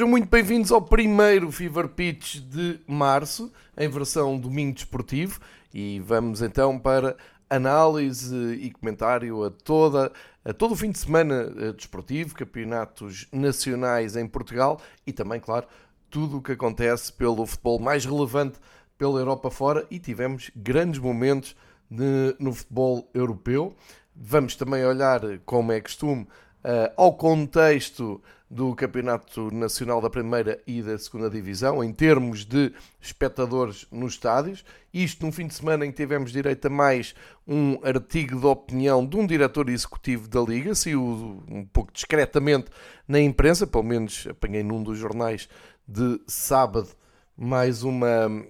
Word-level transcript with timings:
Sejam 0.00 0.08
muito 0.08 0.30
bem-vindos 0.30 0.72
ao 0.72 0.80
primeiro 0.80 1.52
Fever 1.52 1.86
Pitch 1.86 2.36
de 2.36 2.80
março, 2.86 3.52
em 3.76 3.86
versão 3.86 4.40
domingo 4.40 4.72
desportivo, 4.72 5.38
e 5.74 6.00
vamos 6.00 6.40
então 6.40 6.78
para 6.78 7.18
análise 7.50 8.34
e 8.54 8.70
comentário 8.70 9.44
a, 9.44 9.50
toda, 9.50 10.10
a 10.42 10.54
todo 10.54 10.72
o 10.72 10.74
fim 10.74 10.90
de 10.90 10.98
semana 10.98 11.52
eh, 11.54 11.72
desportivo, 11.72 12.34
campeonatos 12.34 13.28
nacionais 13.30 14.16
em 14.16 14.26
Portugal 14.26 14.80
e 15.06 15.12
também, 15.12 15.38
claro, 15.38 15.66
tudo 16.08 16.38
o 16.38 16.42
que 16.42 16.52
acontece 16.52 17.12
pelo 17.12 17.44
futebol 17.44 17.78
mais 17.78 18.06
relevante 18.06 18.58
pela 18.96 19.20
Europa 19.20 19.50
fora 19.50 19.86
e 19.90 19.98
tivemos 19.98 20.50
grandes 20.56 20.98
momentos 20.98 21.54
de, 21.90 22.34
no 22.38 22.54
futebol 22.54 23.10
europeu. 23.12 23.76
Vamos 24.16 24.56
também 24.56 24.82
olhar, 24.82 25.20
como 25.44 25.72
é 25.72 25.80
costume, 25.82 26.26
uh, 26.64 26.92
ao 26.96 27.14
contexto 27.14 28.20
do 28.50 28.74
Campeonato 28.74 29.48
Nacional 29.54 30.00
da 30.00 30.10
Primeira 30.10 30.60
e 30.66 30.82
da 30.82 30.98
Segunda 30.98 31.30
Divisão, 31.30 31.84
em 31.84 31.92
termos 31.92 32.44
de 32.44 32.72
espectadores 33.00 33.86
nos 33.92 34.14
estádios. 34.14 34.64
Isto 34.92 35.24
num 35.24 35.30
fim 35.30 35.46
de 35.46 35.54
semana 35.54 35.86
em 35.86 35.92
que 35.92 35.96
tivemos 35.96 36.32
direito 36.32 36.66
a 36.66 36.70
mais 36.70 37.14
um 37.46 37.78
artigo 37.84 38.40
de 38.40 38.46
opinião 38.46 39.06
de 39.06 39.16
um 39.16 39.24
diretor 39.24 39.68
executivo 39.68 40.26
da 40.26 40.40
Liga, 40.40 40.74
saiu 40.74 41.44
um 41.48 41.64
pouco 41.64 41.92
discretamente 41.92 42.66
na 43.06 43.20
imprensa, 43.20 43.68
pelo 43.68 43.84
menos 43.84 44.26
apanhei 44.28 44.64
num 44.64 44.82
dos 44.82 44.98
jornais 44.98 45.48
de 45.86 46.20
sábado, 46.26 46.88
mais 47.36 47.84
uma 47.84 48.44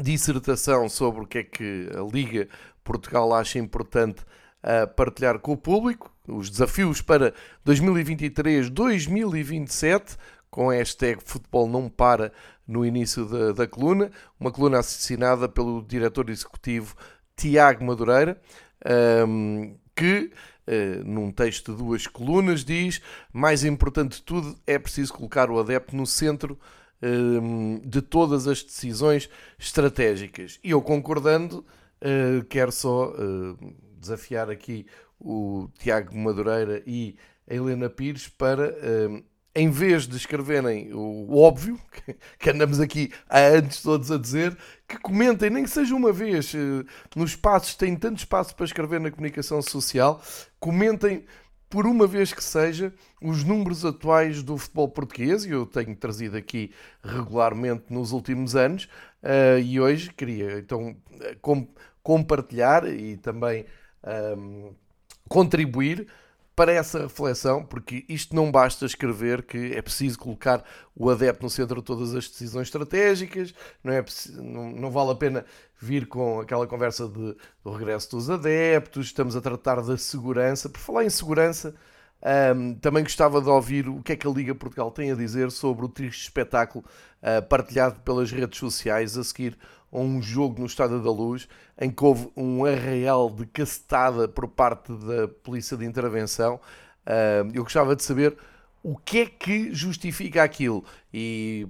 dissertação 0.00 0.88
sobre 0.88 1.24
o 1.24 1.26
que 1.26 1.38
é 1.38 1.44
que 1.44 1.90
a 1.94 2.00
Liga 2.10 2.48
Portugal 2.82 3.34
acha 3.34 3.58
importante 3.58 4.22
uh, 4.62 4.86
partilhar 4.94 5.38
com 5.40 5.52
o 5.52 5.56
público 5.58 6.15
os 6.28 6.50
desafios 6.50 7.00
para 7.00 7.32
2023-2027, 7.66 10.18
com 10.50 10.70
a 10.70 10.74
hashtag 10.74 11.20
Futebol 11.24 11.68
Não 11.68 11.88
Para 11.88 12.32
no 12.66 12.84
início 12.84 13.24
da, 13.26 13.52
da 13.52 13.68
coluna, 13.68 14.10
uma 14.38 14.50
coluna 14.50 14.78
assassinada 14.78 15.48
pelo 15.48 15.82
diretor 15.82 16.28
executivo 16.30 16.96
Tiago 17.36 17.84
Madureira, 17.84 18.40
um, 19.28 19.76
que 19.94 20.32
Uh, 20.68 20.98
num 21.04 21.30
texto 21.30 21.70
de 21.70 21.78
duas 21.78 22.08
colunas, 22.08 22.64
diz: 22.64 23.00
mais 23.32 23.64
importante 23.64 24.16
de 24.16 24.22
tudo 24.24 24.58
é 24.66 24.76
preciso 24.80 25.14
colocar 25.14 25.48
o 25.48 25.60
adepto 25.60 25.94
no 25.94 26.04
centro 26.04 26.58
de 27.84 28.02
todas 28.02 28.48
as 28.48 28.64
decisões 28.64 29.30
estratégicas. 29.56 30.58
E 30.64 30.70
eu 30.70 30.82
concordando, 30.82 31.64
uh, 32.02 32.44
quero 32.46 32.72
só 32.72 33.14
desafiar 33.96 34.50
aqui 34.50 34.86
o 35.18 35.68
Tiago 35.78 36.16
Madureira 36.16 36.82
e 36.86 37.16
a 37.48 37.54
Helena 37.54 37.88
Pires 37.88 38.28
para, 38.28 38.74
um, 39.10 39.22
em 39.54 39.70
vez 39.70 40.06
de 40.06 40.16
escreverem 40.16 40.92
o 40.92 41.36
óbvio, 41.36 41.78
que 42.38 42.50
andamos 42.50 42.80
aqui 42.80 43.10
há 43.28 43.38
anos 43.38 43.80
todos 43.80 44.10
a 44.10 44.18
dizer, 44.18 44.56
que 44.86 44.98
comentem, 44.98 45.50
nem 45.50 45.64
que 45.64 45.70
seja 45.70 45.94
uma 45.94 46.12
vez, 46.12 46.52
uh, 46.54 46.84
nos 47.14 47.30
espaços, 47.30 47.74
tem 47.74 47.96
tanto 47.96 48.18
espaço 48.18 48.54
para 48.54 48.66
escrever 48.66 49.00
na 49.00 49.10
comunicação 49.10 49.62
social, 49.62 50.20
comentem 50.60 51.24
por 51.68 51.86
uma 51.86 52.06
vez 52.06 52.32
que 52.32 52.44
seja, 52.44 52.94
os 53.20 53.42
números 53.42 53.84
atuais 53.84 54.42
do 54.42 54.56
futebol 54.56 54.88
português, 54.88 55.44
e 55.44 55.50
eu 55.50 55.66
tenho 55.66 55.96
trazido 55.96 56.36
aqui 56.36 56.70
regularmente 57.02 57.84
nos 57.90 58.12
últimos 58.12 58.54
anos, 58.54 58.84
uh, 59.22 59.58
e 59.58 59.80
hoje 59.80 60.12
queria 60.12 60.58
então 60.58 60.96
com, 61.40 61.66
compartilhar 62.02 62.86
e 62.86 63.16
também 63.16 63.66
um, 64.38 64.72
contribuir 65.28 66.06
para 66.56 66.72
essa 66.72 67.00
reflexão, 67.00 67.62
porque 67.62 68.06
isto 68.08 68.34
não 68.34 68.50
basta 68.50 68.86
escrever 68.86 69.42
que 69.42 69.74
é 69.74 69.82
preciso 69.82 70.18
colocar 70.18 70.64
o 70.94 71.10
adepto 71.10 71.42
no 71.42 71.50
centro 71.50 71.76
de 71.76 71.84
todas 71.84 72.14
as 72.14 72.26
decisões 72.28 72.68
estratégicas, 72.68 73.54
não, 73.84 73.92
é, 73.92 74.02
não, 74.36 74.70
não 74.70 74.90
vale 74.90 75.10
a 75.10 75.14
pena 75.14 75.44
vir 75.78 76.06
com 76.06 76.40
aquela 76.40 76.66
conversa 76.66 77.06
de, 77.06 77.36
do 77.62 77.72
regresso 77.72 78.10
dos 78.12 78.30
adeptos, 78.30 79.06
estamos 79.06 79.36
a 79.36 79.40
tratar 79.42 79.82
da 79.82 79.98
segurança. 79.98 80.70
Por 80.70 80.80
falar 80.80 81.04
em 81.04 81.10
segurança, 81.10 81.74
um, 82.56 82.74
também 82.76 83.02
gostava 83.02 83.42
de 83.42 83.48
ouvir 83.48 83.86
o 83.86 84.02
que 84.02 84.12
é 84.12 84.16
que 84.16 84.26
a 84.26 84.30
Liga 84.30 84.54
Portugal 84.54 84.90
tem 84.90 85.12
a 85.12 85.14
dizer 85.14 85.50
sobre 85.50 85.84
o 85.84 85.88
triste 85.90 86.22
espetáculo 86.22 86.84
uh, 87.22 87.46
partilhado 87.46 88.00
pelas 88.00 88.32
redes 88.32 88.58
sociais 88.58 89.18
a 89.18 89.22
seguir 89.22 89.58
a 89.92 89.98
um 89.98 90.20
jogo 90.20 90.60
no 90.60 90.66
Estádio 90.66 91.02
da 91.02 91.10
Luz, 91.10 91.48
em 91.80 91.90
que 91.90 92.04
houve 92.04 92.28
um 92.36 92.64
arraial 92.64 93.30
de 93.30 93.46
cacetada 93.46 94.28
por 94.28 94.48
parte 94.48 94.92
da 94.92 95.28
Polícia 95.28 95.76
de 95.76 95.84
Intervenção. 95.84 96.60
eu 97.54 97.62
gostava 97.62 97.94
de 97.94 98.02
saber 98.02 98.36
o 98.82 98.96
que 98.96 99.18
é 99.18 99.26
que 99.26 99.74
justifica 99.74 100.42
aquilo. 100.42 100.84
E 101.12 101.66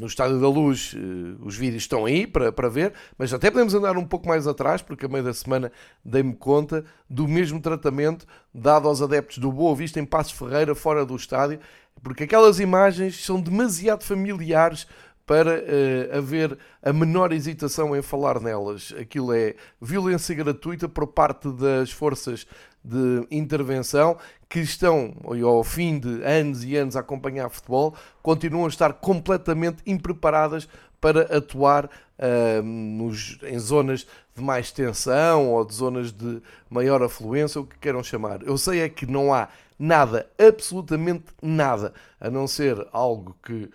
no 0.00 0.06
Estádio 0.06 0.40
da 0.40 0.48
Luz 0.48 0.94
eh, 0.96 1.36
os 1.40 1.56
vídeos 1.56 1.82
estão 1.82 2.04
aí 2.06 2.26
para, 2.26 2.52
para 2.52 2.68
ver, 2.68 2.94
mas 3.18 3.32
até 3.34 3.50
podemos 3.50 3.74
andar 3.74 3.96
um 3.96 4.06
pouco 4.06 4.28
mais 4.28 4.46
atrás, 4.46 4.80
porque 4.80 5.06
a 5.06 5.08
meio 5.08 5.24
da 5.24 5.34
semana 5.34 5.70
dei-me 6.04 6.34
conta 6.34 6.84
do 7.08 7.26
mesmo 7.26 7.60
tratamento 7.60 8.26
dado 8.54 8.88
aos 8.88 9.02
adeptos 9.02 9.38
do 9.38 9.52
Boa 9.52 9.74
Vista 9.74 10.00
em 10.00 10.04
Passos 10.04 10.32
Ferreira, 10.32 10.74
fora 10.74 11.04
do 11.04 11.14
estádio, 11.16 11.60
porque 12.02 12.24
aquelas 12.24 12.60
imagens 12.60 13.22
são 13.22 13.40
demasiado 13.40 14.04
familiares 14.04 14.86
para 15.26 15.58
uh, 15.58 16.18
haver 16.18 16.58
a 16.82 16.92
menor 16.92 17.32
hesitação 17.32 17.96
em 17.96 18.02
falar 18.02 18.40
nelas. 18.40 18.92
Aquilo 18.98 19.32
é 19.32 19.54
violência 19.80 20.34
gratuita 20.34 20.88
por 20.88 21.06
parte 21.06 21.50
das 21.52 21.90
forças 21.90 22.46
de 22.82 23.26
intervenção 23.30 24.16
que 24.48 24.58
estão, 24.58 25.14
ao 25.44 25.62
fim 25.62 25.98
de 25.98 26.24
anos 26.24 26.64
e 26.64 26.76
anos 26.76 26.96
a 26.96 27.00
acompanhar 27.00 27.48
futebol, 27.50 27.94
continuam 28.22 28.64
a 28.64 28.68
estar 28.68 28.94
completamente 28.94 29.82
impreparadas 29.86 30.68
para 31.00 31.22
atuar 31.36 31.86
uh, 31.86 32.62
nos, 32.62 33.38
em 33.42 33.58
zonas 33.58 34.06
de 34.34 34.42
mais 34.42 34.72
tensão 34.72 35.50
ou 35.50 35.64
de 35.64 35.74
zonas 35.74 36.12
de 36.12 36.42
maior 36.68 37.02
afluência, 37.02 37.60
o 37.60 37.66
que 37.66 37.78
queiram 37.78 38.02
chamar. 38.02 38.42
Eu 38.42 38.58
sei 38.58 38.80
é 38.80 38.88
que 38.88 39.06
não 39.06 39.32
há 39.32 39.48
nada, 39.78 40.28
absolutamente 40.38 41.24
nada, 41.40 41.94
a 42.20 42.28
não 42.28 42.46
ser 42.46 42.86
algo 42.92 43.36
que 43.42 43.70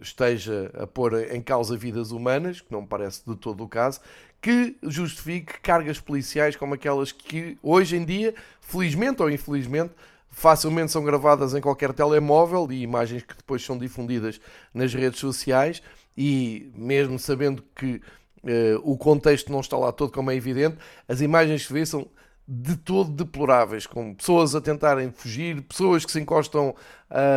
esteja 0.00 0.70
a 0.74 0.86
pôr 0.86 1.32
em 1.32 1.40
causa 1.40 1.76
vidas 1.76 2.10
humanas, 2.10 2.60
que 2.60 2.72
não 2.72 2.82
me 2.82 2.88
parece 2.88 3.22
de 3.26 3.36
todo 3.36 3.62
o 3.62 3.68
caso, 3.68 4.00
que 4.40 4.76
justifique 4.82 5.60
cargas 5.60 6.00
policiais 6.00 6.56
como 6.56 6.74
aquelas 6.74 7.12
que 7.12 7.58
hoje 7.62 7.96
em 7.96 8.04
dia, 8.04 8.34
felizmente 8.60 9.22
ou 9.22 9.30
infelizmente, 9.30 9.92
facilmente 10.30 10.92
são 10.92 11.04
gravadas 11.04 11.54
em 11.54 11.60
qualquer 11.60 11.92
telemóvel 11.92 12.68
e 12.70 12.82
imagens 12.82 13.22
que 13.22 13.36
depois 13.36 13.64
são 13.64 13.76
difundidas 13.76 14.40
nas 14.72 14.94
redes 14.94 15.18
sociais. 15.18 15.82
E 16.16 16.70
mesmo 16.74 17.18
sabendo 17.18 17.62
que 17.74 18.00
uh, 18.42 18.80
o 18.82 18.96
contexto 18.96 19.52
não 19.52 19.60
está 19.60 19.76
lá 19.76 19.92
todo 19.92 20.12
como 20.12 20.30
é 20.30 20.34
evidente, 20.34 20.76
as 21.08 21.20
imagens 21.20 21.66
que 21.66 21.72
vê 21.72 21.86
são 21.86 22.08
de 22.50 22.76
todo 22.76 23.10
deploráveis, 23.10 23.86
com 23.86 24.14
pessoas 24.14 24.54
a 24.54 24.60
tentarem 24.60 25.12
fugir, 25.12 25.60
pessoas 25.62 26.06
que 26.06 26.10
se 26.10 26.18
encostam 26.18 26.74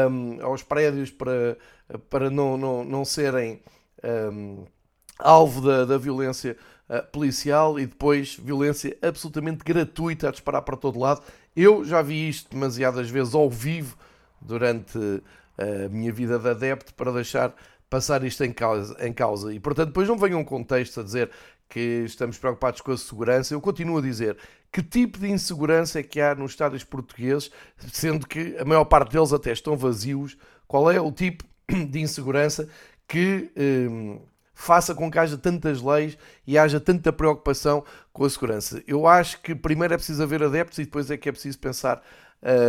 um, 0.10 0.44
aos 0.46 0.64
prédios 0.64 1.12
para, 1.12 1.58
para 2.10 2.30
não, 2.30 2.58
não, 2.58 2.84
não 2.84 3.06
serem 3.06 3.62
um, 4.04 4.66
alvo 5.20 5.62
da, 5.62 5.86
da 5.86 5.98
violência 5.98 6.58
uh, 6.90 7.06
policial 7.12 7.80
e 7.80 7.86
depois 7.86 8.36
violência 8.36 8.98
absolutamente 9.02 9.64
gratuita 9.64 10.30
a 10.30 10.32
disparar 10.32 10.62
para 10.62 10.78
todo 10.78 11.00
lado. 11.00 11.22
Eu 11.56 11.84
já 11.84 12.02
vi 12.02 12.30
isto 12.30 12.50
demasiadas 12.52 13.10
vezes 13.10 13.36
ao 13.36 13.50
vivo 13.50 13.98
durante 14.40 14.98
a 15.58 15.90
minha 15.90 16.12
vida 16.12 16.40
de 16.40 16.50
adepto 16.50 16.94
para 16.94 17.12
deixar 17.12 17.54
passar 17.90 18.24
isto 18.24 18.44
em 18.44 18.54
causa, 18.54 18.96
em 19.06 19.12
causa. 19.12 19.54
E 19.54 19.60
portanto, 19.60 19.88
depois 19.88 20.08
não 20.08 20.18
venham 20.18 20.40
um 20.40 20.46
contexto 20.46 21.02
a 21.02 21.04
dizer 21.04 21.30
que 21.70 22.04
estamos 22.06 22.38
preocupados 22.38 22.82
com 22.82 22.92
a 22.92 22.98
segurança. 22.98 23.54
Eu 23.54 23.62
continuo 23.62 23.98
a 23.98 24.02
dizer 24.02 24.38
que 24.72 24.82
tipo 24.82 25.20
de 25.20 25.30
insegurança 25.30 26.00
é 26.00 26.04
que 26.04 26.20
há 26.20 26.34
nos 26.34 26.52
estádios 26.52 26.84
portugueses, 26.84 27.52
sendo 27.92 28.26
que 28.26 28.58
a 28.58 28.66
maior 28.66 28.86
parte 28.86 29.12
deles 29.12 29.34
até 29.34 29.52
estão 29.52 29.76
vazios. 29.78 30.38
Qual 30.68 30.90
é 30.90 31.00
o 31.00 31.12
tipo 31.12 31.44
de 31.90 32.00
insegurança 32.00 32.68
que 33.08 33.52
hum, 33.58 34.20
faça 34.54 34.96
com 34.96 35.10
que 35.10 35.20
haja 35.20 35.38
tantas 35.38 35.82
leis 35.82 36.18
e 36.46 36.58
haja 36.58 36.80
tanta 36.80 37.12
preocupação 37.12 37.84
com 38.14 38.24
a 38.26 38.30
segurança? 38.30 38.84
Eu 38.88 39.08
acho 39.08 39.42
que 39.42 39.56
primeiro 39.56 39.94
é 39.94 39.98
preciso 39.98 40.24
haver 40.24 40.44
adeptos 40.44 40.80
e 40.80 40.86
depois 40.86 41.10
é 41.12 41.18
que 41.18 41.30
é 41.30 41.32
preciso 41.32 41.60
pensar 41.60 42.02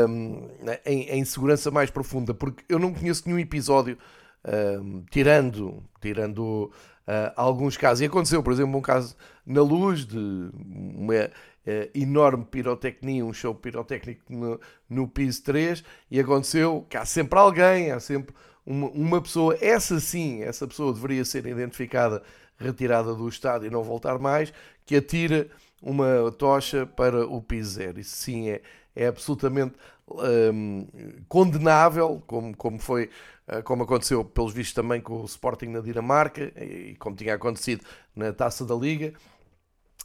hum, 0.08 0.48
em, 0.84 1.08
em 1.10 1.24
segurança 1.24 1.70
mais 1.70 1.90
profunda, 1.90 2.34
porque 2.34 2.64
eu 2.68 2.78
não 2.78 2.92
conheço 2.92 3.24
nenhum 3.26 3.38
episódio. 3.38 3.96
Um, 4.44 5.04
tirando, 5.08 5.84
tirando 6.00 6.72
uh, 7.06 7.32
alguns 7.36 7.76
casos. 7.76 8.02
E 8.02 8.06
aconteceu, 8.06 8.42
por 8.42 8.52
exemplo, 8.52 8.76
um 8.76 8.82
caso 8.82 9.16
na 9.46 9.62
luz 9.62 10.04
de 10.04 10.18
uma 10.18 11.26
uh, 11.26 11.90
enorme 11.94 12.44
pirotecnia, 12.44 13.24
um 13.24 13.32
show 13.32 13.54
pirotécnico 13.54 14.22
no, 14.28 14.60
no 14.88 15.08
piso 15.08 15.42
3, 15.44 15.84
e 16.10 16.20
aconteceu 16.20 16.86
que 16.88 16.96
há 16.96 17.04
sempre 17.04 17.38
alguém, 17.38 17.90
há 17.90 18.00
sempre 18.00 18.34
uma, 18.64 18.88
uma 18.90 19.20
pessoa, 19.20 19.56
essa 19.60 19.98
sim, 20.00 20.42
essa 20.42 20.66
pessoa 20.66 20.92
deveria 20.92 21.24
ser 21.24 21.46
identificada, 21.46 22.22
retirada 22.56 23.14
do 23.14 23.28
estádio 23.28 23.66
e 23.66 23.70
não 23.70 23.82
voltar 23.82 24.18
mais, 24.18 24.52
que 24.86 24.96
atira 24.96 25.48
uma 25.80 26.30
tocha 26.38 26.86
para 26.86 27.26
o 27.26 27.42
piso 27.42 27.72
zero. 27.72 28.00
Isso 28.00 28.16
sim 28.16 28.50
é, 28.50 28.62
é 28.94 29.06
absolutamente 29.06 29.74
um, 30.08 30.86
condenável, 31.28 32.22
como, 32.26 32.56
como 32.56 32.78
foi 32.78 33.10
uh, 33.48 33.62
como 33.62 33.82
aconteceu 33.82 34.24
pelos 34.24 34.52
vistos 34.52 34.74
também 34.74 35.00
com 35.00 35.20
o 35.20 35.24
Sporting 35.24 35.66
na 35.66 35.80
Dinamarca 35.80 36.52
e 36.62 36.94
como 36.98 37.16
tinha 37.16 37.34
acontecido 37.34 37.84
na 38.14 38.32
Taça 38.32 38.64
da 38.64 38.74
Liga. 38.74 39.12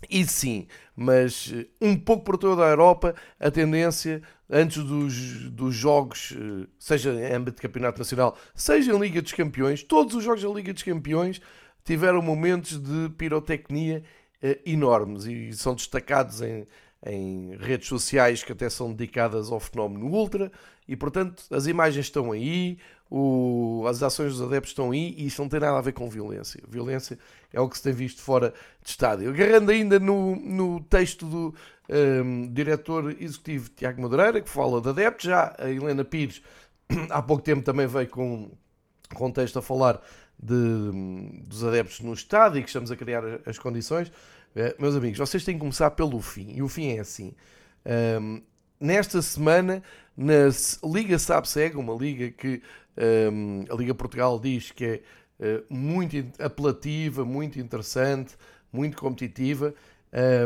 E 0.09 0.25
sim, 0.25 0.67
mas 0.95 1.47
uh, 1.47 1.65
um 1.81 1.97
pouco 1.97 2.23
por 2.23 2.37
toda 2.37 2.63
a 2.63 2.69
Europa, 2.69 3.15
a 3.39 3.49
tendência 3.49 4.21
antes 4.49 4.83
dos, 4.83 5.49
dos 5.49 5.73
jogos, 5.73 6.31
uh, 6.31 6.67
seja 6.77 7.11
em 7.13 7.33
âmbito 7.33 7.55
de 7.55 7.63
campeonato 7.63 7.97
nacional, 7.97 8.37
seja 8.53 8.93
em 8.93 8.99
Liga 8.99 9.21
dos 9.21 9.33
Campeões, 9.33 9.81
todos 9.81 10.13
os 10.13 10.23
jogos 10.23 10.43
da 10.43 10.49
Liga 10.49 10.71
dos 10.71 10.83
Campeões 10.83 11.41
tiveram 11.83 12.21
momentos 12.21 12.77
de 12.77 13.09
pirotecnia 13.17 14.03
enormes 14.65 15.25
e 15.25 15.51
são 15.53 15.73
destacados 15.73 16.41
em, 16.41 16.67
em 17.05 17.55
redes 17.57 17.87
sociais 17.87 18.43
que 18.43 18.51
até 18.51 18.69
são 18.69 18.93
dedicadas 18.93 19.51
ao 19.51 19.59
fenómeno 19.59 20.05
Ultra, 20.07 20.51
e 20.87 20.95
portanto 20.95 21.43
as 21.49 21.65
imagens 21.65 22.05
estão 22.05 22.31
aí, 22.31 22.77
o, 23.09 23.85
as 23.87 24.03
ações 24.03 24.33
dos 24.33 24.41
adeptos 24.41 24.71
estão 24.71 24.91
aí 24.91 25.15
e 25.17 25.27
isto 25.27 25.41
não 25.41 25.49
tem 25.49 25.59
nada 25.59 25.77
a 25.77 25.81
ver 25.81 25.93
com 25.93 26.09
violência. 26.09 26.61
Violência 26.67 27.17
é 27.53 27.59
o 27.59 27.69
que 27.69 27.77
se 27.77 27.83
tem 27.83 27.93
visto 27.93 28.21
fora 28.21 28.53
de 28.83 28.89
estádio. 28.89 29.29
Agarrando 29.29 29.71
ainda 29.71 29.99
no, 29.99 30.35
no 30.35 30.81
texto 30.83 31.25
do 31.25 31.55
um, 31.89 32.51
diretor 32.51 33.15
executivo 33.19 33.69
Tiago 33.69 34.01
Madureira, 34.01 34.41
que 34.41 34.49
fala 34.49 34.81
de 34.81 34.89
adeptos, 34.89 35.25
já 35.25 35.55
a 35.57 35.69
Helena 35.69 36.03
Pires 36.03 36.41
há 37.09 37.21
pouco 37.21 37.43
tempo 37.43 37.61
também 37.63 37.87
veio 37.87 38.09
com, 38.09 38.51
com 39.13 39.31
texto 39.31 39.59
a 39.59 39.61
falar 39.61 40.01
de, 40.37 41.43
dos 41.45 41.63
adeptos 41.63 41.99
no 42.01 42.13
estádio 42.13 42.59
e 42.59 42.63
que 42.63 42.69
estamos 42.69 42.91
a 42.91 42.95
criar 42.95 43.23
as 43.45 43.57
condições. 43.57 44.09
Uh, 44.09 44.79
meus 44.79 44.95
amigos, 44.95 45.17
vocês 45.17 45.43
têm 45.43 45.55
que 45.55 45.59
começar 45.59 45.91
pelo 45.91 46.19
fim, 46.21 46.51
e 46.55 46.61
o 46.61 46.67
fim 46.67 46.89
é 46.95 46.99
assim. 46.99 47.33
Um, 48.21 48.41
nesta 48.79 49.21
semana, 49.21 49.81
na 50.17 50.49
Liga 50.83 51.19
SABSEG, 51.19 51.77
uma 51.77 51.93
liga 51.93 52.31
que 52.31 52.61
um, 53.31 53.65
a 53.69 53.75
Liga 53.75 53.93
Portugal 53.93 54.39
diz 54.39 54.71
que 54.71 55.03
é 55.39 55.59
uh, 55.59 55.63
muito 55.69 56.15
apelativa, 56.41 57.23
muito 57.23 57.59
interessante, 57.59 58.35
muito 58.73 58.97
competitiva, 58.97 59.75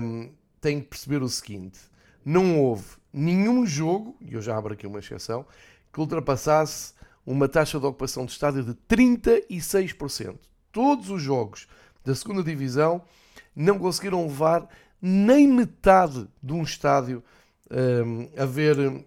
um, 0.03 0.29
tem 0.59 0.81
que 0.81 0.87
perceber 0.87 1.23
o 1.23 1.29
seguinte: 1.29 1.79
não 2.25 2.59
houve 2.59 2.83
nenhum 3.13 3.65
jogo, 3.65 4.17
e 4.19 4.33
eu 4.33 4.41
já 4.41 4.57
abro 4.57 4.73
aqui 4.73 4.85
uma 4.85 4.99
exceção, 4.99 5.45
que 5.91 5.99
ultrapassasse 5.99 6.93
uma 7.25 7.47
taxa 7.47 7.79
de 7.79 7.85
ocupação 7.85 8.25
de 8.25 8.33
estádio 8.33 8.63
de 8.63 8.73
36%. 8.89 10.35
Todos 10.71 11.09
os 11.09 11.21
jogos 11.21 11.67
da 12.03 12.13
segunda 12.15 12.43
divisão 12.43 13.03
não 13.55 13.77
conseguiram 13.79 14.23
levar 14.23 14.67
nem 15.01 15.47
metade 15.47 16.27
de 16.41 16.53
um 16.53 16.63
estádio 16.63 17.23
um, 17.69 18.29
a 18.41 18.45
ver 18.45 19.05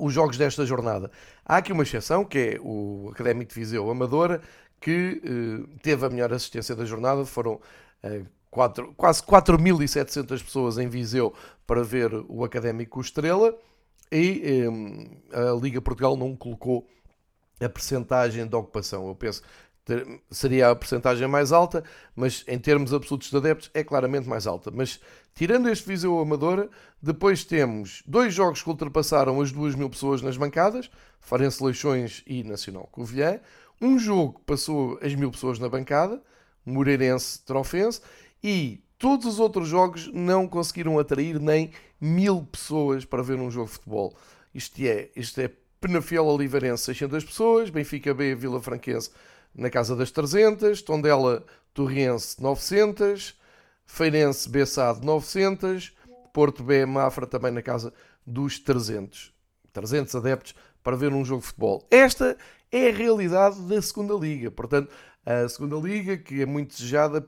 os 0.00 0.12
jogos 0.12 0.36
desta 0.36 0.64
jornada. 0.64 1.10
Há 1.44 1.58
aqui 1.58 1.72
uma 1.72 1.82
exceção, 1.82 2.24
que 2.24 2.38
é 2.38 2.60
o 2.60 3.10
Académico 3.12 3.52
de 3.52 3.60
Viseu 3.60 3.90
Amadora, 3.90 4.40
que 4.80 5.20
uh, 5.24 5.78
teve 5.82 6.06
a 6.06 6.10
melhor 6.10 6.32
assistência 6.32 6.74
da 6.74 6.84
jornada. 6.84 7.24
Foram 7.24 7.60
uh, 8.04 8.26
quatro, 8.50 8.94
quase 8.96 9.22
4.700 9.22 10.42
pessoas 10.42 10.78
em 10.78 10.88
Viseu 10.88 11.34
para 11.66 11.82
ver 11.82 12.12
o 12.28 12.44
Académico 12.44 13.00
Estrela. 13.00 13.54
E 14.10 14.66
um, 14.68 15.06
a 15.32 15.60
Liga 15.60 15.80
Portugal 15.80 16.16
não 16.16 16.34
colocou 16.34 16.88
a 17.60 17.68
percentagem 17.68 18.46
de 18.46 18.56
ocupação. 18.56 19.06
Eu 19.06 19.14
penso 19.14 19.42
seria 20.30 20.70
a 20.70 20.76
percentagem 20.76 21.26
mais 21.28 21.52
alta, 21.52 21.84
mas 22.14 22.44
em 22.46 22.58
termos 22.58 22.92
absolutos 22.92 23.30
de 23.30 23.36
adeptos 23.36 23.70
é 23.74 23.84
claramente 23.84 24.28
mais 24.28 24.46
alta. 24.46 24.70
Mas 24.70 25.00
tirando 25.34 25.68
este 25.68 25.86
Viseu 25.86 26.18
Amadora, 26.18 26.68
depois 27.00 27.44
temos 27.44 28.02
dois 28.06 28.34
jogos 28.34 28.62
que 28.62 28.68
ultrapassaram 28.68 29.40
as 29.40 29.52
2 29.52 29.74
mil 29.74 29.90
pessoas 29.90 30.22
nas 30.22 30.36
bancadas, 30.36 30.90
Farense 31.20 31.62
Leixões 31.62 32.22
e 32.26 32.42
Nacional 32.42 32.88
Covilhã. 32.90 33.40
Um 33.80 33.98
jogo 33.98 34.38
que 34.38 34.44
passou 34.44 34.98
as 35.02 35.14
mil 35.14 35.30
pessoas 35.30 35.58
na 35.58 35.68
bancada, 35.68 36.22
Moreirense 36.66 37.42
Trofense, 37.44 38.00
e 38.42 38.82
todos 38.98 39.26
os 39.26 39.40
outros 39.40 39.68
jogos 39.68 40.10
não 40.12 40.46
conseguiram 40.46 40.98
atrair 40.98 41.40
nem 41.40 41.70
mil 42.00 42.42
pessoas 42.44 43.04
para 43.04 43.22
ver 43.22 43.38
um 43.38 43.50
jogo 43.50 43.66
de 43.66 43.72
futebol. 43.72 44.14
Isto 44.54 44.80
é, 44.82 45.10
isto 45.16 45.40
é 45.40 45.50
Penafiel 45.80 46.26
Oliveirense 46.26 46.84
600 46.84 47.24
pessoas, 47.24 47.70
Benfica 47.70 48.12
B 48.12 48.34
Vila 48.34 48.60
Franquense 48.60 49.10
na 49.54 49.70
casa 49.70 49.96
das 49.96 50.10
300, 50.10 50.82
Tondela 50.82 51.44
Torriense 51.74 52.40
900, 52.42 53.38
Feirense 53.86 54.48
Bessade 54.48 55.04
900, 55.04 55.92
Porto 56.32 56.62
B 56.62 56.86
Mafra 56.86 57.26
também 57.26 57.50
na 57.50 57.62
casa 57.62 57.92
dos 58.26 58.58
300. 58.58 59.32
300 59.72 60.14
adeptos 60.14 60.54
para 60.82 60.96
ver 60.96 61.12
um 61.12 61.24
jogo 61.24 61.40
de 61.40 61.48
futebol. 61.48 61.86
Esta 61.90 62.36
é 62.70 62.88
a 62.88 62.92
realidade 62.92 63.60
da 63.62 63.80
segunda 63.82 64.14
liga. 64.14 64.50
Portanto, 64.50 64.90
a 65.24 65.48
segunda 65.48 65.76
liga 65.76 66.16
que 66.16 66.42
é 66.42 66.46
muito 66.46 66.76
desejada 66.76 67.24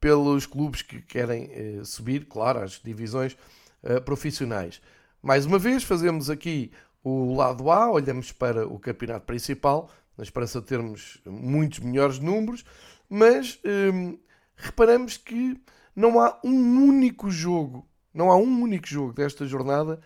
pelos 0.00 0.46
clubes 0.46 0.82
que 0.82 1.00
querem 1.00 1.50
eh, 1.52 1.80
subir, 1.84 2.26
claro, 2.26 2.60
às 2.60 2.80
divisões 2.82 3.36
eh, 3.82 4.00
profissionais. 4.00 4.80
Mais 5.22 5.46
uma 5.46 5.58
vez, 5.58 5.82
fazemos 5.82 6.30
aqui 6.30 6.70
o 7.02 7.34
lado 7.34 7.70
A, 7.70 7.90
olhamos 7.90 8.32
para 8.32 8.66
o 8.66 8.78
campeonato 8.78 9.26
principal, 9.26 9.90
na 10.16 10.24
esperança 10.24 10.60
de 10.60 10.66
termos 10.66 11.20
muitos 11.24 11.80
melhores 11.80 12.18
números, 12.18 12.64
mas 13.08 13.60
hum, 13.64 14.18
reparamos 14.56 15.16
que 15.16 15.60
não 15.94 16.20
há 16.20 16.38
um 16.44 16.86
único 16.86 17.30
jogo, 17.30 17.86
não 18.12 18.30
há 18.30 18.36
um 18.36 18.62
único 18.62 18.86
jogo 18.86 19.12
desta 19.12 19.46
jornada 19.46 20.00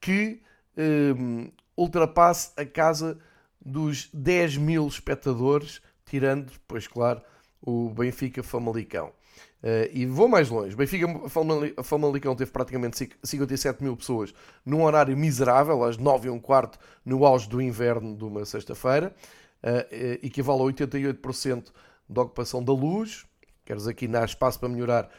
que 0.00 0.40
hum, 0.76 1.50
ultrapasse 1.76 2.52
a 2.56 2.64
casa 2.64 3.18
dos 3.60 4.08
10 4.12 4.56
mil 4.56 4.86
espectadores, 4.86 5.80
tirando, 6.06 6.52
pois 6.66 6.86
claro, 6.86 7.20
o 7.60 7.90
Benfica 7.90 8.42
Famalicão. 8.42 9.12
Uh, 9.62 9.90
e 9.92 10.06
vou 10.06 10.28
mais 10.28 10.48
longe. 10.48 10.76
Benfica 10.76 11.06
Famalicão 11.82 12.34
teve 12.36 12.50
praticamente 12.50 13.10
57 13.22 13.82
mil 13.82 13.96
pessoas 13.96 14.32
num 14.64 14.84
horário 14.84 15.16
miserável, 15.16 15.82
às 15.82 15.96
9 15.96 16.28
e 16.28 16.30
um 16.30 16.38
quarto, 16.38 16.78
no 17.04 17.24
auge 17.24 17.48
do 17.48 17.60
inverno 17.60 18.16
de 18.16 18.24
uma 18.24 18.44
sexta-feira. 18.44 19.14
Equivale 20.22 20.62
a 20.62 20.64
88% 20.64 21.66
da 22.08 22.22
ocupação 22.22 22.62
da 22.62 22.72
luz. 22.72 23.26
Quero 23.64 23.78
dizer, 23.78 23.90
aqui 23.90 24.08
há 24.16 24.24
espaço 24.24 24.58
para 24.58 24.68
melhorar 24.68 25.10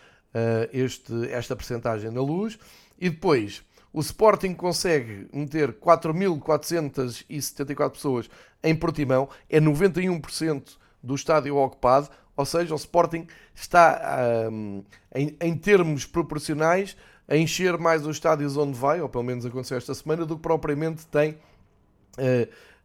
este, 0.72 1.32
esta 1.32 1.56
percentagem 1.56 2.12
da 2.12 2.22
luz. 2.22 2.58
E 3.00 3.10
depois, 3.10 3.64
o 3.92 4.02
Sporting 4.02 4.54
consegue 4.54 5.28
meter 5.34 5.74
4.474 5.74 7.90
pessoas 7.92 8.30
em 8.64 8.76
Portimão, 8.76 9.28
é 9.50 9.60
91% 9.60 10.78
do 11.02 11.16
estádio 11.16 11.58
ocupado, 11.58 12.08
ou 12.36 12.46
seja, 12.46 12.74
o 12.74 12.78
Sporting 12.78 13.26
está, 13.54 14.50
um, 14.52 14.84
em, 15.14 15.36
em, 15.42 15.58
termos 15.58 16.06
proporcionais, 16.06 16.96
a 17.28 17.36
encher 17.36 17.78
mais 17.78 18.06
os 18.06 18.16
estádios 18.16 18.56
onde 18.58 18.78
vai, 18.78 19.02
ou 19.02 19.10
pelo 19.10 19.24
menos 19.24 19.46
aconteceu 19.46 19.78
esta 19.78 19.94
semana, 19.94 20.26
do 20.26 20.36
que 20.36 20.42
propriamente 20.42 21.06
tem 21.08 21.32
uh, 21.32 21.38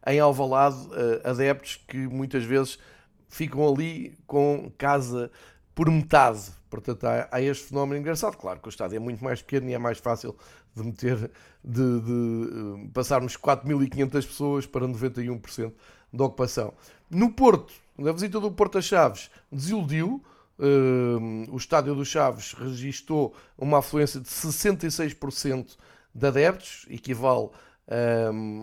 em 0.06 0.20
Alvalade 0.20 0.76
uh, 0.88 1.28
adeptos 1.28 1.80
que 1.88 1.96
muitas 1.96 2.44
vezes 2.44 2.78
ficam 3.28 3.66
ali 3.66 4.16
com 4.26 4.70
casa 4.78 5.30
por 5.74 5.90
metade. 5.90 6.40
Portanto, 6.70 7.04
há, 7.04 7.28
há, 7.30 7.40
este 7.40 7.68
fenómeno 7.68 8.00
engraçado. 8.00 8.36
Claro 8.36 8.60
que 8.60 8.68
o 8.68 8.70
estádio 8.70 8.96
é 8.96 8.98
muito 8.98 9.22
mais 9.22 9.42
pequeno 9.42 9.68
e 9.68 9.74
é 9.74 9.78
mais 9.78 9.98
fácil 9.98 10.36
de 10.74 10.82
meter, 10.82 11.30
de, 11.62 12.00
de 12.00 12.12
uh, 12.12 12.90
passarmos 12.92 13.36
4.500 13.36 14.10
pessoas 14.26 14.66
para 14.66 14.86
91% 14.86 15.72
da 16.12 16.24
ocupação. 16.24 16.72
No 17.10 17.32
Porto, 17.32 17.72
na 17.98 18.12
visita 18.12 18.40
do 18.40 18.50
Porto 18.50 18.78
a 18.78 18.82
Chaves, 18.82 19.30
desiludiu. 19.50 20.22
Uh, 20.56 21.52
o 21.52 21.56
estádio 21.56 21.96
dos 21.96 22.06
Chaves 22.06 22.52
registrou 22.52 23.34
uma 23.58 23.78
afluência 23.78 24.20
de 24.20 24.28
66% 24.28 25.76
de 26.14 26.26
adeptos, 26.26 26.86
equivale 26.88 27.50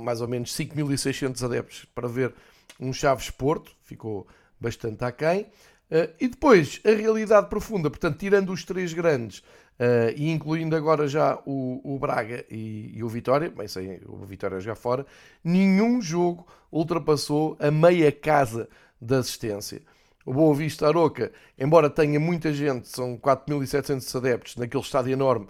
mais 0.04 0.22
ou 0.22 0.28
menos 0.28 0.56
5.600 0.56 1.44
adeptos 1.46 1.86
para 1.94 2.08
ver 2.08 2.34
um 2.80 2.92
Chaves 2.92 3.30
Porto, 3.30 3.72
ficou 3.84 4.28
bastante 4.60 5.04
aquém. 5.04 5.48
Uh, 5.92 6.08
e 6.22 6.28
depois, 6.30 6.80
a 6.86 6.92
realidade 6.92 7.50
profunda, 7.50 7.90
portanto, 7.90 8.18
tirando 8.18 8.54
os 8.54 8.64
três 8.64 8.94
grandes 8.94 9.40
uh, 9.40 10.14
e 10.16 10.32
incluindo 10.32 10.74
agora 10.74 11.06
já 11.06 11.38
o, 11.46 11.82
o 11.84 12.00
Braga 12.00 12.46
e, 12.50 12.94
e, 12.96 13.04
o 13.04 13.10
Vitória, 13.10 13.50
bem 13.50 13.68
sei, 13.68 14.02
o 14.06 14.26
Vitória 14.26 14.62
já 14.62 14.74
fora, 14.74 15.06
nenhum 15.44 16.02
jogo 16.02 16.48
ultrapassou 16.72 17.58
a 17.60 17.70
meia 17.70 18.10
casa 18.10 18.70
da 19.02 19.18
assistência. 19.18 19.82
O 20.26 20.34
Boa 20.34 20.56
Vista 20.56 20.88
Aroca, 20.88 21.32
embora 21.60 21.90
tenha 21.90 22.20
muita 22.20 22.54
gente, 22.54 22.88
são 22.88 23.18
4.700 23.18 24.16
adeptos 24.16 24.56
naquele 24.56 24.84
estádio 24.84 25.12
enorme, 25.12 25.48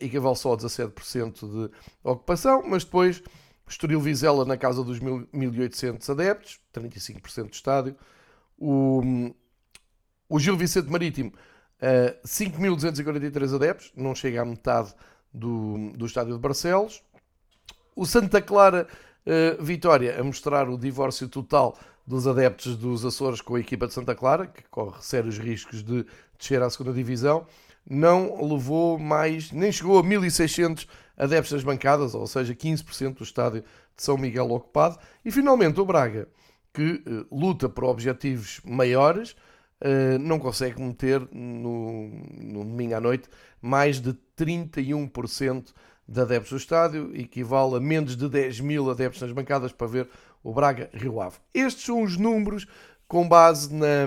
equivale 0.00 0.36
só 0.36 0.52
a 0.52 0.56
17% 0.56 1.40
de 1.40 1.70
ocupação, 2.02 2.62
mas 2.66 2.84
depois 2.84 3.22
Estoril 3.66 4.00
Vizela 4.00 4.44
na 4.44 4.56
casa 4.56 4.84
dos 4.84 5.00
1.800 5.00 6.08
adeptos, 6.10 6.60
35% 6.72 7.48
do 7.48 7.52
estádio. 7.52 7.96
O, 8.58 9.02
o 10.28 10.38
Gil 10.38 10.56
Vicente 10.56 10.90
Marítimo, 10.90 11.30
uh, 11.30 11.34
eh, 11.80 12.20
5.243 12.24 13.54
adeptos, 13.54 13.92
não 13.96 14.14
chega 14.14 14.42
à 14.42 14.44
metade 14.44 14.94
do, 15.32 15.92
do 15.96 16.06
estádio 16.06 16.34
de 16.34 16.40
Barcelos. 16.40 17.02
o 17.96 18.06
Santa 18.06 18.40
Clara 18.40 18.86
uh, 19.26 19.62
Vitória 19.62 20.20
a 20.20 20.22
mostrar 20.22 20.68
o 20.68 20.78
divórcio 20.78 21.28
total 21.28 21.76
dos 22.06 22.26
adeptos 22.26 22.76
dos 22.76 23.04
Açores 23.04 23.40
com 23.40 23.54
a 23.54 23.60
equipa 23.60 23.86
de 23.86 23.94
Santa 23.94 24.14
Clara, 24.14 24.46
que 24.46 24.62
corre 24.70 25.02
sérios 25.02 25.38
riscos 25.38 25.82
de 25.82 26.06
descer 26.38 26.62
à 26.62 26.68
segunda 26.68 26.92
divisão, 26.92 27.46
não 27.88 28.42
levou 28.42 28.98
mais, 28.98 29.52
nem 29.52 29.70
chegou 29.70 29.98
a 29.98 30.02
1600 30.02 30.86
adeptos 31.16 31.52
nas 31.52 31.62
bancadas, 31.62 32.14
ou 32.14 32.26
seja, 32.26 32.54
15% 32.54 33.14
do 33.14 33.24
estádio 33.24 33.62
de 33.96 34.02
São 34.02 34.16
Miguel 34.16 34.50
ocupado. 34.50 34.98
E 35.24 35.30
finalmente 35.30 35.80
o 35.80 35.84
Braga, 35.84 36.28
que 36.72 37.02
uh, 37.06 37.26
luta 37.30 37.68
por 37.68 37.84
objetivos 37.84 38.60
maiores, 38.64 39.32
uh, 39.80 40.18
não 40.18 40.38
consegue 40.38 40.80
meter 40.80 41.20
no, 41.32 42.08
no 42.36 42.64
domingo 42.64 42.94
à 42.94 43.00
noite 43.00 43.28
mais 43.60 44.00
de 44.00 44.14
31% 44.36 45.72
de 46.06 46.20
adeptos 46.20 46.50
do 46.50 46.56
estádio, 46.56 47.16
equivale 47.16 47.76
a 47.76 47.80
menos 47.80 48.16
de 48.16 48.28
10 48.28 48.60
mil 48.60 48.90
adeptos 48.90 49.22
nas 49.22 49.32
bancadas 49.32 49.72
para 49.72 49.86
ver 49.86 50.08
o 50.42 50.52
Braga 50.52 50.90
Rio 50.92 51.20
Ave. 51.20 51.36
Estes 51.54 51.84
são 51.84 52.02
os 52.02 52.18
números 52.18 52.66
com 53.08 53.26
base 53.26 53.72
na, 53.72 54.06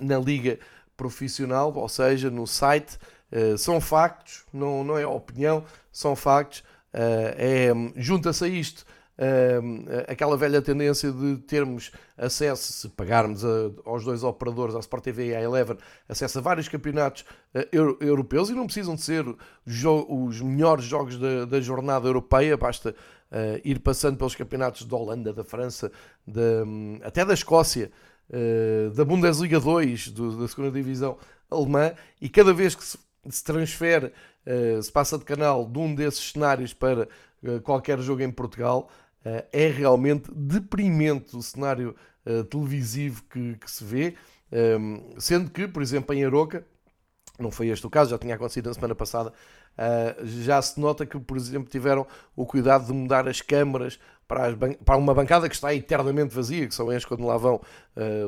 na 0.00 0.18
Liga 0.18 0.58
Profissional, 0.96 1.72
ou 1.74 1.88
seja, 1.88 2.30
no 2.30 2.46
site. 2.46 2.98
Uh, 3.32 3.58
são 3.58 3.80
factos, 3.80 4.44
não, 4.52 4.84
não 4.84 4.96
é 4.96 5.06
opinião, 5.06 5.64
são 5.90 6.14
factos. 6.14 6.60
Uh, 6.92 7.34
é, 7.36 7.72
Junta-se 7.96 8.44
a 8.44 8.48
isto 8.48 8.84
Uh, 9.16 10.02
aquela 10.08 10.36
velha 10.36 10.60
tendência 10.60 11.12
de 11.12 11.36
termos 11.36 11.92
acesso, 12.18 12.72
se 12.72 12.88
pagarmos 12.88 13.44
a, 13.44 13.70
aos 13.84 14.04
dois 14.04 14.24
operadores, 14.24 14.74
à 14.74 14.80
Sport 14.80 15.04
TV 15.04 15.28
e 15.28 15.34
à 15.36 15.40
Eleven, 15.40 15.76
acesso 16.08 16.38
a 16.38 16.42
vários 16.42 16.68
campeonatos 16.68 17.24
euro, 17.70 17.96
europeus 18.00 18.50
e 18.50 18.54
não 18.54 18.66
precisam 18.66 18.96
de 18.96 19.02
ser 19.02 19.24
os 19.64 20.40
melhores 20.40 20.84
jogos 20.84 21.16
da, 21.16 21.44
da 21.44 21.60
jornada 21.60 22.08
europeia, 22.08 22.56
basta 22.56 22.94
ir 23.64 23.80
passando 23.80 24.16
pelos 24.16 24.34
campeonatos 24.34 24.84
da 24.84 24.96
Holanda, 24.96 25.32
da 25.32 25.44
França, 25.44 25.90
de, 26.26 26.62
um, 26.64 26.98
até 27.02 27.24
da 27.24 27.34
Escócia, 27.34 27.90
da 28.94 29.04
Bundesliga 29.04 29.60
2, 29.60 30.08
do, 30.08 30.38
da 30.38 30.48
segunda 30.48 30.70
divisão 30.70 31.16
alemã, 31.50 31.92
e 32.20 32.28
cada 32.28 32.52
vez 32.52 32.74
que 32.74 32.84
se, 32.84 32.98
se 33.28 33.44
transfere, 33.44 34.12
se 34.82 34.90
passa 34.90 35.18
de 35.18 35.24
canal 35.24 35.66
de 35.66 35.78
um 35.78 35.94
desses 35.94 36.32
cenários 36.32 36.72
para 36.72 37.08
qualquer 37.62 37.98
jogo 38.00 38.22
em 38.22 38.30
Portugal, 38.30 38.90
eh, 39.24 39.44
é 39.52 39.68
realmente 39.68 40.30
deprimente 40.34 41.36
o 41.36 41.42
cenário 41.42 41.96
eh, 42.26 42.42
televisivo 42.44 43.22
que, 43.30 43.56
que, 43.56 43.70
se 43.70 43.82
vê, 43.82 44.14
ehm, 44.52 45.00
sendo 45.18 45.50
que, 45.50 45.66
por 45.66 45.82
exemplo, 45.82 46.14
em 46.14 46.24
Aroca, 46.24 46.64
não 47.38 47.50
foi 47.50 47.68
este 47.68 47.86
o 47.86 47.90
caso, 47.90 48.10
já 48.10 48.18
tinha 48.18 48.34
acontecido 48.34 48.66
na 48.66 48.74
semana 48.74 48.94
passada, 48.94 49.32
eh, 49.78 50.16
já 50.24 50.60
se 50.60 50.78
nota 50.78 51.06
que, 51.06 51.18
por 51.18 51.36
exemplo, 51.36 51.70
tiveram 51.70 52.06
o 52.36 52.44
cuidado 52.46 52.86
de 52.86 52.92
mudar 52.92 53.26
as 53.26 53.40
câmaras 53.40 53.98
para, 54.26 54.46
as 54.46 54.54
para 54.84 54.96
uma 54.96 55.14
bancada 55.14 55.48
que 55.48 55.54
está 55.54 55.74
eternamente 55.74 56.34
vazia, 56.34 56.66
que 56.66 56.74
são 56.74 56.92
estes 56.92 57.06
quando 57.06 57.26
lá 57.26 57.36
vão 57.36 57.60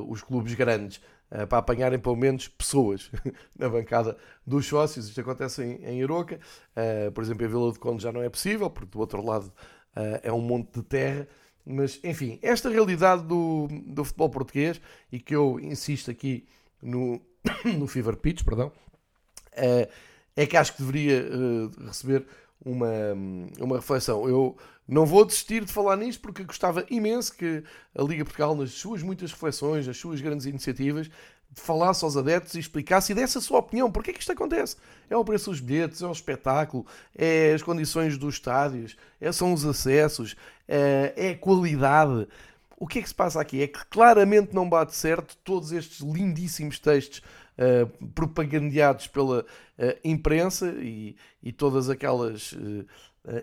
os 0.09 0.23
clubes 0.23 0.55
grandes, 0.55 1.01
para 1.49 1.59
apanharem 1.59 1.99
pelo 1.99 2.17
menos 2.17 2.49
pessoas 2.49 3.11
na 3.59 3.69
bancada 3.69 4.17
dos 4.47 4.67
sócios. 4.67 5.09
Isto 5.09 5.21
acontece 5.21 5.63
em, 5.63 5.85
em 5.85 6.03
Aroca, 6.03 6.39
por 7.15 7.25
exemplo, 7.25 7.45
em 7.45 7.49
Vila 7.49 7.73
de 7.73 7.79
Conde 7.79 8.03
já 8.03 8.13
não 8.13 8.23
é 8.23 8.29
possível, 8.29 8.71
porque 8.71 8.91
do 8.91 9.01
outro 9.01 9.25
lado 9.25 9.53
uh, 9.97 10.21
é 10.23 10.33
um 10.33 10.41
monte 10.41 10.75
de 10.75 10.83
terra. 10.83 11.27
Mas, 11.65 11.99
enfim, 12.05 12.39
esta 12.43 12.69
realidade 12.69 13.25
do, 13.25 13.67
do 13.87 14.05
futebol 14.05 14.31
português, 14.31 14.81
e 15.11 15.19
que 15.19 15.35
eu 15.35 15.59
insisto 15.59 16.11
aqui 16.11 16.47
no, 16.81 17.21
no 17.77 17.89
Fever 17.89 18.17
Pitch, 18.17 18.45
perdão, 18.45 18.69
uh, 18.69 19.91
é 20.37 20.47
que 20.47 20.57
acho 20.57 20.77
que 20.77 20.83
deveria 20.83 21.25
uh, 21.25 21.87
receber 21.87 22.25
uma, 22.65 22.89
uma 23.59 23.77
reflexão. 23.77 24.29
Eu 24.29 24.57
não 24.89 25.05
vou 25.05 25.25
desistir 25.25 25.65
de 25.65 25.73
falar 25.73 25.97
nisto 25.97 26.21
porque 26.21 26.45
gostava 26.45 26.85
imenso 26.91 27.35
que 27.35 27.63
a 27.95 28.03
Liga 28.03 28.25
Portugal, 28.25 28.55
nas 28.55 28.71
suas 28.73 29.03
muitas 29.03 29.33
reflexões, 29.33 29.87
nas 29.87 29.97
suas 29.97 30.21
grandes 30.21 30.47
iniciativas, 30.47 31.11
falasse 31.55 32.05
aos 32.05 32.17
adeptos 32.17 32.55
e 32.55 32.61
explicasse 32.61 33.13
e 33.13 33.15
desse 33.15 33.39
a 33.39 33.41
sua 33.41 33.59
opinião. 33.59 33.91
Porquê 33.91 34.13
que 34.13 34.21
isto 34.21 34.33
acontece? 34.33 34.77
É 35.09 35.17
o 35.17 35.25
preço 35.25 35.51
dos 35.51 35.61
bilhetes, 35.61 36.03
é 36.03 36.07
o 36.07 36.13
espetáculo, 36.13 36.87
é 37.17 37.53
as 37.55 37.63
condições 37.63 38.19
dos 38.19 38.35
estádios, 38.35 38.97
é, 39.21 39.33
são 39.33 39.53
os 39.53 39.65
acessos, 39.65 40.37
é, 40.69 41.13
é 41.17 41.31
a 41.31 41.39
qualidade. 41.39 42.29
O 42.79 42.87
que 42.87 42.99
é 42.99 43.03
que 43.03 43.09
se 43.09 43.15
passa 43.15 43.41
aqui? 43.41 43.63
É 43.63 43.67
que 43.67 43.85
claramente 43.87 44.55
não 44.55 44.69
bate 44.69 44.95
certo 44.95 45.37
todos 45.43 45.73
estes 45.73 46.01
lindíssimos 46.01 46.79
textos 46.79 47.23
uh, 47.59 48.07
propagandeados 48.09 49.07
pela 49.07 49.41
uh, 49.41 49.99
imprensa 50.05 50.69
e, 50.79 51.17
e, 51.43 51.53
todas 51.53 51.89
aquelas 51.89 52.53
uh, 52.53 52.87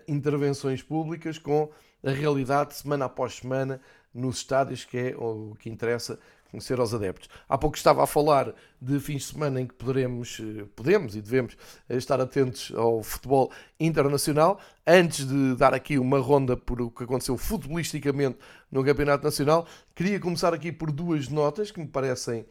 intervenções 0.07 0.81
públicas 0.81 1.37
com 1.37 1.69
a 2.03 2.11
realidade 2.11 2.75
semana 2.75 3.05
após 3.05 3.35
semana 3.35 3.81
nos 4.13 4.37
estádios, 4.37 4.85
que 4.85 4.97
é 4.97 5.15
o 5.17 5.55
que 5.59 5.69
interessa 5.69 6.19
conhecer 6.53 6.79
aos 6.79 6.93
adeptos. 6.93 7.27
Há 7.49 7.57
pouco 7.57 7.75
estava 7.75 8.03
a 8.03 8.07
falar 8.07 8.53
de 8.79 8.99
fins 8.99 9.23
de 9.23 9.33
semana 9.33 9.59
em 9.59 9.65
que 9.65 9.73
poderemos, 9.73 10.39
eh, 10.39 10.65
podemos 10.75 11.15
e 11.15 11.21
devemos 11.21 11.57
eh, 11.89 11.97
estar 11.97 12.21
atentos 12.21 12.71
ao 12.75 13.01
futebol 13.01 13.51
internacional. 13.79 14.59
Antes 14.85 15.25
de 15.27 15.55
dar 15.55 15.73
aqui 15.73 15.97
uma 15.97 16.19
ronda 16.19 16.55
por 16.55 16.79
o 16.79 16.91
que 16.91 17.05
aconteceu 17.05 17.35
futebolisticamente 17.39 18.37
no 18.71 18.85
Campeonato 18.85 19.23
Nacional, 19.23 19.65
queria 19.95 20.19
começar 20.19 20.53
aqui 20.53 20.71
por 20.71 20.91
duas 20.91 21.27
notas 21.27 21.71
que 21.71 21.79
me 21.79 21.87
parecem 21.87 22.45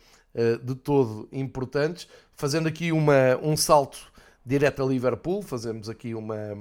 de 0.64 0.74
todo 0.74 1.28
importantes, 1.30 2.08
fazendo 2.34 2.66
aqui 2.66 2.90
uma, 2.90 3.36
um 3.42 3.56
salto 3.56 4.12
direto 4.44 4.82
a 4.82 4.86
Liverpool, 4.86 5.42
fazemos 5.42 5.88
aqui 5.88 6.14
uma, 6.14 6.56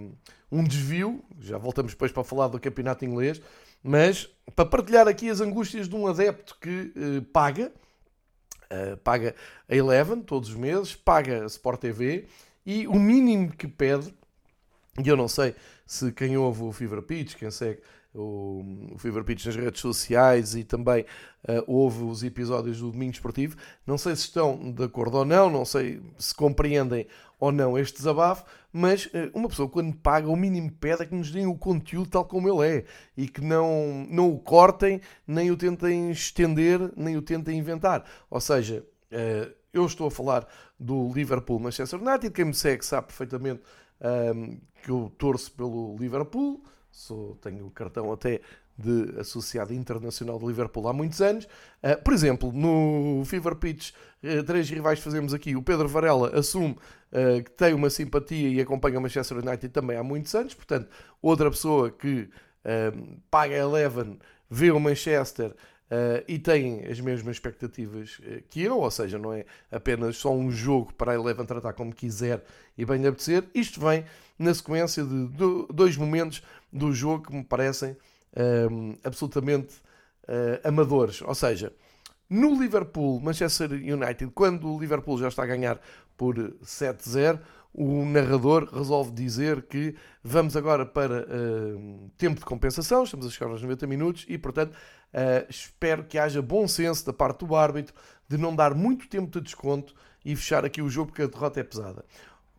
um 0.51 0.63
desvio, 0.63 1.23
já 1.39 1.57
voltamos 1.57 1.93
depois 1.93 2.11
para 2.11 2.23
falar 2.23 2.47
do 2.47 2.59
Campeonato 2.59 3.05
Inglês, 3.05 3.41
mas 3.83 4.29
para 4.55 4.65
partilhar 4.65 5.07
aqui 5.07 5.29
as 5.29 5.41
angústias 5.41 5.87
de 5.87 5.95
um 5.95 6.05
adepto 6.05 6.57
que 6.61 6.93
uh, 6.95 7.21
paga, 7.33 7.71
uh, 8.71 8.97
paga 8.97 9.35
a 9.67 9.75
Eleven 9.75 10.21
todos 10.21 10.49
os 10.49 10.55
meses, 10.55 10.95
paga 10.95 11.43
a 11.43 11.47
Sport 11.47 11.79
TV 11.79 12.27
e 12.65 12.87
o 12.87 12.95
mínimo 12.95 13.51
que 13.51 13.67
pede, 13.67 14.13
e 15.03 15.07
eu 15.07 15.17
não 15.17 15.27
sei 15.27 15.55
se 15.85 16.11
quem 16.11 16.37
ouve 16.37 16.63
o 16.63 16.71
Fever 16.71 17.01
Pitch, 17.01 17.35
quem 17.35 17.49
segue 17.49 17.81
o, 18.13 18.63
o 18.93 18.97
Fever 18.97 19.23
Pitch 19.23 19.45
nas 19.45 19.55
redes 19.55 19.81
sociais 19.81 20.55
e 20.55 20.63
também 20.63 21.05
uh, 21.47 21.63
ouve 21.65 22.03
os 22.03 22.23
episódios 22.23 22.79
do 22.79 22.91
Domingo 22.91 23.13
Esportivo. 23.13 23.55
Não 23.85 23.97
sei 23.97 24.15
se 24.15 24.23
estão 24.23 24.71
de 24.71 24.83
acordo 24.83 25.17
ou 25.17 25.25
não, 25.25 25.49
não 25.49 25.65
sei 25.65 26.01
se 26.17 26.33
compreendem 26.35 27.07
ou 27.39 27.51
não 27.51 27.77
este 27.77 27.97
desabafo, 27.97 28.45
mas 28.71 29.05
uh, 29.07 29.31
uma 29.33 29.47
pessoa 29.47 29.69
quando 29.69 29.95
paga 29.95 30.29
o 30.29 30.35
mínimo 30.35 30.71
pede 30.71 31.03
é 31.03 31.05
que 31.05 31.15
nos 31.15 31.31
deem 31.31 31.47
o 31.47 31.57
conteúdo 31.57 32.09
tal 32.09 32.25
como 32.25 32.47
ele 32.47 32.77
é 32.77 32.85
e 33.15 33.27
que 33.27 33.41
não, 33.41 34.05
não 34.09 34.31
o 34.31 34.39
cortem, 34.39 35.01
nem 35.25 35.49
o 35.49 35.57
tentem 35.57 36.11
estender, 36.11 36.91
nem 36.95 37.17
o 37.17 37.21
tentem 37.21 37.57
inventar. 37.57 38.05
Ou 38.29 38.41
seja, 38.41 38.85
uh, 39.11 39.51
eu 39.73 39.85
estou 39.85 40.07
a 40.07 40.11
falar 40.11 40.47
do 40.77 41.11
Liverpool 41.13 41.59
Manchester 41.59 42.01
United, 42.01 42.33
quem 42.33 42.45
me 42.45 42.53
segue 42.53 42.85
sabe 42.85 43.07
perfeitamente 43.07 43.61
que 44.81 44.89
eu 44.89 45.11
torço 45.15 45.51
pelo 45.51 45.95
Liverpool, 45.95 46.63
sou, 46.91 47.35
tenho 47.41 47.65
o 47.65 47.71
cartão 47.71 48.11
até 48.11 48.41
de 48.77 49.19
associado 49.19 49.73
internacional 49.73 50.39
de 50.39 50.45
Liverpool 50.45 50.87
há 50.87 50.93
muitos 50.93 51.21
anos. 51.21 51.45
Uh, 51.83 52.01
por 52.03 52.13
exemplo, 52.13 52.51
no 52.51 53.23
Fever 53.25 53.55
Pitch, 53.55 53.91
uh, 54.23 54.43
três 54.43 54.69
rivais 54.69 54.99
fazemos 54.99 55.33
aqui, 55.33 55.55
o 55.55 55.61
Pedro 55.61 55.87
Varela 55.87 56.37
assume 56.37 56.71
uh, 57.11 57.43
que 57.43 57.51
tem 57.51 57.73
uma 57.73 57.89
simpatia 57.89 58.49
e 58.49 58.59
acompanha 58.59 58.99
o 58.99 59.01
Manchester 59.01 59.37
United 59.37 59.69
também 59.69 59.97
há 59.97 60.03
muitos 60.03 60.33
anos, 60.35 60.53
portanto, 60.53 60.89
outra 61.21 61.49
pessoa 61.49 61.89
que 61.89 62.29
paga 63.31 63.55
Eleven, 63.55 64.19
vê 64.47 64.69
o 64.69 64.79
Manchester 64.79 65.55
Uh, 65.91 66.23
e 66.25 66.39
tem 66.39 66.85
as 66.85 67.01
mesmas 67.01 67.35
expectativas 67.35 68.21
que 68.49 68.61
eu, 68.61 68.79
ou 68.79 68.89
seja, 68.89 69.19
não 69.19 69.33
é 69.33 69.43
apenas 69.69 70.15
só 70.15 70.33
um 70.33 70.49
jogo 70.49 70.93
para 70.93 71.11
a 71.11 71.15
Eleven 71.15 71.45
tratar 71.45 71.73
como 71.73 71.93
quiser 71.93 72.41
e 72.77 72.85
bem 72.85 73.01
lhe 73.01 73.09
apetecer. 73.09 73.43
Isto 73.53 73.81
vem 73.81 74.05
na 74.39 74.53
sequência 74.53 75.03
de 75.03 75.27
dois 75.73 75.97
momentos 75.97 76.41
do 76.71 76.93
jogo 76.93 77.25
que 77.27 77.35
me 77.35 77.43
parecem 77.43 77.95
um, 78.69 78.95
absolutamente 79.03 79.75
uh, 80.23 80.67
amadores. 80.67 81.21
Ou 81.21 81.35
seja, 81.35 81.73
no 82.29 82.59
Liverpool, 82.59 83.19
Manchester 83.19 83.71
United, 83.71 84.31
quando 84.33 84.73
o 84.73 84.79
Liverpool 84.79 85.17
já 85.17 85.27
está 85.27 85.43
a 85.43 85.47
ganhar 85.47 85.79
por 86.15 86.35
7-0, 86.63 87.39
o 87.73 88.05
narrador 88.05 88.69
resolve 88.73 89.11
dizer 89.11 89.63
que 89.63 89.95
vamos 90.23 90.57
agora 90.57 90.85
para 90.85 91.23
uh, 91.23 92.11
tempo 92.17 92.39
de 92.39 92.45
compensação, 92.45 93.03
estamos 93.03 93.25
a 93.25 93.29
chegar 93.29 93.49
aos 93.49 93.61
90 93.61 93.87
minutos 93.87 94.25
e, 94.27 94.37
portanto, 94.37 94.73
uh, 94.73 95.45
espero 95.49 96.03
que 96.03 96.17
haja 96.17 96.41
bom 96.41 96.67
senso 96.67 97.05
da 97.05 97.13
parte 97.13 97.45
do 97.45 97.55
árbitro 97.55 97.95
de 98.27 98.37
não 98.37 98.55
dar 98.55 98.73
muito 98.73 99.07
tempo 99.07 99.31
de 99.31 99.41
desconto 99.41 99.93
e 100.23 100.35
fechar 100.35 100.65
aqui 100.65 100.81
o 100.81 100.89
jogo 100.89 101.07
porque 101.07 101.23
a 101.23 101.27
derrota 101.27 101.59
é 101.59 101.63
pesada. 101.63 102.05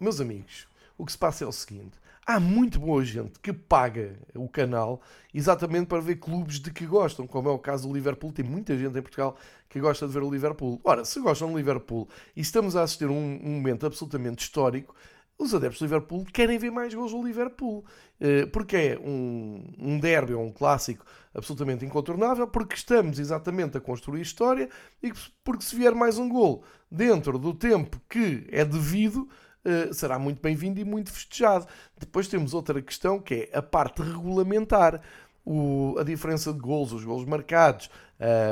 Meus 0.01 0.21
amigos, 0.21 0.67
o 0.97 1.05
que 1.05 1.13
se 1.13 1.19
passa 1.19 1.45
é 1.45 1.47
o 1.47 1.53
seguinte: 1.53 1.99
há 2.27 2.39
muito 2.39 2.79
boa 2.79 3.05
gente 3.05 3.39
que 3.41 3.53
paga 3.53 4.19
o 4.35 4.49
canal 4.49 5.01
exatamente 5.35 5.87
para 5.87 6.01
ver 6.01 6.17
clubes 6.17 6.61
de 6.61 6.71
que 6.71 6.87
gostam, 6.87 7.27
como 7.27 7.49
é 7.49 7.53
o 7.53 7.59
caso 7.59 7.89
do 7.89 7.95
Liverpool. 7.95 8.33
Tem 8.33 8.45
muita 8.45 8.77
gente 8.77 8.99
em 8.99 9.03
Portugal 9.03 9.37
que 9.69 9.81
gosta 9.81 10.07
de 10.07 10.13
ver 10.13 10.23
o 10.23 10.31
Liverpool. 10.31 10.81
Ora, 10.85 11.05
se 11.05 11.21
gostam 11.21 11.51
do 11.51 11.57
Liverpool 11.57 12.09
e 12.37 12.41
estamos 12.41 12.77
a 12.77 12.83
assistir 12.83 13.07
a 13.07 13.13
um, 13.13 13.41
um 13.43 13.51
momento 13.55 13.87
absolutamente 13.87 14.45
histórico, 14.45 14.95
os 15.39 15.55
adeptos 15.55 15.81
do 15.81 15.85
Liverpool 15.87 16.25
querem 16.33 16.59
ver 16.59 16.71
mais 16.71 16.95
gols 16.95 17.13
do 17.13 17.23
Liverpool. 17.23 17.85
Eh, 18.21 18.47
porque 18.47 18.77
é 18.77 18.99
um, 19.01 19.75
um 19.79 19.99
derby 19.99 20.33
ou 20.35 20.45
um 20.45 20.53
clássico 20.53 21.05
absolutamente 21.35 21.85
incontornável, 21.85 22.47
porque 22.47 22.77
estamos 22.77 23.19
exatamente 23.19 23.77
a 23.77 23.81
construir 23.81 24.21
história 24.21 24.69
e 25.03 25.13
porque 25.43 25.65
se 25.65 25.75
vier 25.75 25.93
mais 25.93 26.19
um 26.19 26.29
gol 26.29 26.63
dentro 26.89 27.37
do 27.39 27.53
tempo 27.53 28.01
que 28.09 28.47
é 28.53 28.65
devido, 28.65 29.29
eh, 29.65 29.93
será 29.93 30.19
muito 30.19 30.43
bem-vindo 30.43 30.81
e 30.81 30.85
muito 30.85 31.13
festejado. 31.13 31.67
Depois 31.99 32.27
temos 32.27 32.53
outra 32.53 32.83
questão 32.83 33.21
que 33.21 33.49
é 33.53 33.59
a 33.59 33.63
parte 33.63 34.03
regulamentar. 34.03 35.01
O, 35.45 35.97
a 35.99 36.05
diferença 36.05 36.53
de 36.53 36.59
gols, 36.61 36.93
os 36.93 37.05
gols 37.05 37.25
marcados, 37.25 37.91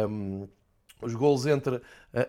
um, 0.09 0.43
ehm, 0.43 0.49
os 1.01 1.15
gols 1.15 1.47
entre 1.47 1.77
uh, 1.77 1.83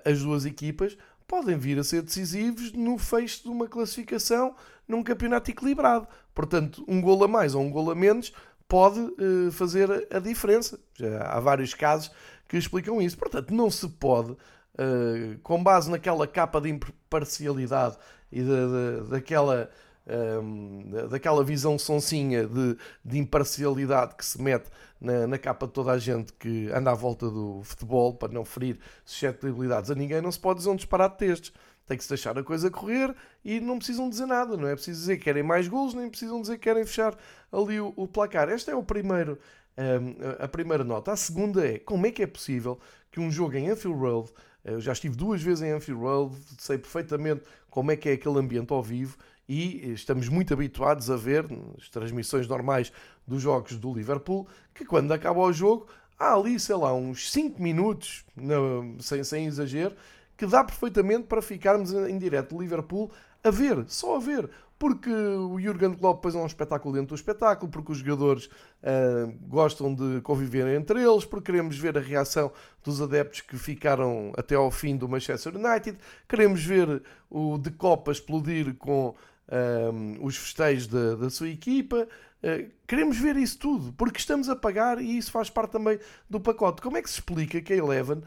as 0.06 0.22
duas 0.22 0.46
equipas, 0.46 0.96
podem 1.28 1.58
vir 1.58 1.80
a 1.80 1.84
ser 1.84 2.04
decisivos 2.04 2.72
no 2.72 2.98
fecho 2.98 3.44
de 3.44 3.50
uma 3.50 3.68
classificação 3.68 4.56
num 4.88 5.02
campeonato 5.02 5.50
equilibrado. 5.50 6.08
Portanto, 6.34 6.86
um 6.88 7.02
gol 7.02 7.24
a 7.24 7.28
mais 7.28 7.56
ou 7.56 7.62
um 7.64 7.72
gol 7.72 7.90
a 7.90 7.96
menos 7.96 8.32
pode 8.68 9.00
uh, 9.00 9.52
fazer 9.52 10.08
a 10.12 10.20
diferença. 10.20 10.80
Já 10.94 11.24
há 11.24 11.40
vários 11.40 11.74
casos 11.74 12.12
que 12.48 12.58
explicam 12.58 13.02
isso. 13.02 13.18
Portanto, 13.18 13.52
não 13.54 13.70
se 13.70 13.88
pode, 13.90 14.32
uh, 14.32 15.40
com 15.42 15.64
base 15.64 15.90
naquela 15.90 16.28
capa 16.28 16.62
de 16.62 16.70
imparcialidade 16.70 17.98
e 18.32 18.42
de, 18.42 19.10
daquela, 19.10 19.70
um, 20.08 20.94
ehm, 20.94 21.08
daquela 21.10 21.44
visão 21.44 21.78
sonsinha 21.78 22.46
de, 22.48 22.78
de 23.04 23.18
imparcialidade 23.18 24.16
que 24.16 24.26
se 24.26 24.42
mete 24.42 24.70
na, 25.00 25.28
na, 25.28 25.38
capa 25.38 25.68
de 25.68 25.74
toda 25.74 25.92
a 25.92 25.98
gente 25.98 26.32
que 26.34 26.70
anda 26.72 26.92
à 26.92 26.94
volta 26.94 27.30
do 27.30 27.62
futebol 27.64 28.14
para 28.14 28.32
não 28.32 28.46
ferir 28.46 28.80
suscetibilidades 29.04 29.90
a 29.90 29.96
ninguém, 29.96 30.22
não 30.22 30.32
se 30.32 30.40
pode 30.40 30.60
dizer 30.60 30.70
um 30.70 30.76
disparate 30.76 31.26
destes. 31.26 31.54
Tem 31.88 31.98
que 31.98 32.04
se 32.04 32.10
deixar 32.10 32.38
a 32.38 32.44
coisa 32.44 32.70
correr 32.70 33.14
e 33.44 33.60
não 33.60 33.78
precisam 33.78 34.10
dizer 34.10 34.26
nada, 34.26 34.56
não 34.56 34.68
é 34.68 34.76
preciso 34.76 35.00
dizer 35.00 35.18
que 35.18 35.24
querem 35.26 35.44
mais 35.44 35.68
gols, 35.68 35.94
nem 35.94 36.10
precisam 36.10 36.40
dizer 36.40 36.58
que 36.58 36.64
querem 36.64 36.86
fechar 36.86 37.18
ali 37.52 37.82
o, 37.82 37.92
o 37.98 38.08
placar. 38.08 38.48
Esta 38.48 38.72
é 38.72 38.76
o 38.76 38.84
primeiro, 38.84 39.38
um, 39.78 40.44
a 40.44 40.48
primeira 40.48 40.84
nota. 40.84 41.12
A 41.12 41.18
segunda 41.18 41.68
é 41.68 41.80
como 41.80 42.06
é 42.06 42.12
que 42.12 42.24
é 42.24 42.28
possível 42.28 42.80
que 43.12 43.20
um 43.20 43.30
jogo 43.30 43.58
em 43.58 43.70
Anfield 43.70 44.00
Road, 44.00 44.32
eu 44.64 44.80
já 44.80 44.92
estive 44.92 45.16
duas 45.16 45.42
vezes 45.42 45.64
em 45.64 45.72
Anfield 45.72 46.36
sei 46.58 46.78
perfeitamente 46.78 47.44
como 47.70 47.92
é 47.92 47.96
que 47.96 48.10
é 48.10 48.14
aquele 48.14 48.40
ambiente 48.40 48.72
ao 48.72 48.84
vivo 48.84 49.18
e 49.48 49.92
estamos 49.92 50.30
muito 50.30 50.54
habituados 50.54 51.10
a 51.10 51.16
ver 51.16 51.46
as 51.78 51.90
transmissões 51.90 52.48
normais 52.48 52.92
dos 53.28 53.42
jogos 53.42 53.78
do 53.78 53.94
Liverpool 53.94 54.48
que 54.74 54.86
quando 54.86 55.12
acaba 55.12 55.40
o 55.40 55.52
jogo 55.52 55.88
há 56.22 56.36
ali, 56.36 56.60
sei 56.60 56.76
lá, 56.76 56.94
uns 56.94 57.32
5 57.32 57.62
minutos, 57.62 58.24
não, 58.36 58.96
sem, 59.00 59.24
sem 59.24 59.48
exagero, 59.48 59.96
que 60.38 60.46
dá 60.46 60.64
perfeitamente 60.64 61.24
para 61.24 61.42
ficarmos 61.42 61.92
em 61.92 62.18
direto 62.20 62.56
do 62.56 62.62
Liverpool 62.62 63.12
a 63.44 63.50
ver, 63.50 63.84
só 63.88 64.18
a 64.18 64.20
ver. 64.20 64.48
Porque 64.82 65.12
o 65.12 65.60
Jurgen 65.60 65.94
Klopp 65.94 66.16
depois 66.16 66.34
é 66.34 66.40
um 66.40 66.46
espetáculo 66.48 66.96
dentro 66.96 67.10
do 67.10 67.16
espetáculo, 67.16 67.72
porque 67.72 67.92
os 67.92 68.00
jogadores 68.00 68.48
uh, 68.48 69.32
gostam 69.48 69.94
de 69.94 70.22
conviver 70.22 70.66
entre 70.76 71.04
eles, 71.04 71.24
porque 71.24 71.52
queremos 71.52 71.78
ver 71.78 71.96
a 72.00 72.02
reação 72.02 72.52
dos 72.84 73.00
adeptos 73.00 73.42
que 73.42 73.60
ficaram 73.60 74.34
até 74.36 74.56
ao 74.56 74.72
fim 74.72 74.98
do 74.98 75.08
Manchester 75.08 75.56
United, 75.56 76.00
queremos 76.28 76.66
ver 76.66 77.04
o 77.30 77.60
de 77.60 77.70
Copa 77.70 78.12
explodir 78.12 78.74
com 78.74 79.14
um, 79.52 80.26
os 80.26 80.36
festejos 80.36 80.88
da, 80.88 81.14
da 81.14 81.30
sua 81.30 81.50
equipa. 81.50 82.08
Uh, 82.42 82.72
queremos 82.88 83.20
ver 83.20 83.38
isso 83.38 83.60
tudo, 83.60 83.94
porque 83.94 84.18
estamos 84.18 84.50
a 84.50 84.56
pagar 84.56 85.00
e 85.00 85.16
isso 85.16 85.32
faz 85.32 85.48
parte 85.48 85.74
também 85.74 86.00
do 86.28 86.40
pacote. 86.40 86.82
Como 86.82 86.98
é 86.98 87.04
que 87.04 87.10
se 87.10 87.20
explica 87.20 87.62
que 87.62 87.72
a 87.72 87.76
Eleven, 87.76 88.24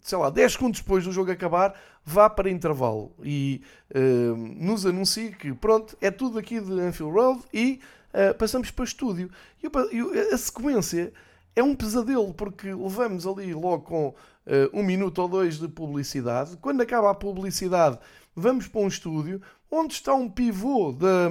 sei 0.00 0.18
lá, 0.18 0.30
10 0.30 0.52
segundos 0.52 0.80
depois 0.80 1.04
do 1.04 1.12
jogo 1.12 1.30
acabar, 1.30 1.74
vá 2.04 2.30
para 2.30 2.50
intervalo 2.50 3.12
e 3.22 3.62
nos 4.56 4.86
anuncie 4.86 5.32
que 5.32 5.52
pronto, 5.52 5.96
é 6.00 6.10
tudo 6.10 6.38
aqui 6.38 6.60
de 6.60 6.72
Anfield 6.80 7.12
Road 7.12 7.40
e 7.52 7.80
uh, 8.14 8.34
passamos 8.34 8.70
para 8.70 8.84
estúdio. 8.84 9.30
E 9.62 10.32
a 10.32 10.38
sequência 10.38 11.12
é 11.54 11.62
um 11.62 11.74
pesadelo, 11.74 12.32
porque 12.34 12.72
levamos 12.72 13.26
ali 13.26 13.52
logo 13.52 13.80
com 13.80 14.08
uh, 14.08 14.14
um 14.72 14.82
minuto 14.82 15.20
ou 15.20 15.28
dois 15.28 15.58
de 15.58 15.68
publicidade. 15.68 16.56
Quando 16.58 16.80
acaba 16.80 17.10
a 17.10 17.14
publicidade, 17.14 17.98
vamos 18.34 18.68
para 18.68 18.80
um 18.80 18.88
estúdio 18.88 19.40
onde 19.70 19.94
está 19.94 20.14
um 20.14 20.30
pivô 20.30 20.92
da, 20.92 21.30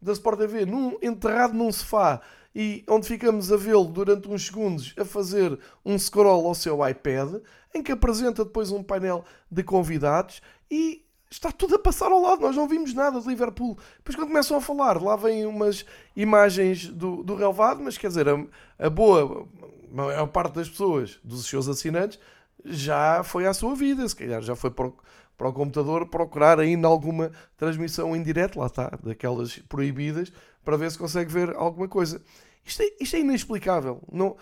da 0.00 0.12
Sport 0.12 0.38
TV 0.38 0.66
num, 0.66 0.98
enterrado 1.00 1.54
num 1.54 1.72
sofá 1.72 2.20
e 2.60 2.82
onde 2.88 3.06
ficamos 3.06 3.52
a 3.52 3.56
vê-lo 3.56 3.84
durante 3.84 4.28
uns 4.28 4.46
segundos 4.46 4.92
a 4.98 5.04
fazer 5.04 5.56
um 5.84 5.96
scroll 5.96 6.44
ao 6.44 6.56
seu 6.56 6.84
iPad, 6.88 7.36
em 7.72 7.80
que 7.80 7.92
apresenta 7.92 8.44
depois 8.44 8.72
um 8.72 8.82
painel 8.82 9.24
de 9.48 9.62
convidados 9.62 10.42
e 10.68 11.06
está 11.30 11.52
tudo 11.52 11.76
a 11.76 11.78
passar 11.78 12.10
ao 12.10 12.20
lado, 12.20 12.40
nós 12.40 12.56
não 12.56 12.66
vimos 12.66 12.92
nada 12.92 13.20
de 13.20 13.28
Liverpool. 13.28 13.78
Depois 13.98 14.16
quando 14.16 14.26
começam 14.26 14.56
a 14.56 14.60
falar, 14.60 15.00
lá 15.00 15.14
vêm 15.14 15.46
umas 15.46 15.86
imagens 16.16 16.88
do, 16.88 17.22
do 17.22 17.36
relevado, 17.36 17.80
mas 17.80 17.96
quer 17.96 18.08
dizer, 18.08 18.28
a, 18.28 18.44
a 18.76 18.90
boa, 18.90 19.46
a 19.92 19.94
maior 19.94 20.26
parte 20.26 20.54
das 20.54 20.68
pessoas, 20.68 21.20
dos 21.22 21.46
seus 21.46 21.68
assinantes, 21.68 22.18
já 22.64 23.22
foi 23.22 23.46
à 23.46 23.54
sua 23.54 23.76
vida, 23.76 24.08
se 24.08 24.16
calhar 24.16 24.42
já 24.42 24.56
foi 24.56 24.72
para 24.72 24.88
o, 24.88 24.94
para 25.36 25.48
o 25.48 25.52
computador 25.52 26.08
procurar 26.08 26.58
ainda 26.58 26.88
alguma 26.88 27.30
transmissão 27.56 28.16
em 28.16 28.22
direto, 28.24 28.58
lá 28.58 28.66
está, 28.66 28.98
daquelas 29.00 29.60
proibidas, 29.68 30.32
para 30.64 30.76
ver 30.76 30.90
se 30.90 30.98
consegue 30.98 31.32
ver 31.32 31.54
alguma 31.54 31.86
coisa. 31.86 32.20
Isto 32.68 32.82
é, 32.82 32.86
isto 33.00 33.16
é 33.16 33.20
inexplicável. 33.20 34.02
Não, 34.12 34.28
uh, 34.28 34.36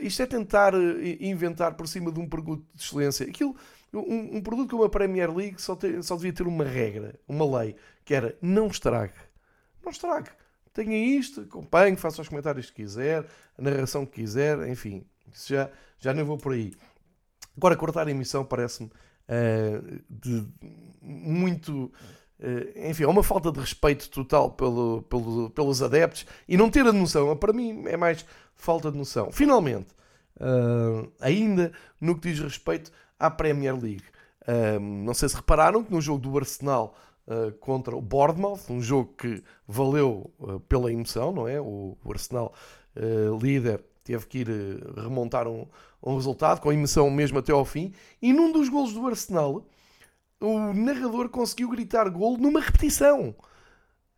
isto 0.00 0.22
é 0.22 0.26
tentar 0.26 0.74
uh, 0.74 1.00
inventar 1.20 1.74
por 1.74 1.86
cima 1.86 2.10
de 2.10 2.18
um 2.18 2.28
produto 2.28 2.64
de 2.74 2.82
excelência. 2.82 3.26
Aquilo, 3.26 3.54
um, 3.92 4.36
um 4.36 4.40
produto 4.40 4.70
como 4.70 4.84
a 4.84 4.88
Premier 4.88 5.34
League 5.34 5.60
só, 5.60 5.76
te, 5.76 6.02
só 6.02 6.16
devia 6.16 6.32
ter 6.32 6.46
uma 6.46 6.64
regra, 6.64 7.18
uma 7.28 7.58
lei, 7.58 7.76
que 8.04 8.14
era 8.14 8.36
não 8.40 8.66
estrague. 8.68 9.14
Não 9.84 9.90
estrague. 9.90 10.30
Tenha 10.72 10.98
isto, 10.98 11.42
acompanhe, 11.42 11.96
faça 11.96 12.20
os 12.20 12.28
comentários 12.28 12.70
que 12.70 12.82
quiser, 12.82 13.24
a 13.56 13.62
narração 13.62 14.04
que 14.04 14.20
quiser, 14.20 14.68
enfim. 14.68 15.06
Isso 15.32 15.52
já, 15.54 15.70
já 15.98 16.12
nem 16.12 16.24
vou 16.24 16.36
por 16.36 16.52
aí. 16.52 16.74
Agora, 17.56 17.76
cortar 17.76 18.06
a 18.06 18.10
emissão 18.10 18.44
parece-me 18.44 18.90
uh, 18.90 20.02
muito. 21.00 21.92
Uh, 22.38 22.88
enfim, 22.90 23.04
é 23.04 23.08
uma 23.08 23.22
falta 23.22 23.50
de 23.50 23.58
respeito 23.58 24.10
total 24.10 24.50
pelo, 24.50 25.02
pelo, 25.02 25.50
pelos 25.50 25.82
adeptos 25.82 26.26
e 26.48 26.56
não 26.56 26.70
ter 26.70 26.86
a 26.86 26.92
noção. 26.92 27.34
Para 27.36 27.52
mim 27.52 27.84
é 27.86 27.96
mais 27.96 28.24
falta 28.54 28.90
de 28.90 28.98
noção. 28.98 29.30
Finalmente, 29.32 29.88
uh, 30.40 31.10
ainda 31.20 31.72
no 32.00 32.14
que 32.14 32.30
diz 32.30 32.40
respeito 32.40 32.90
à 33.18 33.30
Premier 33.30 33.74
League. 33.74 34.04
não 34.80 35.14
sei 35.14 35.28
se 35.28 35.36
repararam 35.36 35.82
que 35.82 35.90
no 35.90 36.00
jogo 36.00 36.20
do 36.20 36.36
Arsenal 36.36 36.94
contra 37.58 37.96
o 37.96 38.00
Bournemouth, 38.00 38.60
um 38.70 38.80
jogo 38.80 39.14
que 39.18 39.42
valeu 39.66 40.30
pela 40.68 40.92
emoção, 40.92 41.32
não 41.32 41.48
é? 41.48 41.60
O, 41.60 41.96
o 42.04 42.12
Arsenal 42.12 42.52
líder 43.40 43.82
teve 44.06 44.26
que 44.26 44.38
ir 44.38 44.48
eh, 44.48 45.00
remontar 45.02 45.48
um, 45.48 45.66
um 46.02 46.14
resultado, 46.14 46.60
com 46.60 46.72
emoção 46.72 47.10
mesmo 47.10 47.38
até 47.38 47.52
ao 47.52 47.64
fim. 47.64 47.92
E 48.22 48.32
num 48.32 48.52
dos 48.52 48.68
golos 48.68 48.92
do 48.92 49.04
Arsenal, 49.06 49.66
o 50.40 50.72
narrador 50.72 51.28
conseguiu 51.28 51.70
gritar 51.70 52.08
gol 52.08 52.36
numa 52.38 52.60
repetição. 52.60 53.34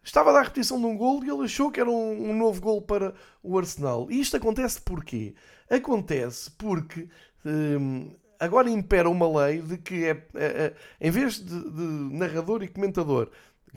Estava 0.02 0.31
a 0.31 0.33
dar 0.33 0.40
a 0.40 0.44
repetição 0.44 0.78
de 0.78 0.87
um 0.87 0.96
gol 0.96 1.22
e 1.22 1.31
ele 1.31 1.44
achou 1.44 1.70
que 1.70 1.81
era 1.81 1.90
um, 1.90 2.31
um 2.31 2.37
novo 2.37 2.61
gol 2.61 2.81
para 2.83 3.14
o 3.42 3.59
Arsenal. 3.59 4.11
E 4.11 4.20
isto 4.20 4.37
acontece 4.37 4.81
porquê? 4.81 5.35
Acontece 5.68 6.50
porque 6.52 7.09
hum, 7.44 8.11
agora 8.40 8.70
impera 8.70 9.11
uma 9.11 9.44
lei 9.44 9.61
de 9.61 9.76
que 9.76 10.07
é, 10.07 10.26
é, 10.35 10.44
é 10.44 10.74
em 11.00 11.11
vez 11.11 11.35
de, 11.35 11.70
de 11.70 12.16
narrador 12.16 12.62
e 12.62 12.68
comentador 12.68 13.31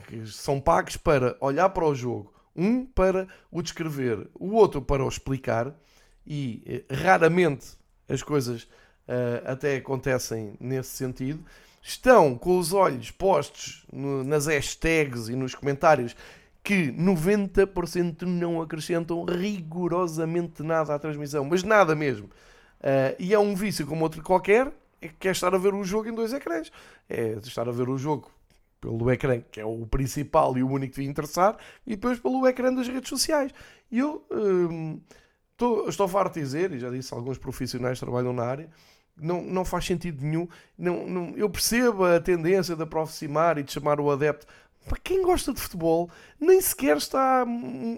que 0.08 0.26
são 0.28 0.60
pagos 0.60 0.98
para 0.98 1.36
olhar 1.40 1.70
para 1.70 1.86
o 1.86 1.94
jogo, 1.94 2.34
um 2.56 2.86
para 2.86 3.28
o 3.52 3.62
descrever, 3.62 4.30
o 4.34 4.54
outro 4.54 4.82
para 4.82 5.04
o 5.04 5.08
explicar, 5.08 5.74
e 6.26 6.86
eh, 6.90 6.94
raramente 6.94 7.76
as 8.08 8.22
coisas 8.22 8.64
uh, 8.64 9.42
até 9.46 9.78
acontecem 9.78 10.56
nesse 10.60 10.90
sentido, 10.90 11.44
estão 11.82 12.38
com 12.38 12.58
os 12.58 12.74
olhos 12.74 13.12
postos 13.12 13.86
no, 13.92 14.24
nas 14.24 14.48
hashtags 14.48 15.30
e 15.30 15.36
nos 15.36 15.56
comentários 15.56 16.16
que 16.64 16.92
90% 16.92 18.22
não 18.22 18.62
acrescentam 18.62 19.26
rigorosamente 19.26 20.62
nada 20.62 20.94
à 20.94 21.00
transmissão, 21.00 21.44
mas 21.44 21.64
nada 21.64 21.96
mesmo. 21.96 22.28
Uh, 22.80 23.16
e 23.18 23.34
é 23.34 23.40
um 23.40 23.56
vício 23.56 23.86
como 23.88 24.04
outro 24.04 24.22
qualquer, 24.22 24.72
é 25.02 25.08
que 25.08 25.16
quer 25.16 25.32
estar 25.32 25.54
a 25.56 25.58
ver 25.58 25.74
o 25.74 25.84
jogo 25.84 26.08
em 26.08 26.14
dois 26.14 26.34
ecrãs. 26.34 26.72
É 27.10 27.32
estar 27.44 27.68
a 27.68 27.72
ver 27.72 27.90
o 27.90 27.98
jogo 27.98 28.32
pelo 28.80 29.10
ecrã, 29.12 29.42
que 29.52 29.60
é 29.60 29.66
o 29.66 29.86
principal 29.88 30.56
e 30.58 30.64
o 30.64 30.70
único 30.70 30.94
que 30.94 30.98
devia 30.98 31.10
interessar, 31.10 31.58
e 31.86 31.92
depois 31.92 32.20
pelo 32.20 32.48
ecrã 32.48 32.74
das 32.74 32.88
redes 32.88 33.10
sociais. 33.10 33.52
E 33.92 34.00
eu. 34.00 34.24
Uh, 34.32 35.02
Estou, 35.62 35.88
estou 35.88 36.08
farto 36.08 36.34
de 36.34 36.40
dizer, 36.40 36.72
e 36.72 36.80
já 36.80 36.90
disse, 36.90 37.14
alguns 37.14 37.38
profissionais 37.38 38.00
trabalham 38.00 38.34
na 38.34 38.44
área, 38.44 38.68
não, 39.18 39.42
não 39.42 39.66
faz 39.66 39.86
sentido 39.86 40.24
nenhum. 40.24 40.48
Não, 40.78 41.08
não, 41.08 41.34
eu 41.36 41.50
percebo 41.50 42.06
a 42.06 42.20
tendência 42.20 42.76
de 42.76 42.84
aproximar 42.84 43.58
e 43.58 43.64
de 43.64 43.72
chamar 43.72 44.00
o 44.00 44.10
adepto. 44.10 44.48
Para 44.88 44.98
quem 45.00 45.22
gosta 45.22 45.54
de 45.54 45.62
futebol, 45.62 46.10
nem 46.40 46.60
sequer 46.60 46.98
está 46.98 47.46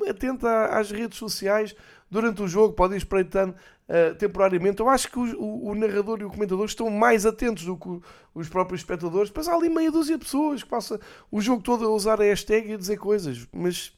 atento 0.09 0.45
às 0.45 0.91
redes 0.91 1.17
sociais 1.17 1.73
durante 2.11 2.43
o 2.43 2.47
jogo, 2.47 2.73
pode 2.73 2.93
ir 2.93 2.97
espreitando 2.97 3.55
uh, 3.87 4.15
temporariamente. 4.15 4.81
Eu 4.81 4.89
acho 4.89 5.09
que 5.09 5.17
o, 5.17 5.41
o, 5.41 5.69
o, 5.69 5.75
narrador 5.75 6.19
e 6.21 6.25
o 6.25 6.29
comentador 6.29 6.65
estão 6.65 6.89
mais 6.89 7.25
atentos 7.25 7.63
do 7.63 7.77
que 7.77 8.01
os 8.35 8.49
próprios 8.49 8.81
espectadores. 8.81 9.29
Depois 9.29 9.47
há 9.47 9.55
ali 9.55 9.69
meia 9.69 9.91
dúzia 9.91 10.17
de 10.17 10.25
pessoas 10.25 10.61
que 10.61 10.69
passa 10.69 10.99
o 11.31 11.41
jogo 11.41 11.63
todo 11.63 11.85
a 11.85 11.89
usar 11.89 12.21
a 12.21 12.25
hashtag 12.25 12.69
e 12.69 12.73
a 12.73 12.77
dizer 12.77 12.97
coisas. 12.97 13.47
Mas 13.51 13.93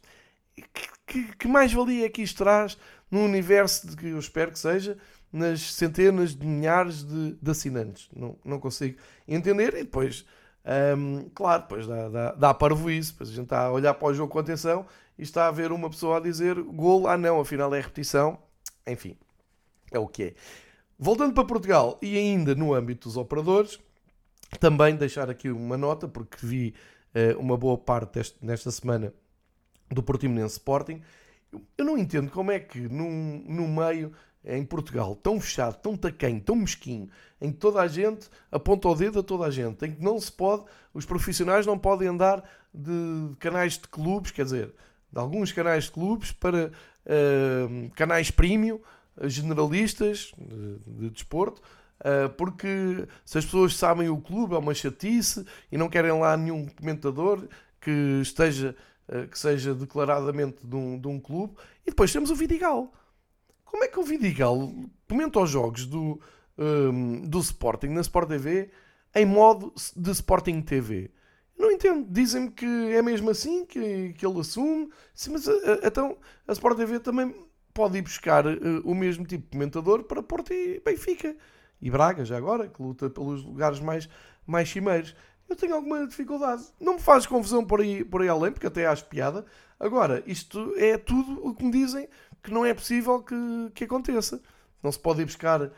que, 0.55 0.87
que, 1.07 1.35
que 1.37 1.47
mais 1.47 1.73
valia 1.73 2.05
é 2.05 2.09
que 2.09 2.21
isto 2.21 2.37
traz 2.37 2.77
no 3.09 3.23
universo 3.23 3.87
de 3.87 3.95
que 3.95 4.07
eu 4.07 4.19
espero 4.19 4.51
que 4.51 4.59
seja 4.59 4.97
nas 5.35 5.73
centenas 5.73 6.35
de 6.35 6.45
milhares 6.45 7.03
de, 7.03 7.33
de 7.33 7.51
assinantes? 7.51 8.09
Não, 8.15 8.37
não 8.43 8.59
consigo 8.59 8.97
entender. 9.27 9.73
E 9.73 9.83
depois. 9.83 10.25
Um, 10.97 11.29
claro, 11.35 11.61
depois 11.61 11.85
dá, 11.85 12.09
dá, 12.09 12.31
dá 12.31 12.53
parvoíce, 12.53 13.11
depois 13.11 13.29
a 13.29 13.33
gente 13.33 13.43
está 13.43 13.65
a 13.65 13.71
olhar 13.71 13.93
para 13.93 14.07
o 14.07 14.13
jogo 14.15 14.33
com 14.33 14.39
atenção 14.39 14.87
e 15.15 15.21
está 15.21 15.47
a 15.47 15.51
ver 15.51 15.71
uma 15.71 15.91
pessoa 15.91 16.17
a 16.17 16.19
dizer 16.19 16.59
gol, 16.59 17.07
ah 17.07 17.15
não, 17.15 17.39
afinal 17.39 17.71
é 17.75 17.79
repetição, 17.79 18.39
enfim, 18.87 19.15
é 19.91 19.99
o 19.99 20.07
que 20.07 20.23
é. 20.23 20.33
Voltando 20.97 21.35
para 21.35 21.45
Portugal 21.45 21.99
e 22.01 22.17
ainda 22.17 22.55
no 22.55 22.73
âmbito 22.73 23.07
dos 23.07 23.15
operadores, 23.15 23.79
também 24.59 24.95
deixar 24.95 25.29
aqui 25.29 25.49
uma 25.49 25.77
nota, 25.77 26.07
porque 26.07 26.43
vi 26.45 26.73
uh, 27.13 27.39
uma 27.39 27.57
boa 27.57 27.77
parte 27.77 28.13
deste, 28.13 28.37
nesta 28.43 28.71
semana 28.71 29.13
do 29.89 30.01
Portimonense 30.01 30.53
Sporting. 30.53 31.01
Eu 31.77 31.85
não 31.85 31.97
entendo 31.97 32.31
como 32.31 32.51
é 32.51 32.59
que 32.59 32.79
num, 32.79 33.43
num 33.47 33.67
meio 33.67 34.13
em 34.45 34.63
Portugal 34.63 35.15
tão 35.15 35.39
fechado, 35.39 35.77
tão 35.81 35.97
tacanho, 35.97 36.39
tão 36.39 36.55
mesquinho, 36.55 37.09
em 37.41 37.51
que 37.51 37.57
toda 37.57 37.81
a 37.81 37.87
gente 37.87 38.27
aponta 38.51 38.87
o 38.87 38.95
dedo 38.95 39.19
a 39.19 39.23
toda 39.23 39.45
a 39.45 39.51
gente, 39.51 39.85
em 39.85 39.91
que 39.91 40.03
não 40.03 40.19
se 40.19 40.31
pode, 40.31 40.63
os 40.93 41.05
profissionais 41.05 41.65
não 41.65 41.77
podem 41.77 42.07
andar 42.07 42.43
de 42.73 43.35
canais 43.39 43.73
de 43.73 43.87
clubes, 43.87 44.31
quer 44.31 44.45
dizer, 44.45 44.73
de 45.11 45.19
alguns 45.19 45.51
canais 45.51 45.85
de 45.85 45.91
clubes 45.91 46.31
para 46.31 46.67
uh, 47.05 47.89
canais 47.95 48.29
premium, 48.29 48.79
generalistas 49.23 50.33
de, 50.37 50.79
de 50.85 51.09
desporto, 51.09 51.61
uh, 52.01 52.29
porque 52.37 53.07
se 53.23 53.37
as 53.37 53.45
pessoas 53.45 53.75
sabem 53.75 54.09
o 54.09 54.17
clube 54.17 54.55
é 54.55 54.57
uma 54.57 54.73
chatice 54.73 55.45
e 55.71 55.77
não 55.77 55.89
querem 55.89 56.11
lá 56.11 56.35
nenhum 56.35 56.67
comentador 56.67 57.47
que 57.79 58.19
esteja 58.21 58.75
uh, 59.07 59.27
que 59.27 59.39
seja 59.39 59.73
declaradamente 59.73 60.57
de 60.65 60.75
um, 60.75 60.99
de 60.99 61.07
um 61.07 61.19
clube. 61.19 61.53
E 61.85 61.91
depois 61.91 62.11
temos 62.11 62.29
o 62.29 62.35
Vidigal. 62.35 62.91
Como 63.65 63.83
é 63.83 63.87
que 63.87 63.99
o 63.99 64.03
Vidigal 64.03 64.71
comenta 65.09 65.39
os 65.39 65.49
jogos 65.49 65.85
do, 65.85 66.19
um, 66.57 67.27
do 67.27 67.39
Sporting 67.39 67.87
na 67.87 68.01
Sport 68.01 68.29
TV 68.29 68.69
em 69.13 69.25
modo 69.25 69.73
de 69.95 70.11
Sporting 70.11 70.61
TV? 70.61 71.11
Não 71.57 71.71
entendo. 71.71 72.07
Dizem-me 72.09 72.51
que 72.51 72.65
é 72.65 73.01
mesmo 73.01 73.29
assim, 73.29 73.65
que, 73.65 74.13
que 74.13 74.25
ele 74.25 74.39
assume. 74.39 74.89
Sim, 75.13 75.31
mas 75.31 75.45
então 75.83 76.17
a 76.47 76.51
Sport 76.51 76.77
TV 76.77 76.99
também 76.99 77.33
pode 77.73 77.97
ir 77.97 78.01
buscar 78.01 78.47
uh, 78.47 78.81
o 78.85 78.95
mesmo 78.95 79.25
tipo 79.25 79.43
de 79.43 79.51
comentador 79.51 80.03
para 80.03 80.23
Porto 80.23 80.53
e 80.53 80.81
Benfica. 80.83 81.35
E 81.81 81.91
Braga, 81.91 82.23
já 82.23 82.37
agora, 82.37 82.69
que 82.69 82.81
luta 82.81 83.09
pelos 83.09 83.43
lugares 83.43 83.79
mais, 83.79 84.09
mais 84.47 84.69
cimeiros. 84.69 85.13
Eu 85.47 85.55
tenho 85.55 85.75
alguma 85.75 86.07
dificuldade. 86.07 86.63
Não 86.79 86.93
me 86.93 86.99
faz 86.99 87.27
confusão 87.27 87.63
por 87.63 87.81
aí, 87.81 88.03
por 88.03 88.21
aí 88.21 88.29
além, 88.29 88.51
porque 88.51 88.65
até 88.65 88.87
acho 88.87 89.05
piada. 89.05 89.45
Agora, 89.79 90.23
isto 90.25 90.73
é 90.77 90.97
tudo 90.97 91.45
o 91.45 91.53
que 91.53 91.63
me 91.63 91.71
dizem 91.71 92.07
que 92.45 92.53
não 92.53 92.65
é 92.65 92.73
possível 92.73 93.21
que, 93.21 93.35
que 93.73 93.83
aconteça. 93.83 94.41
Não 94.81 94.91
se 94.91 94.99
pode 94.99 95.21
ir 95.21 95.25
buscar 95.25 95.61
uh, 95.63 95.71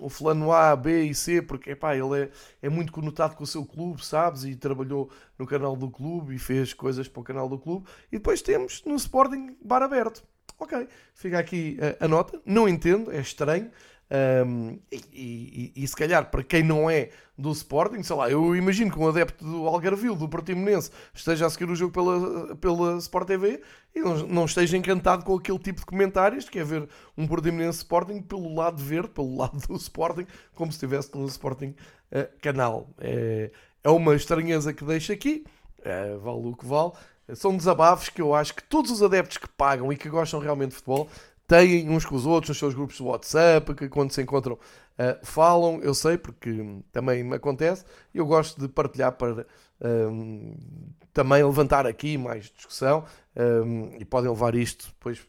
o 0.00 0.08
fulano 0.08 0.50
A, 0.50 0.74
B 0.74 1.04
e 1.04 1.14
C, 1.14 1.42
porque 1.42 1.70
epá, 1.70 1.94
ele 1.94 2.22
é, 2.22 2.30
é 2.62 2.68
muito 2.68 2.92
conotado 2.92 3.36
com 3.36 3.44
o 3.44 3.46
seu 3.46 3.64
clube, 3.64 4.04
sabes? 4.04 4.44
E 4.44 4.56
trabalhou 4.56 5.10
no 5.38 5.46
canal 5.46 5.76
do 5.76 5.90
clube 5.90 6.34
e 6.34 6.38
fez 6.38 6.72
coisas 6.72 7.06
para 7.06 7.20
o 7.20 7.24
canal 7.24 7.48
do 7.48 7.58
clube. 7.58 7.86
E 8.10 8.16
depois 8.16 8.40
temos 8.40 8.82
no 8.84 8.96
Sporting 8.96 9.56
bar 9.62 9.82
aberto. 9.82 10.24
Ok, 10.58 10.88
fica 11.14 11.38
aqui 11.38 11.76
a, 12.00 12.06
a 12.06 12.08
nota. 12.08 12.40
Não 12.44 12.68
entendo, 12.68 13.12
é 13.12 13.20
estranho. 13.20 13.70
Um, 14.10 14.78
e, 14.92 15.72
e, 15.74 15.82
e, 15.82 15.88
se 15.88 15.96
calhar 15.96 16.30
para 16.30 16.44
quem 16.44 16.62
não 16.62 16.90
é 16.90 17.08
do 17.36 17.50
Sporting, 17.50 18.02
sei 18.02 18.14
lá, 18.14 18.30
eu 18.30 18.54
imagino 18.54 18.92
que 18.92 18.98
um 18.98 19.08
adepto 19.08 19.44
do 19.44 19.66
Algarvio, 19.66 20.14
do 20.14 20.28
Portimonense, 20.28 20.90
esteja 21.12 21.46
a 21.46 21.50
seguir 21.50 21.68
o 21.70 21.74
jogo 21.74 21.92
pela, 21.92 22.54
pela 22.56 22.98
Sport 22.98 23.26
TV 23.26 23.62
e 23.94 24.00
não, 24.00 24.16
não 24.26 24.44
esteja 24.44 24.76
encantado 24.76 25.24
com 25.24 25.34
aquele 25.34 25.58
tipo 25.58 25.80
de 25.80 25.86
comentários, 25.86 26.48
que 26.48 26.58
é 26.58 26.64
ver 26.64 26.88
um 27.16 27.26
Portimonense 27.26 27.78
Sporting 27.78 28.20
pelo 28.20 28.54
lado 28.54 28.80
verde, 28.80 29.08
pelo 29.08 29.36
lado 29.36 29.58
do 29.66 29.74
Sporting, 29.74 30.26
como 30.54 30.70
se 30.70 30.76
estivesse 30.76 31.10
no 31.14 31.26
Sporting 31.26 31.74
uh, 32.12 32.40
canal. 32.40 32.90
É, 32.98 33.50
é 33.82 33.88
uma 33.88 34.14
estranheza 34.14 34.72
que 34.72 34.84
deixo 34.84 35.12
aqui, 35.12 35.44
uh, 35.80 36.20
vale 36.20 36.48
o 36.48 36.54
que 36.54 36.66
vale. 36.66 36.92
São 37.34 37.56
desabafos 37.56 38.10
que 38.10 38.20
eu 38.20 38.34
acho 38.34 38.54
que 38.54 38.62
todos 38.62 38.90
os 38.90 39.02
adeptos 39.02 39.38
que 39.38 39.48
pagam 39.48 39.90
e 39.90 39.96
que 39.96 40.10
gostam 40.10 40.38
realmente 40.38 40.70
de 40.70 40.76
futebol 40.76 41.08
têm 41.46 41.88
uns 41.90 42.04
com 42.04 42.14
os 42.14 42.26
outros 42.26 42.50
nos 42.50 42.58
seus 42.58 42.74
grupos 42.74 42.96
de 42.96 43.02
WhatsApp, 43.02 43.74
que 43.74 43.88
quando 43.88 44.12
se 44.12 44.22
encontram 44.22 44.54
uh, 44.54 45.24
falam, 45.24 45.80
eu 45.82 45.94
sei, 45.94 46.16
porque 46.16 46.50
também 46.92 47.22
me 47.22 47.36
acontece, 47.36 47.84
eu 48.14 48.26
gosto 48.26 48.60
de 48.60 48.68
partilhar 48.68 49.12
para 49.12 49.46
um, 49.80 50.56
também 51.12 51.44
levantar 51.44 51.86
aqui 51.86 52.16
mais 52.16 52.46
discussão 52.46 53.04
um, 53.36 53.96
e 53.98 54.04
podem 54.04 54.30
levar 54.30 54.54
isto 54.54 54.86
depois 54.88 55.26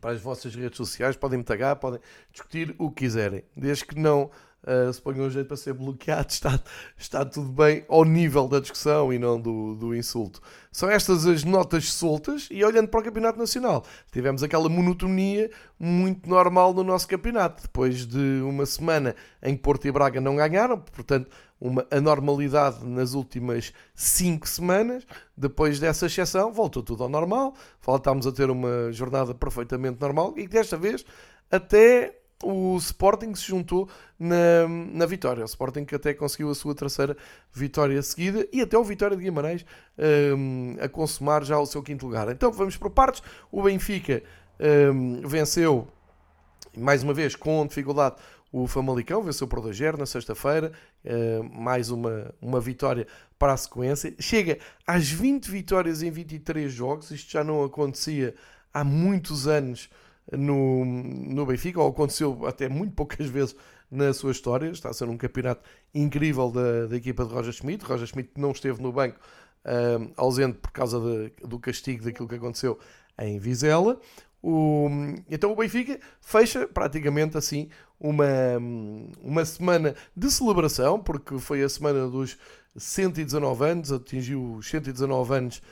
para 0.00 0.12
as 0.12 0.20
vossas 0.20 0.54
redes 0.54 0.76
sociais, 0.76 1.16
podem 1.16 1.38
me 1.38 1.44
tagar, 1.44 1.76
podem 1.76 2.00
discutir 2.30 2.74
o 2.78 2.90
que 2.90 3.04
quiserem, 3.04 3.42
desde 3.56 3.84
que 3.84 3.98
não 3.98 4.30
uh, 4.68 4.92
se 4.92 5.00
ponham 5.00 5.26
um 5.26 5.30
jeito 5.30 5.46
para 5.46 5.56
ser 5.56 5.72
bloqueado, 5.72 6.28
está, 6.30 6.60
está 6.96 7.24
tudo 7.24 7.48
bem 7.48 7.84
ao 7.88 8.04
nível 8.04 8.46
da 8.46 8.60
discussão 8.60 9.12
e 9.12 9.18
não 9.18 9.40
do, 9.40 9.74
do 9.74 9.96
insulto. 9.96 10.40
São 10.70 10.90
estas 10.90 11.26
as 11.26 11.42
notas 11.42 11.92
soltas 11.92 12.48
e 12.50 12.62
olhando 12.62 12.88
para 12.88 13.00
o 13.00 13.02
Campeonato 13.02 13.38
Nacional, 13.38 13.84
tivemos 14.12 14.42
aquela 14.42 14.68
monotonia 14.68 15.50
muito 15.78 16.28
normal 16.28 16.74
no 16.74 16.84
nosso 16.84 17.08
campeonato, 17.08 17.62
depois 17.62 18.06
de 18.06 18.40
uma 18.42 18.66
semana 18.66 19.16
em 19.42 19.56
que 19.56 19.62
Porto 19.62 19.88
e 19.88 19.92
Braga 19.92 20.20
não 20.20 20.36
ganharam, 20.36 20.78
portanto, 20.78 21.30
uma 21.60 21.86
anormalidade 21.90 22.84
nas 22.84 23.14
últimas 23.14 23.72
cinco 23.94 24.48
semanas. 24.48 25.04
Depois 25.36 25.80
dessa 25.80 26.06
exceção, 26.06 26.52
voltou 26.52 26.82
tudo 26.82 27.02
ao 27.02 27.08
normal. 27.08 27.54
Voltámos 27.82 28.26
a 28.26 28.32
ter 28.32 28.48
uma 28.50 28.92
jornada 28.92 29.34
perfeitamente 29.34 30.00
normal 30.00 30.34
e 30.36 30.46
desta 30.46 30.76
vez 30.76 31.04
até 31.50 32.14
o 32.42 32.76
Sporting 32.76 33.34
se 33.34 33.46
juntou 33.46 33.88
na, 34.18 34.68
na 34.68 35.06
vitória. 35.06 35.42
O 35.42 35.46
Sporting 35.46 35.84
que 35.84 35.94
até 35.94 36.14
conseguiu 36.14 36.50
a 36.50 36.54
sua 36.54 36.74
terceira 36.74 37.16
vitória 37.52 38.00
seguida 38.02 38.46
e 38.52 38.60
até 38.60 38.78
o 38.78 38.84
Vitória 38.84 39.16
de 39.16 39.22
Guimarães 39.22 39.64
um, 40.36 40.76
a 40.80 40.88
consumar 40.88 41.44
já 41.44 41.58
o 41.58 41.66
seu 41.66 41.82
quinto 41.82 42.06
lugar. 42.06 42.28
Então 42.30 42.52
vamos 42.52 42.76
por 42.76 42.90
partes. 42.90 43.22
O 43.50 43.62
Benfica 43.62 44.22
um, 44.92 45.26
venceu, 45.26 45.88
mais 46.76 47.02
uma 47.02 47.12
vez, 47.12 47.34
com 47.34 47.66
dificuldade, 47.66 48.16
o 48.52 48.66
Famalicão. 48.66 49.22
Venceu 49.22 49.48
por 49.48 49.60
2 49.60 49.78
na 49.98 50.06
sexta-feira. 50.06 50.72
Uh, 51.04 51.44
mais 51.60 51.90
uma, 51.90 52.32
uma 52.40 52.60
vitória 52.60 53.06
para 53.38 53.52
a 53.52 53.56
sequência. 53.56 54.14
Chega 54.18 54.58
às 54.86 55.08
20 55.08 55.50
vitórias 55.50 56.02
em 56.02 56.10
23 56.10 56.72
jogos. 56.72 57.10
Isto 57.10 57.32
já 57.32 57.42
não 57.42 57.64
acontecia 57.64 58.34
há 58.72 58.84
muitos 58.84 59.48
anos 59.48 59.90
no, 60.32 60.84
no 60.84 61.46
Benfica, 61.46 61.80
ou 61.80 61.88
aconteceu 61.88 62.46
até 62.46 62.68
muito 62.68 62.94
poucas 62.94 63.26
vezes 63.30 63.56
na 63.90 64.12
sua 64.12 64.32
história. 64.32 64.70
Está 64.70 64.90
a 64.90 64.92
ser 64.92 65.08
um 65.08 65.16
campeonato 65.16 65.62
incrível 65.94 66.50
da, 66.50 66.86
da 66.86 66.96
equipa 66.96 67.24
de 67.24 67.32
Roger 67.32 67.52
Schmidt. 67.52 67.84
Roger 67.84 68.06
Schmidt 68.06 68.30
não 68.36 68.50
esteve 68.50 68.82
no 68.82 68.92
banco 68.92 69.18
uh, 69.64 70.12
ausente 70.16 70.58
por 70.58 70.70
causa 70.70 71.00
de, 71.00 71.46
do 71.46 71.58
castigo 71.58 72.04
daquilo 72.04 72.28
que 72.28 72.34
aconteceu 72.34 72.78
em 73.18 73.38
Vizela. 73.38 74.00
O, 74.40 74.88
então 75.28 75.52
o 75.52 75.56
Benfica 75.56 75.98
fecha 76.20 76.68
praticamente 76.68 77.36
assim 77.36 77.68
uma, 77.98 78.24
uma 79.20 79.44
semana 79.44 79.96
de 80.16 80.30
celebração, 80.30 81.00
porque 81.00 81.38
foi 81.38 81.62
a 81.62 81.68
semana 81.68 82.06
dos 82.06 82.38
119 82.76 83.64
anos, 83.64 83.92
atingiu 83.92 84.54
os 84.54 84.68
119 84.68 85.34
anos 85.34 85.62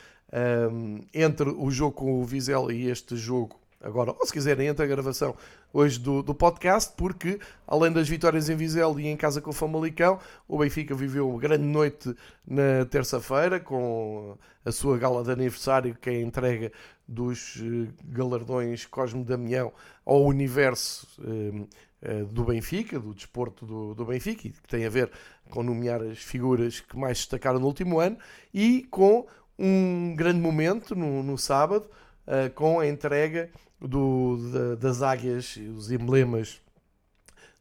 um, 0.72 1.00
entre 1.14 1.48
o 1.50 1.70
jogo 1.70 1.92
com 1.92 2.20
o 2.20 2.24
Vizela 2.24 2.72
e 2.74 2.88
este 2.88 3.16
jogo 3.16 3.60
agora, 3.80 4.12
ou 4.12 4.26
se 4.26 4.32
quiserem, 4.32 4.68
entre 4.68 4.84
a 4.84 4.88
gravação 4.88 5.34
hoje 5.72 5.98
do, 5.98 6.22
do 6.22 6.34
podcast, 6.34 6.92
porque 6.96 7.38
além 7.66 7.92
das 7.92 8.08
vitórias 8.08 8.48
em 8.48 8.56
Vizela 8.56 9.00
e 9.00 9.06
em 9.06 9.16
casa 9.16 9.40
com 9.40 9.50
o 9.50 9.52
Famalicão, 9.52 10.18
o 10.48 10.58
Benfica 10.58 10.94
viveu 10.94 11.28
uma 11.28 11.38
grande 11.38 11.64
noite 11.64 12.14
na 12.46 12.84
terça-feira 12.86 13.60
com 13.60 14.36
a 14.64 14.72
sua 14.72 14.98
gala 14.98 15.22
de 15.22 15.30
aniversário, 15.30 15.96
que 16.00 16.10
é 16.10 16.14
a 16.14 16.20
entrega 16.20 16.72
dos 17.06 17.56
eh, 17.58 17.88
galardões 18.04 18.84
Cosme 18.84 19.24
Damião 19.24 19.72
ao 20.04 20.24
universo 20.24 21.06
eh, 21.22 21.66
eh, 22.02 22.24
do 22.24 22.44
Benfica, 22.44 22.98
do 22.98 23.14
desporto 23.14 23.64
do, 23.64 23.94
do 23.94 24.04
Benfica, 24.04 24.42
que 24.42 24.68
tem 24.68 24.84
a 24.84 24.90
ver 24.90 25.10
com 25.50 25.62
nomear 25.62 26.02
as 26.02 26.18
figuras 26.18 26.80
que 26.80 26.96
mais 26.96 27.18
destacaram 27.18 27.60
no 27.60 27.66
último 27.66 28.00
ano, 28.00 28.18
e 28.52 28.86
com 28.90 29.26
um 29.58 30.14
grande 30.14 30.40
momento 30.40 30.94
no, 30.94 31.22
no 31.22 31.38
sábado, 31.38 31.88
uh, 32.26 32.50
com 32.54 32.80
a 32.80 32.86
entrega 32.86 33.50
do, 33.80 34.38
da, 34.52 34.74
das 34.76 35.02
águias, 35.02 35.56
os 35.76 35.90
emblemas 35.90 36.60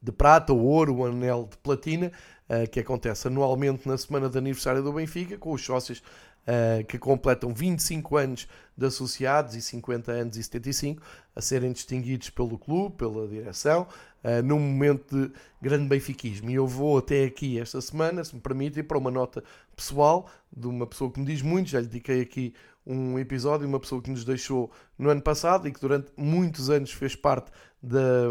de 0.02 0.12
prata, 0.12 0.54
o 0.54 0.64
ouro, 0.64 0.98
o 0.98 1.06
anel 1.06 1.48
de 1.50 1.58
platina 1.58 2.12
uh, 2.50 2.70
que 2.70 2.80
acontece 2.80 3.28
anualmente 3.28 3.88
na 3.88 3.98
semana 3.98 4.30
de 4.30 4.38
aniversário 4.38 4.84
do 4.84 4.94
Benfica, 4.94 5.38
com 5.38 5.52
os 5.52 5.64
sócios 5.64 6.00
uh, 6.00 6.86
que 6.86 6.98
completam 6.98 7.54
25 7.54 8.18
anos 8.18 8.48
de 8.78 8.86
associados 8.86 9.56
e 9.56 9.62
50 9.62 10.12
anos 10.12 10.38
e 10.38 10.44
75 10.44 11.02
a 11.36 11.42
serem 11.42 11.72
distinguidos 11.72 12.30
pelo 12.30 12.58
clube, 12.58 12.96
pela 12.96 13.28
direção, 13.28 13.88
uh, 14.24 14.44
num 14.44 14.60
momento 14.60 15.28
de 15.28 15.32
grande 15.62 15.88
benfiquismo. 15.88 16.50
E 16.50 16.54
eu 16.54 16.68
vou 16.68 17.00
até 17.00 17.26
aqui 17.26 17.60
esta 17.60 17.82
semana, 17.82 18.24
se 18.24 18.36
me 18.36 18.42
permitem, 18.42 18.84
para 18.84 18.98
uma 18.98 19.12
nota 19.12 19.44
pessoal 19.76 20.30
de 20.56 20.68
uma 20.68 20.86
pessoa 20.86 21.12
que 21.12 21.20
me 21.20 21.26
diz 21.26 21.42
muito, 21.42 21.70
já 21.70 21.80
lhe 21.80 21.88
dediquei 21.88 22.22
aqui 22.22 22.54
um 22.86 23.18
episódio, 23.18 23.68
uma 23.68 23.80
pessoa 23.80 24.02
que 24.02 24.12
nos 24.12 24.24
deixou 24.24 24.72
no 24.98 25.10
ano 25.10 25.22
passado 25.22 25.68
e 25.68 25.72
que 25.72 25.80
durante 25.80 26.12
muitos 26.16 26.70
anos 26.70 26.92
fez 26.92 27.16
parte 27.16 27.52
da, 27.82 28.28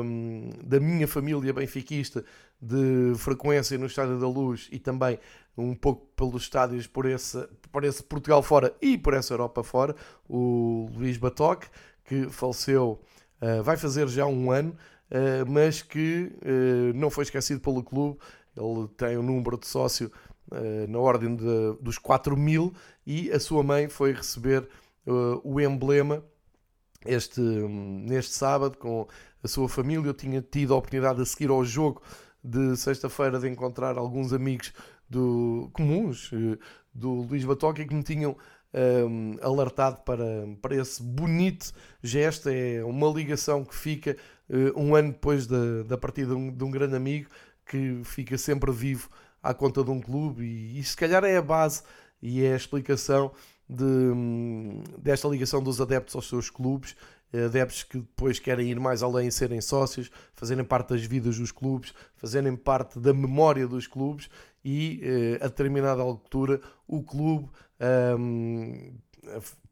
da 0.63 0.79
minha 0.79 1.09
família 1.09 1.53
benfiquista 1.53 2.25
de 2.61 3.15
frequência 3.17 3.77
no 3.77 3.87
Estádio 3.87 4.19
da 4.19 4.29
Luz 4.29 4.69
e 4.71 4.79
também 4.79 5.19
um 5.57 5.75
pouco 5.75 6.07
pelos 6.17 6.43
estádios 6.43 6.87
por 6.87 7.07
esse, 7.07 7.47
por 7.71 7.85
esse 7.85 8.03
Portugal 8.03 8.43
fora 8.43 8.75
e 8.81 8.97
por 8.97 9.15
essa 9.15 9.35
Europa 9.35 9.63
fora, 9.63 9.95
o 10.29 10.89
Luís 10.95 11.17
Batoque, 11.17 11.69
que 12.05 12.29
faleceu, 12.29 13.01
uh, 13.41 13.63
vai 13.63 13.77
fazer 13.77 14.09
já 14.09 14.27
um 14.27 14.51
ano, 14.51 14.77
uh, 15.11 15.51
mas 15.51 15.83
que 15.83 16.33
uh, 16.43 16.97
não 16.97 17.11
foi 17.11 17.25
esquecido 17.25 17.61
pelo 17.61 17.83
clube. 17.83 18.19
Ele 18.57 18.89
tem 18.97 19.19
um 19.19 19.23
número 19.23 19.59
de 19.59 19.67
sócio 19.67 20.11
na 20.89 20.99
ordem 20.99 21.35
de, 21.35 21.77
dos 21.81 21.99
4 21.99 22.37
mil 22.37 22.73
e 23.07 23.31
a 23.33 23.41
sua 23.41 23.63
mãe 23.63 23.89
foi 23.89 24.13
receber 24.13 24.69
o 25.43 25.61
emblema 25.61 26.23
este, 27.05 27.41
neste 27.41 28.35
sábado 28.35 28.79
com 28.79 29.07
a 29.43 29.49
sua 29.49 29.69
família. 29.69 30.07
Eu 30.07 30.15
tinha 30.15 30.41
tido 30.41 30.75
a 30.75 30.77
oportunidade 30.77 31.23
de 31.23 31.29
seguir 31.29 31.51
ao 31.51 31.65
jogo 31.65 32.03
de 32.43 32.77
sexta-feira 32.77 33.39
de 33.39 33.49
encontrar 33.49 33.97
alguns 33.97 34.33
amigos 34.33 34.73
do, 35.09 35.71
comuns 35.73 36.31
eh, 36.33 36.59
do 36.93 37.23
Luís 37.23 37.45
Batoca 37.45 37.85
que 37.85 37.95
me 37.95 38.03
tinham 38.03 38.37
um, 38.75 39.37
alertado 39.41 40.03
para, 40.03 40.47
para 40.61 40.77
esse 40.77 41.03
bonito 41.03 41.73
gesto. 42.03 42.49
É 42.49 42.85
uma 42.85 43.09
ligação 43.09 43.65
que 43.65 43.75
fica 43.75 44.17
um 44.77 44.95
ano 44.95 45.13
depois 45.13 45.47
da, 45.47 45.83
da 45.85 45.97
partida 45.97 46.29
de 46.29 46.35
um, 46.35 46.53
de 46.53 46.65
um, 46.65 46.71
grande 46.71 46.95
amigo 46.95 47.31
que 47.65 48.03
fica 48.05 48.37
sempre 48.37 48.71
vivo 48.71 49.09
à 49.45 49.55
conta 49.55 49.85
de 49.85 49.91
um 49.91 50.01
clube 50.01 50.43
e, 50.43 50.81
e 50.81 50.83
se 50.83 50.97
calhar 50.97 51.23
é 51.25 51.37
a 51.37 51.43
base 51.43 51.83
e 52.23 52.43
é 52.43 52.55
a 52.55 52.57
explicação 52.57 53.31
de, 53.69 53.85
desta 54.99 55.29
ligação 55.29 55.63
dos 55.63 55.81
adeptos 55.81 56.17
aos 56.17 56.29
seus 56.29 56.51
clubes 56.51 56.97
adeptos 57.43 57.83
que 57.83 57.99
depois 57.99 58.39
querem 58.39 58.71
ir 58.71 58.79
mais 58.79 59.03
além 59.03 59.29
e 59.29 59.33
serem 59.33 59.61
sócios, 59.61 60.11
fazerem 60.35 60.65
parte 60.65 60.91
das 60.91 61.05
vidas 61.05 61.39
dos 61.39 61.51
clubes, 61.51 61.93
fazerem 62.17 62.55
parte 62.55 62.99
da 62.99 63.13
memória 63.13 63.67
dos 63.67 63.87
clubes 63.87 64.29
e 64.65 65.01
eh, 65.03 65.45
a 65.45 65.49
determinada 65.49 66.01
altura 66.01 66.61
o 66.87 67.03
clube 67.03 67.49
um, 68.19 68.95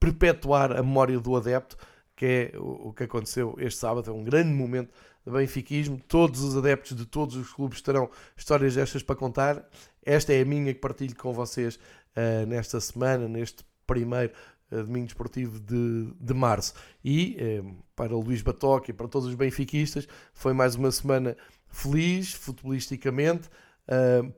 perpetuar 0.01 0.73
a 0.73 0.83
memória 0.83 1.19
do 1.21 1.37
adepto, 1.37 1.77
que 2.17 2.27
é 2.27 2.59
o 2.59 2.93
que 2.93 3.05
aconteceu 3.05 3.55
este 3.59 3.79
sábado, 3.79 4.11
é 4.11 4.13
um 4.13 4.25
grande 4.25 4.53
momento 4.53 4.93
benfiquismo. 5.31 6.01
Todos 6.09 6.43
os 6.43 6.57
adeptos 6.57 6.97
de 6.97 7.07
todos 7.07 7.37
os 7.37 7.53
clubes 7.53 7.81
terão 7.81 8.11
histórias 8.37 8.75
destas 8.75 9.03
para 9.03 9.15
contar. 9.15 9.69
Esta 10.05 10.33
é 10.33 10.43
a 10.43 10.45
minha 10.45 10.75
que 10.75 10.81
partilho 10.81 11.15
com 11.15 11.33
vocês 11.33 11.77
uh, 11.77 12.47
nesta 12.47 12.81
semana, 12.81 13.29
neste 13.29 13.65
primeiro 13.87 14.33
uh, 14.71 14.83
domingo 14.83 15.07
esportivo 15.07 15.61
de, 15.61 16.13
de 16.21 16.35
março. 16.35 16.75
E 17.05 17.37
uh, 17.41 17.77
para 17.95 18.17
o 18.17 18.21
Luís 18.21 18.43
Batoque 18.43 18.91
e 18.91 18.95
para 18.95 19.07
todos 19.07 19.29
os 19.29 19.35
benfiquistas, 19.35 20.09
foi 20.35 20.53
mais 20.53 20.75
uma 20.75 20.91
semana 20.91 21.37
feliz, 21.69 22.33
futbolisticamente, 22.33 23.49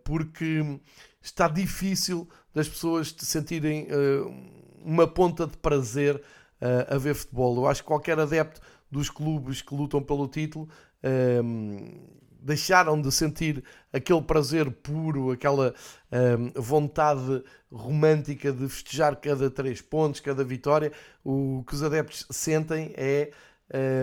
porque 0.04 0.80
está 1.20 1.48
difícil 1.48 2.28
das 2.54 2.68
pessoas 2.68 3.14
sentirem 3.18 3.88
uma 4.80 5.06
ponta 5.06 5.46
de 5.46 5.56
prazer 5.56 6.22
a 6.88 6.96
ver 6.96 7.14
futebol. 7.14 7.56
Eu 7.56 7.66
acho 7.66 7.82
que 7.82 7.88
qualquer 7.88 8.18
adepto 8.18 8.60
dos 8.94 9.10
clubes 9.10 9.60
que 9.60 9.74
lutam 9.74 10.00
pelo 10.00 10.28
título 10.28 10.68
deixaram 12.40 13.00
de 13.00 13.10
sentir 13.10 13.64
aquele 13.92 14.20
prazer 14.20 14.70
puro, 14.70 15.30
aquela 15.30 15.74
um, 16.12 16.60
vontade 16.60 17.42
romântica 17.72 18.52
de 18.52 18.68
festejar 18.68 19.16
cada 19.16 19.50
três 19.50 19.80
pontos, 19.80 20.20
cada 20.20 20.44
vitória. 20.44 20.92
O 21.24 21.64
que 21.66 21.74
os 21.74 21.82
adeptos 21.82 22.26
sentem 22.30 22.92
é 22.96 23.32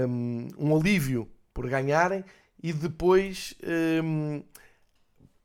um, 0.07 0.47
um 0.57 0.75
alívio 0.75 1.29
por 1.53 1.69
ganharem 1.69 2.25
e 2.61 2.73
depois 2.73 3.55
um, 4.03 4.41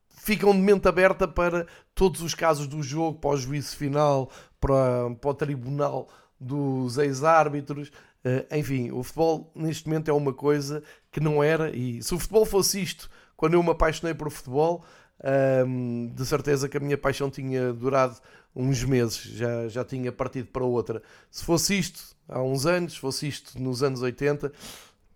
ficam 0.08 0.52
de 0.52 0.58
mente 0.58 0.88
aberta 0.88 1.28
para 1.28 1.66
todos 1.94 2.22
os 2.22 2.34
casos 2.34 2.66
do 2.66 2.82
jogo, 2.82 3.18
para 3.18 3.30
o 3.30 3.36
juízo 3.36 3.76
final, 3.76 4.30
para, 4.58 5.14
para 5.20 5.30
o 5.30 5.34
tribunal 5.34 6.08
dos 6.40 6.96
ex-árbitros. 6.96 7.90
Uh, 8.26 8.56
enfim, 8.56 8.90
o 8.90 9.04
futebol 9.04 9.52
neste 9.54 9.86
momento 9.86 10.10
é 10.10 10.12
uma 10.12 10.32
coisa 10.32 10.82
que 11.12 11.20
não 11.20 11.44
era, 11.44 11.70
e 11.70 12.02
se 12.02 12.12
o 12.12 12.18
futebol 12.18 12.44
fosse 12.44 12.82
isto, 12.82 13.08
quando 13.36 13.54
eu 13.54 13.62
me 13.62 13.70
apaixonei 13.70 14.14
por 14.14 14.28
futebol, 14.32 14.84
um, 15.64 16.08
de 16.12 16.26
certeza 16.26 16.68
que 16.68 16.76
a 16.76 16.80
minha 16.80 16.98
paixão 16.98 17.30
tinha 17.30 17.72
durado 17.72 18.16
uns 18.54 18.82
meses, 18.82 19.18
já, 19.18 19.68
já 19.68 19.84
tinha 19.84 20.10
partido 20.10 20.48
para 20.48 20.64
outra. 20.64 21.02
Se 21.30 21.44
fosse 21.44 21.78
isto 21.78 22.02
há 22.28 22.42
uns 22.42 22.66
anos, 22.66 22.94
se 22.94 22.98
fosse 22.98 23.28
isto 23.28 23.62
nos 23.62 23.80
anos 23.80 24.02
80, 24.02 24.50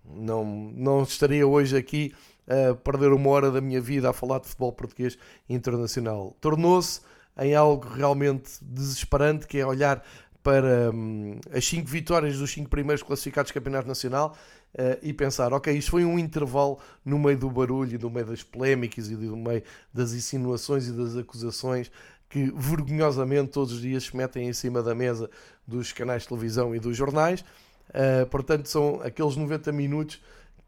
não, 0.05 0.45
não 0.45 1.03
estaria 1.03 1.45
hoje 1.45 1.77
aqui 1.77 2.15
a 2.47 2.75
perder 2.75 3.13
uma 3.13 3.29
hora 3.31 3.51
da 3.51 3.61
minha 3.61 3.81
vida 3.81 4.09
a 4.09 4.13
falar 4.13 4.39
de 4.39 4.47
futebol 4.47 4.73
português 4.73 5.19
internacional. 5.49 6.37
Tornou-se 6.41 7.01
em 7.39 7.55
algo 7.55 7.89
realmente 7.89 8.53
desesperante, 8.63 9.47
que 9.47 9.59
é 9.59 9.67
olhar 9.67 10.05
para 10.43 10.91
hum, 10.91 11.39
as 11.53 11.67
5 11.67 11.89
vitórias 11.89 12.39
dos 12.39 12.51
5 12.53 12.69
primeiros 12.69 13.03
classificados 13.03 13.51
do 13.51 13.55
Campeonato 13.55 13.87
Nacional 13.87 14.37
uh, 14.75 14.99
e 15.03 15.13
pensar, 15.13 15.53
ok, 15.53 15.73
isto 15.73 15.91
foi 15.91 16.05
um 16.05 16.19
intervalo 16.19 16.79
no 17.05 17.19
meio 17.19 17.39
do 17.39 17.51
barulho, 17.51 17.99
no 17.99 18.11
meio 18.11 18.27
das 18.27 18.43
polémicas 18.43 19.11
e 19.11 19.15
no 19.15 19.37
meio 19.37 19.63
das 19.93 20.13
insinuações 20.13 20.89
e 20.89 20.93
das 20.93 21.17
acusações 21.17 21.91
que 22.29 22.51
vergonhosamente 22.55 23.51
todos 23.51 23.73
os 23.73 23.81
dias 23.81 24.05
se 24.05 24.17
metem 24.17 24.49
em 24.49 24.53
cima 24.53 24.83
da 24.83 24.95
mesa 24.95 25.29
dos 25.67 25.93
canais 25.93 26.23
de 26.23 26.29
televisão 26.29 26.75
e 26.75 26.79
dos 26.79 26.97
jornais. 26.97 27.45
Uh, 27.91 28.25
portanto, 28.31 28.69
são 28.69 29.01
aqueles 29.03 29.37
90 29.37 29.73
minutos 29.73 30.21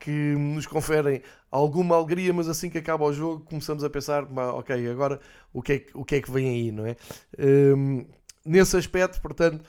que 0.03 0.11
nos 0.11 0.67
conferem 0.67 1.23
alguma 1.49 1.95
alegria, 1.95 2.33
mas 2.33 2.49
assim 2.49 2.69
que 2.69 2.79
acaba 2.79 3.05
o 3.05 3.13
jogo 3.13 3.45
começamos 3.45 3.85
a 3.85 3.89
pensar, 3.89 4.25
ok, 4.25 4.91
agora 4.91 5.21
o 5.53 5.63
que 5.63 5.73
é, 5.75 5.87
o 5.95 6.05
que, 6.05 6.17
é 6.17 6.21
que 6.21 6.29
vem 6.29 6.49
aí, 6.49 6.73
não 6.73 6.85
é? 6.85 6.97
Um, 7.39 8.05
nesse 8.45 8.77
aspecto, 8.77 9.21
portanto, 9.21 9.65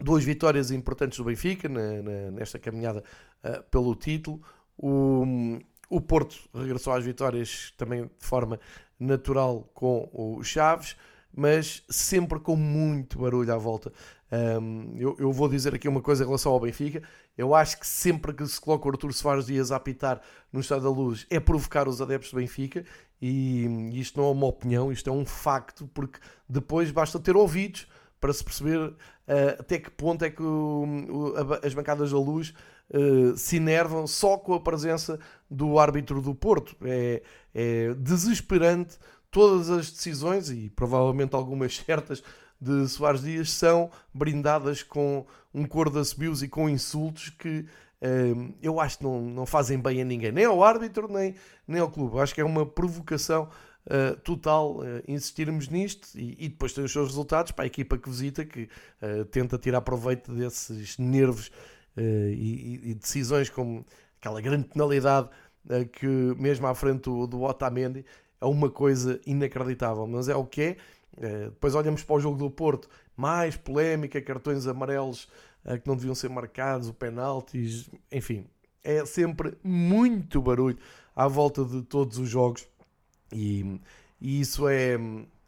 duas 0.00 0.24
vitórias 0.24 0.70
importantes 0.70 1.18
do 1.18 1.24
Benfica 1.24 1.68
na, 1.68 2.02
na, 2.02 2.30
nesta 2.30 2.58
caminhada 2.58 3.04
uh, 3.44 3.62
pelo 3.70 3.94
título. 3.94 4.40
O, 4.76 5.58
o 5.88 6.00
Porto 6.00 6.36
regressou 6.54 6.92
às 6.92 7.04
vitórias 7.04 7.74
também 7.76 8.04
de 8.04 8.26
forma 8.26 8.58
natural 8.98 9.68
com 9.74 10.08
o 10.12 10.42
Chaves, 10.42 10.96
mas 11.34 11.82
sempre 11.88 12.40
com 12.40 12.56
muito 12.56 13.18
barulho 13.18 13.52
à 13.52 13.56
volta. 13.56 13.92
Um, 14.32 14.94
eu, 14.96 15.16
eu, 15.18 15.32
vou 15.32 15.48
dizer 15.48 15.74
aqui 15.74 15.88
uma 15.88 16.00
coisa 16.00 16.22
em 16.22 16.26
relação 16.26 16.52
ao 16.52 16.60
Benfica. 16.60 17.02
Eu 17.40 17.54
acho 17.54 17.80
que 17.80 17.86
sempre 17.86 18.34
que 18.34 18.46
se 18.46 18.60
coloca 18.60 18.86
o 18.86 18.90
Artur 18.90 19.14
Soares 19.14 19.46
Dias 19.46 19.72
a 19.72 19.76
apitar 19.76 20.20
no 20.52 20.60
Estado 20.60 20.82
da 20.82 20.90
Luz 20.90 21.26
é 21.30 21.40
provocar 21.40 21.88
os 21.88 21.98
adeptos 21.98 22.30
do 22.30 22.36
Benfica 22.36 22.84
e 23.20 23.66
isto 23.94 24.20
não 24.20 24.28
é 24.28 24.32
uma 24.32 24.46
opinião, 24.46 24.92
isto 24.92 25.08
é 25.08 25.12
um 25.12 25.24
facto, 25.24 25.88
porque 25.94 26.18
depois 26.46 26.90
basta 26.90 27.18
ter 27.18 27.34
ouvidos 27.36 27.88
para 28.20 28.30
se 28.34 28.44
perceber 28.44 28.78
uh, 28.78 28.94
até 29.58 29.78
que 29.78 29.90
ponto 29.90 30.22
é 30.22 30.28
que 30.28 30.42
o, 30.42 30.84
o, 31.08 31.34
as 31.64 31.72
bancadas 31.72 32.10
da 32.10 32.18
luz 32.18 32.52
uh, 32.90 33.34
se 33.38 33.56
enervam 33.56 34.06
só 34.06 34.36
com 34.36 34.52
a 34.52 34.60
presença 34.60 35.18
do 35.50 35.78
árbitro 35.78 36.20
do 36.20 36.34
Porto. 36.34 36.76
É, 36.82 37.22
é 37.54 37.94
desesperante 37.94 38.98
todas 39.30 39.70
as 39.70 39.90
decisões 39.90 40.50
e 40.50 40.68
provavelmente 40.68 41.34
algumas 41.34 41.74
certas 41.86 42.22
de 42.60 42.86
Soares 42.88 43.22
Dias 43.22 43.50
são 43.50 43.90
brindadas 44.12 44.82
com 44.82 45.24
um 45.54 45.64
cor 45.64 45.90
de 45.90 46.44
e 46.44 46.48
com 46.48 46.68
insultos 46.68 47.30
que 47.30 47.60
uh, 48.02 48.54
eu 48.62 48.78
acho 48.78 48.98
que 48.98 49.04
não, 49.04 49.20
não 49.20 49.46
fazem 49.46 49.78
bem 49.78 50.00
a 50.02 50.04
ninguém, 50.04 50.30
nem 50.30 50.44
ao 50.44 50.62
árbitro, 50.62 51.08
nem, 51.10 51.34
nem 51.66 51.80
ao 51.80 51.90
clube. 51.90 52.18
Acho 52.18 52.34
que 52.34 52.40
é 52.40 52.44
uma 52.44 52.66
provocação 52.66 53.48
uh, 53.86 54.16
total 54.20 54.78
uh, 54.78 55.02
insistirmos 55.08 55.68
nisto 55.68 56.08
e, 56.14 56.36
e, 56.38 56.48
depois 56.48 56.72
tem 56.72 56.84
os 56.84 56.92
seus 56.92 57.08
resultados 57.08 57.52
para 57.52 57.64
a 57.64 57.66
equipa 57.66 57.98
que 57.98 58.08
visita, 58.08 58.44
que 58.44 58.68
tenta 59.30 59.58
tirar 59.58 59.80
proveito 59.80 60.32
desses 60.32 60.98
nervos 60.98 61.50
e, 61.96 62.80
e, 62.84 62.94
decisões 62.94 63.50
como 63.50 63.84
aquela 64.20 64.40
grande 64.40 64.68
penalidade 64.68 65.28
que 65.92 66.06
mesmo 66.06 66.66
à 66.66 66.74
frente 66.74 67.02
do, 67.02 67.26
do 67.26 67.42
Otamendi 67.42 68.04
é 68.40 68.44
uma 68.46 68.70
coisa 68.70 69.20
inacreditável, 69.26 70.06
mas 70.06 70.28
é 70.28 70.34
o 70.34 70.44
que 70.46 70.62
é 70.62 70.76
depois 71.18 71.74
olhamos 71.74 72.02
para 72.02 72.16
o 72.16 72.20
jogo 72.20 72.38
do 72.38 72.50
Porto, 72.50 72.88
mais 73.16 73.56
polémica, 73.56 74.20
cartões 74.22 74.66
amarelos 74.66 75.28
uh, 75.64 75.78
que 75.78 75.86
não 75.86 75.96
deviam 75.96 76.14
ser 76.14 76.30
marcados, 76.30 76.88
o 76.88 76.94
penaltis, 76.94 77.90
enfim, 78.10 78.46
é 78.82 79.04
sempre 79.04 79.56
muito 79.62 80.40
barulho 80.40 80.78
à 81.14 81.28
volta 81.28 81.64
de 81.64 81.82
todos 81.82 82.18
os 82.18 82.28
jogos 82.28 82.66
e, 83.32 83.80
e 84.20 84.40
isso 84.40 84.68
é, 84.68 84.98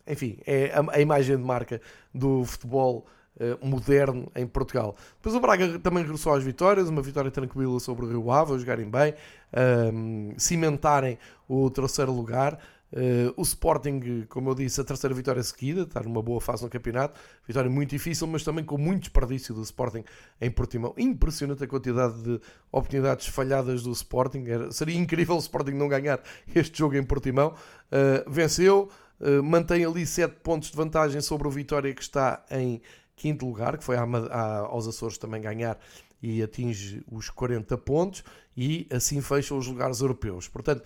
enfim, 0.07 0.39
é 0.47 0.73
a, 0.75 0.97
a 0.97 1.01
imagem 1.01 1.37
de 1.37 1.43
marca 1.43 1.81
do 2.15 2.45
futebol 2.45 3.07
uh, 3.37 3.67
moderno 3.67 4.31
em 4.35 4.47
Portugal. 4.47 4.97
Depois 5.17 5.35
o 5.35 5.41
Braga 5.41 5.79
também 5.79 6.03
regressou 6.03 6.35
às 6.35 6.45
vitórias, 6.45 6.89
uma 6.89 7.03
vitória 7.03 7.31
tranquila 7.31 7.81
sobre 7.81 8.05
o 8.05 8.09
Rio 8.09 8.31
Ave, 8.31 8.59
jogarem 8.59 8.89
bem, 8.89 9.13
uh, 9.13 10.35
cimentarem 10.37 11.19
o 11.49 11.71
terceiro 11.71 12.13
lugar. 12.13 12.59
Uh, 12.93 13.33
o 13.39 13.43
Sporting, 13.43 14.27
como 14.29 14.51
eu 14.51 14.55
disse, 14.55 14.79
a 14.79 14.85
terceira 14.85 15.15
vitória 15.15 15.43
seguida, 15.43 15.83
está 15.83 16.03
numa 16.03 16.23
boa 16.23 16.41
fase 16.41 16.63
no 16.63 16.69
campeonato. 16.69 17.19
Vitória 17.47 17.71
muito 17.71 17.91
difícil, 17.91 18.27
mas 18.27 18.45
também 18.45 18.65
com 18.65 18.77
muito 18.77 19.05
desperdício 19.05 19.55
do 19.55 19.63
Sporting 19.63 20.05
em 20.39 20.51
Portimão. 20.51 20.93
Impressionante 20.99 21.65
a 21.65 21.67
quantidade 21.67 22.23
de 22.23 22.39
oportunidades 22.71 23.27
falhadas 23.29 23.83
do 23.83 23.93
Sporting. 23.93 24.45
Era, 24.47 24.71
seria 24.71 24.99
incrível 24.99 25.37
o 25.37 25.39
Sporting 25.39 25.73
não 25.73 25.89
ganhar 25.89 26.21
este 26.55 26.79
jogo 26.79 26.95
em 26.95 27.03
Portimão. 27.03 27.55
Uh, 27.91 28.31
venceu, 28.31 28.91
uh, 29.21 29.43
mantém 29.43 29.87
ali 29.87 30.07
7 30.07 30.37
pontos 30.43 30.71
de 30.71 30.77
vantagem 30.77 31.21
sobre 31.23 31.49
o 31.49 31.51
Vitória 31.51 31.95
que 31.95 32.03
está 32.03 32.45
em 32.51 32.83
quinto 33.17 33.47
lugar, 33.47 33.79
que 33.79 33.85
foi 33.85 33.97
à, 33.97 34.03
à, 34.03 34.59
aos 34.67 34.87
Açores 34.87 35.17
também 35.17 35.41
ganhar 35.41 35.79
e 36.23 36.43
atinge 36.43 37.03
os 37.11 37.31
40 37.31 37.77
pontos 37.79 38.23
e 38.55 38.87
assim 38.91 39.21
fecha 39.23 39.55
os 39.55 39.67
lugares 39.67 40.01
europeus. 40.01 40.47
Portanto, 40.47 40.85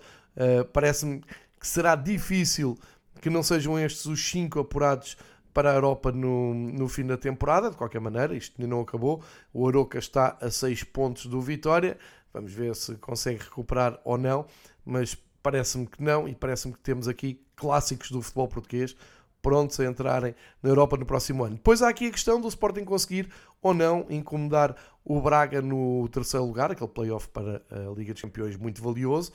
parece-me 0.73 1.21
que 1.59 1.67
será 1.67 1.95
difícil 1.95 2.77
que 3.21 3.29
não 3.29 3.41
sejam 3.43 3.79
estes 3.79 4.05
os 4.05 4.29
5 4.29 4.59
apurados 4.59 5.17
para 5.53 5.71
a 5.71 5.73
Europa 5.73 6.11
no, 6.11 6.53
no 6.53 6.87
fim 6.87 7.05
da 7.05 7.17
temporada. 7.17 7.71
De 7.71 7.75
qualquer 7.75 7.99
maneira, 7.99 8.35
isto 8.35 8.61
não 8.65 8.81
acabou. 8.81 9.23
O 9.51 9.67
Aroca 9.67 9.97
está 9.97 10.37
a 10.39 10.51
6 10.51 10.83
pontos 10.83 11.25
do 11.25 11.41
Vitória. 11.41 11.97
Vamos 12.31 12.53
ver 12.53 12.75
se 12.75 12.95
consegue 12.95 13.43
recuperar 13.43 13.99
ou 14.03 14.17
não, 14.17 14.45
mas 14.85 15.17
parece-me 15.41 15.87
que 15.87 16.01
não 16.03 16.27
e 16.27 16.35
parece-me 16.35 16.73
que 16.73 16.79
temos 16.79 17.07
aqui 17.07 17.41
clássicos 17.55 18.11
do 18.11 18.21
futebol 18.21 18.47
português 18.47 18.95
prontos 19.41 19.79
a 19.79 19.85
entrarem 19.85 20.35
na 20.61 20.69
Europa 20.69 20.97
no 20.97 21.05
próximo 21.05 21.43
ano. 21.43 21.55
Depois 21.55 21.81
há 21.81 21.89
aqui 21.89 22.07
a 22.07 22.11
questão 22.11 22.41
do 22.41 22.47
Sporting 22.47 22.83
conseguir 22.83 23.29
ou 23.61 23.73
não 23.73 24.05
incomodar 24.09 24.75
o 25.03 25.21
Braga 25.21 25.61
no 25.61 26.07
terceiro 26.09 26.45
lugar, 26.45 26.71
aquele 26.71 26.89
playoff 26.89 27.29
para 27.29 27.61
a 27.71 27.93
Liga 27.95 28.13
dos 28.13 28.21
Campeões 28.21 28.57
muito 28.57 28.83
valioso. 28.83 29.31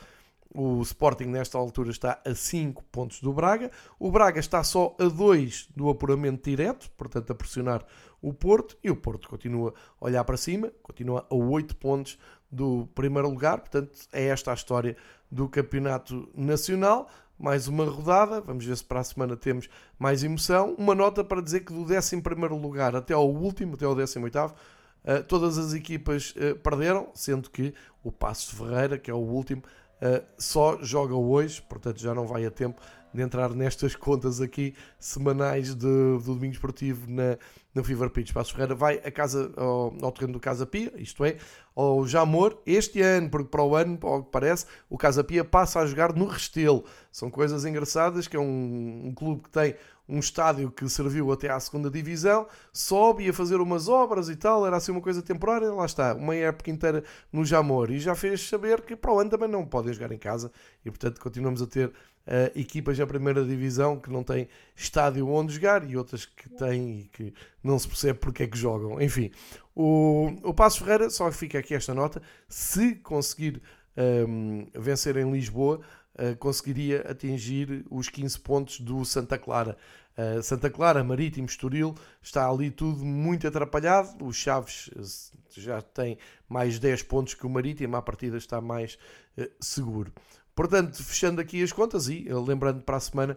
O 0.54 0.82
Sporting, 0.82 1.26
nesta 1.26 1.56
altura, 1.56 1.90
está 1.90 2.20
a 2.26 2.34
5 2.34 2.84
pontos 2.84 3.20
do 3.20 3.32
Braga. 3.32 3.70
O 3.98 4.10
Braga 4.10 4.38
está 4.38 4.62
só 4.62 4.94
a 4.98 5.04
2 5.04 5.70
do 5.74 5.88
apuramento 5.88 6.50
direto, 6.50 6.90
portanto, 6.90 7.30
a 7.30 7.34
pressionar 7.34 7.86
o 8.20 8.34
Porto. 8.34 8.76
E 8.84 8.90
o 8.90 8.96
Porto 8.96 9.30
continua 9.30 9.72
a 9.98 10.04
olhar 10.04 10.22
para 10.24 10.36
cima, 10.36 10.70
continua 10.82 11.26
a 11.30 11.34
8 11.34 11.74
pontos 11.76 12.18
do 12.50 12.86
primeiro 12.94 13.30
lugar. 13.30 13.60
Portanto, 13.60 13.92
é 14.12 14.26
esta 14.26 14.50
a 14.50 14.54
história 14.54 14.94
do 15.30 15.48
Campeonato 15.48 16.28
Nacional. 16.34 17.08
Mais 17.38 17.66
uma 17.66 17.86
rodada, 17.86 18.42
vamos 18.42 18.64
ver 18.64 18.76
se 18.76 18.84
para 18.84 19.00
a 19.00 19.04
semana 19.04 19.36
temos 19.36 19.70
mais 19.98 20.22
emoção. 20.22 20.74
Uma 20.78 20.94
nota 20.94 21.24
para 21.24 21.40
dizer 21.40 21.60
que 21.60 21.72
do 21.72 21.82
11 21.82 22.16
lugar 22.60 22.94
até 22.94 23.14
ao 23.14 23.28
último, 23.28 23.74
até 23.74 23.86
ao 23.86 23.94
18, 23.94 24.54
eh, 25.04 25.22
todas 25.22 25.58
as 25.58 25.72
equipas 25.72 26.34
eh, 26.36 26.54
perderam, 26.54 27.08
sendo 27.14 27.50
que 27.50 27.74
o 28.04 28.12
Passo 28.12 28.54
Ferreira, 28.54 28.98
que 28.98 29.10
é 29.10 29.14
o 29.14 29.18
último, 29.18 29.62
uh, 30.02 30.24
só 30.36 30.78
joga 30.82 31.14
hoje, 31.14 31.62
portanto 31.62 32.00
já 32.00 32.14
não 32.14 32.26
vai 32.26 32.44
a 32.44 32.50
tempo 32.50 32.80
de 33.14 33.22
entrar 33.22 33.50
nestas 33.50 33.94
contas 33.96 34.40
aqui 34.40 34.74
semanais 34.98 35.74
de, 35.74 35.86
do 35.86 36.34
domingo 36.34 36.54
esportivo 36.54 37.10
na, 37.10 37.38
no 37.74 37.84
Fever 37.84 38.10
Pitch. 38.10 38.32
Passos 38.32 38.52
Ferreira 38.52 38.74
vai 38.74 39.00
a 39.04 39.10
casa, 39.10 39.52
ao, 39.56 39.94
ao, 40.02 40.12
terreno 40.12 40.34
do 40.34 40.40
Casa 40.40 40.66
Pia, 40.66 40.92
isto 40.96 41.24
é, 41.24 41.36
ao 41.74 42.06
Jamor, 42.06 42.58
este 42.66 43.00
ano, 43.00 43.30
porque 43.30 43.48
para 43.48 43.62
o 43.62 43.74
ano, 43.74 43.98
ao 44.02 44.24
que 44.24 44.30
parece, 44.30 44.66
o 44.88 44.98
Casa 44.98 45.22
Pia 45.22 45.44
passa 45.44 45.80
a 45.80 45.86
jogar 45.86 46.12
no 46.14 46.26
Restelo. 46.26 46.84
São 47.10 47.30
coisas 47.30 47.64
engraçadas, 47.64 48.26
que 48.26 48.36
é 48.36 48.40
um, 48.40 49.08
um 49.08 49.14
clube 49.14 49.42
que 49.42 49.50
tem 49.50 49.74
um 50.08 50.18
estádio 50.18 50.70
que 50.70 50.88
serviu 50.88 51.30
até 51.32 51.48
à 51.48 51.58
segunda 51.60 51.90
divisão, 51.90 52.46
sobe 52.72 53.28
a 53.28 53.32
fazer 53.32 53.60
umas 53.60 53.88
obras 53.88 54.28
e 54.28 54.36
tal, 54.36 54.66
era 54.66 54.76
assim 54.76 54.92
uma 54.92 55.00
coisa 55.00 55.22
temporária, 55.22 55.72
lá 55.72 55.86
está, 55.86 56.14
uma 56.14 56.34
época 56.34 56.70
inteira 56.70 57.04
no 57.32 57.44
Jamor, 57.44 57.90
e 57.90 57.98
já 57.98 58.14
fez 58.14 58.48
saber 58.48 58.82
que 58.82 58.96
para 58.96 59.12
o 59.12 59.18
ano 59.20 59.30
também 59.30 59.48
não 59.48 59.64
podem 59.64 59.92
jogar 59.92 60.12
em 60.12 60.18
casa, 60.18 60.50
e 60.84 60.90
portanto 60.90 61.20
continuamos 61.20 61.62
a 61.62 61.66
ter 61.66 61.88
uh, 61.88 61.92
equipas 62.54 62.98
na 62.98 63.06
primeira 63.06 63.44
divisão 63.44 63.98
que 63.98 64.10
não 64.10 64.22
têm 64.22 64.48
estádio 64.74 65.28
onde 65.28 65.54
jogar, 65.54 65.88
e 65.88 65.96
outras 65.96 66.26
que 66.26 66.48
têm 66.50 67.00
e 67.00 67.04
que 67.04 67.32
não 67.62 67.78
se 67.78 67.86
percebe 67.86 68.18
porque 68.18 68.42
é 68.42 68.46
que 68.46 68.58
jogam. 68.58 69.00
Enfim, 69.00 69.30
o, 69.74 70.32
o 70.42 70.52
Passo 70.52 70.80
Ferreira, 70.80 71.08
só 71.10 71.30
fica 71.30 71.58
aqui 71.58 71.74
esta 71.74 71.94
nota, 71.94 72.20
se 72.48 72.96
conseguir 72.96 73.62
um, 73.96 74.62
ehm, 74.62 74.66
vencer 74.74 75.16
em 75.16 75.30
Lisboa, 75.30 75.80
uh, 76.14 76.37
conseguiria 76.38 77.03
atingir 77.09 77.85
os 77.90 78.09
15 78.09 78.40
pontos 78.40 78.81
do 78.81 79.05
Santa 79.05 79.38
Clara. 79.38 79.77
Uh, 80.16 80.42
Santa 80.42 80.68
Clara, 80.70 81.03
Marítimo, 81.03 81.46
Estoril, 81.46 81.94
está 82.22 82.48
ali 82.48 82.70
tudo 82.70 83.05
muito 83.05 83.46
atrapalhado. 83.46 84.25
O 84.25 84.33
Chaves 84.33 84.90
eh, 84.96 85.61
já 85.61 85.81
tem 85.81 86.18
mais 86.48 86.79
10 86.79 87.03
pontos 87.05 87.35
que 87.35 87.46
o 87.46 87.51
Marítimo, 87.51 87.96
a 87.96 88.03
partida 88.03 88.37
está 88.37 88.61
mais 88.61 88.98
uh, 89.38 89.48
seguro. 89.61 90.12
Portanto, 90.55 91.03
fechando 91.03 91.40
aqui 91.40 91.62
as 91.62 91.72
contas 91.72 92.09
e 92.09 92.27
lembrando 92.29 92.83
para 92.83 92.98
a 92.98 93.01
semana, 93.01 93.37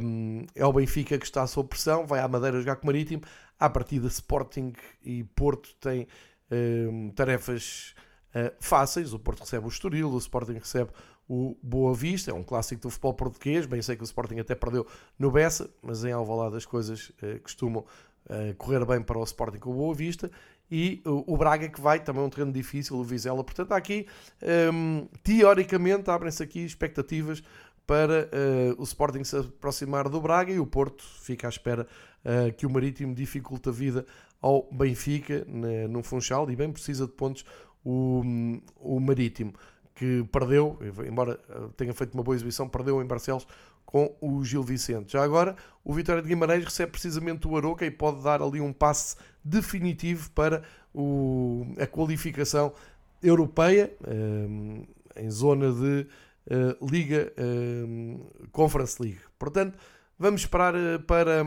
um, 0.00 0.46
é 0.54 0.64
o 0.64 0.72
Benfica 0.72 1.18
que 1.18 1.24
está 1.24 1.46
sob 1.46 1.68
pressão, 1.68 2.06
vai 2.06 2.20
à 2.20 2.28
Madeira 2.28 2.60
jogar 2.60 2.76
com 2.76 2.84
o 2.84 2.86
Marítimo. 2.86 3.22
À 3.58 3.68
partida, 3.68 4.06
Sporting 4.06 4.72
e 5.02 5.24
Porto 5.24 5.74
têm 5.80 6.06
um, 6.50 7.10
tarefas 7.10 7.94
uh, 8.34 8.54
fáceis. 8.60 9.12
O 9.12 9.18
Porto 9.18 9.40
recebe 9.40 9.66
o 9.66 9.68
Estoril, 9.68 10.10
o 10.10 10.18
Sporting 10.18 10.54
recebe 10.54 10.90
o 11.28 11.56
Boa 11.62 11.94
Vista, 11.94 12.30
é 12.30 12.34
um 12.34 12.42
clássico 12.42 12.80
do 12.80 12.90
futebol 12.90 13.12
português, 13.12 13.66
bem 13.66 13.82
sei 13.82 13.96
que 13.96 14.02
o 14.02 14.04
Sporting 14.04 14.38
até 14.38 14.54
perdeu 14.54 14.86
no 15.18 15.30
Bessa, 15.30 15.68
mas 15.82 16.02
em 16.02 16.10
Alvalade 16.10 16.56
as 16.56 16.64
coisas 16.64 17.10
uh, 17.22 17.38
costumam 17.42 17.84
uh, 18.24 18.54
correr 18.56 18.84
bem 18.86 19.02
para 19.02 19.18
o 19.18 19.24
Sporting 19.24 19.58
com 19.58 19.70
o 19.70 19.74
Boa 19.74 19.94
Vista, 19.94 20.30
e 20.70 21.02
o, 21.04 21.34
o 21.34 21.36
Braga 21.36 21.68
que 21.68 21.80
vai, 21.80 22.02
também 22.02 22.22
é 22.22 22.26
um 22.26 22.30
terreno 22.30 22.52
difícil, 22.52 22.96
o 22.96 23.04
Vizela, 23.04 23.44
portanto 23.44 23.72
aqui, 23.72 24.06
um, 24.72 25.06
teoricamente, 25.22 26.10
abrem-se 26.10 26.42
aqui 26.42 26.64
expectativas 26.64 27.42
para 27.86 28.24
uh, 28.24 28.80
o 28.80 28.84
Sporting 28.84 29.24
se 29.24 29.36
aproximar 29.36 30.08
do 30.08 30.20
Braga 30.22 30.52
e 30.52 30.58
o 30.58 30.66
Porto 30.66 31.04
fica 31.20 31.46
à 31.46 31.50
espera 31.50 31.86
que 32.58 32.66
o 32.66 32.70
Marítimo 32.70 33.14
dificulta 33.14 33.70
a 33.70 33.72
vida 33.72 34.04
ao 34.42 34.68
Benfica 34.70 35.46
no 35.88 36.02
Funchal 36.02 36.50
e 36.50 36.56
bem 36.56 36.70
precisa 36.70 37.06
de 37.06 37.12
pontos 37.12 37.44
o, 37.82 38.22
o 38.76 39.00
Marítimo 39.00 39.54
que 39.98 40.24
perdeu, 40.30 40.78
embora 41.04 41.40
eh, 41.50 41.68
tenha 41.76 41.92
feito 41.92 42.14
uma 42.14 42.22
boa 42.22 42.36
exibição, 42.36 42.68
perdeu 42.68 43.02
em 43.02 43.04
Barcelos 43.04 43.46
com 43.84 44.14
o 44.20 44.44
Gil 44.44 44.62
Vicente. 44.62 45.12
Já 45.12 45.24
agora, 45.24 45.56
o 45.82 45.92
Vitória 45.92 46.22
de 46.22 46.28
Guimarães 46.28 46.64
recebe 46.64 46.92
precisamente 46.92 47.48
o 47.48 47.56
Aroca 47.56 47.84
e 47.84 47.90
pode 47.90 48.22
dar 48.22 48.40
ali 48.40 48.60
um 48.60 48.72
passe 48.72 49.16
definitivo 49.42 50.30
para 50.30 50.62
o, 50.94 51.66
a 51.80 51.86
qualificação 51.86 52.72
europeia 53.20 53.92
eh, 54.06 55.24
em 55.24 55.30
zona 55.30 55.72
de 55.72 56.06
uh, 56.46 56.86
Liga 56.88 57.32
Conference 58.52 59.02
League. 59.02 59.18
Portanto, 59.36 59.76
vamos 60.16 60.42
esperar 60.42 60.74
para 61.08 61.42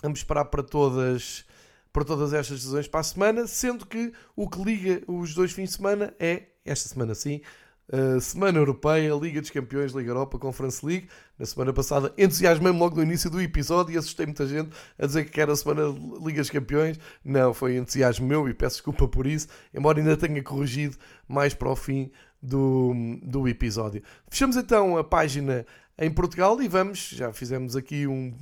vamos 0.00 0.20
esperar 0.20 0.44
para 0.44 0.62
todas 0.62 1.44
para 1.92 2.04
todas 2.04 2.32
estas 2.32 2.58
decisões 2.58 2.86
para 2.86 3.00
a 3.00 3.02
semana, 3.02 3.46
sendo 3.48 3.86
que 3.86 4.12
o 4.36 4.48
que 4.48 4.62
liga 4.62 5.02
os 5.08 5.34
dois 5.34 5.50
fins 5.50 5.70
de 5.70 5.76
semana 5.76 6.14
é 6.20 6.44
esta 6.66 6.88
semana 6.88 7.14
sim, 7.14 7.40
Uh, 7.88 8.20
semana 8.20 8.58
Europeia, 8.58 9.14
Liga 9.14 9.40
dos 9.40 9.50
Campeões, 9.50 9.92
Liga 9.92 10.10
Europa, 10.10 10.38
Conference 10.38 10.84
League. 10.84 11.08
Na 11.38 11.46
semana 11.46 11.72
passada 11.72 12.12
entusiasmei-me 12.18 12.78
logo 12.78 12.96
no 12.96 13.02
início 13.02 13.30
do 13.30 13.40
episódio 13.40 13.94
e 13.94 13.98
assustei 13.98 14.26
muita 14.26 14.46
gente 14.46 14.70
a 14.98 15.06
dizer 15.06 15.30
que 15.30 15.40
era 15.40 15.52
a 15.52 15.56
semana 15.56 15.82
Liga 16.20 16.40
dos 16.40 16.50
Campeões. 16.50 16.98
Não, 17.24 17.54
foi 17.54 17.76
entusiasmo 17.76 18.26
meu 18.26 18.48
e 18.48 18.54
peço 18.54 18.76
desculpa 18.76 19.06
por 19.06 19.26
isso, 19.26 19.46
embora 19.72 19.98
ainda 19.98 20.16
tenha 20.16 20.42
corrigido 20.42 20.96
mais 21.28 21.54
para 21.54 21.68
o 21.68 21.76
fim 21.76 22.10
do, 22.42 22.92
do 23.22 23.46
episódio. 23.48 24.02
Fechamos 24.28 24.56
então 24.56 24.96
a 24.96 25.04
página 25.04 25.64
em 25.98 26.10
Portugal 26.10 26.60
e 26.60 26.68
vamos, 26.68 27.10
já 27.10 27.32
fizemos 27.32 27.74
aqui 27.74 28.06
um, 28.06 28.34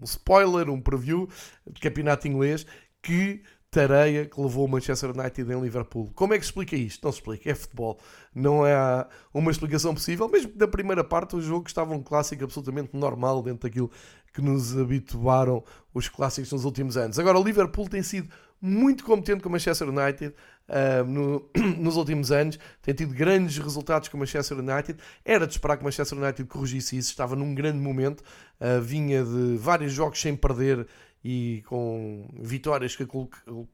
um 0.00 0.04
spoiler, 0.04 0.70
um 0.70 0.80
preview 0.80 1.28
de 1.70 1.80
campeonato 1.80 2.26
inglês 2.26 2.66
que 3.02 3.42
tareia 3.72 4.26
que 4.26 4.38
levou 4.38 4.66
o 4.66 4.68
Manchester 4.68 5.18
United 5.18 5.50
em 5.50 5.58
Liverpool. 5.58 6.12
Como 6.14 6.34
é 6.34 6.38
que 6.38 6.44
explica 6.44 6.76
isto? 6.76 7.02
Não 7.02 7.10
se 7.10 7.18
explica, 7.18 7.50
é 7.50 7.54
futebol. 7.54 7.98
Não 8.34 8.66
é 8.66 8.76
uma 9.32 9.50
explicação 9.50 9.94
possível. 9.94 10.28
Mesmo 10.28 10.52
na 10.54 10.68
primeira 10.68 11.02
parte 11.02 11.34
o 11.34 11.40
jogo 11.40 11.66
estava 11.66 11.94
um 11.94 12.02
clássico 12.02 12.44
absolutamente 12.44 12.94
normal 12.94 13.42
dentro 13.42 13.66
daquilo 13.66 13.90
que 14.30 14.42
nos 14.42 14.76
habituaram 14.76 15.64
os 15.94 16.06
clássicos 16.06 16.52
nos 16.52 16.66
últimos 16.66 16.98
anos. 16.98 17.18
Agora 17.18 17.38
o 17.38 17.42
Liverpool 17.42 17.88
tem 17.88 18.02
sido 18.02 18.28
muito 18.60 19.04
competente 19.04 19.42
com 19.42 19.48
o 19.48 19.52
Manchester 19.52 19.88
United 19.88 20.34
uh, 20.68 21.04
no, 21.04 21.50
nos 21.80 21.96
últimos 21.96 22.30
anos, 22.30 22.58
tem 22.82 22.94
tido 22.94 23.14
grandes 23.14 23.56
resultados 23.56 24.08
com 24.08 24.18
o 24.18 24.20
Manchester 24.20 24.58
United. 24.58 24.98
Era 25.24 25.46
de 25.46 25.54
esperar 25.54 25.78
que 25.78 25.82
o 25.82 25.86
Manchester 25.86 26.18
United 26.18 26.46
corrigisse 26.46 26.98
isso, 26.98 27.10
estava 27.10 27.34
num 27.34 27.54
grande 27.54 27.78
momento, 27.78 28.20
uh, 28.60 28.80
vinha 28.82 29.24
de 29.24 29.56
vários 29.56 29.92
jogos 29.94 30.20
sem 30.20 30.36
perder 30.36 30.86
e 31.24 31.62
com 31.66 32.28
vitórias 32.40 32.96
que 32.96 33.06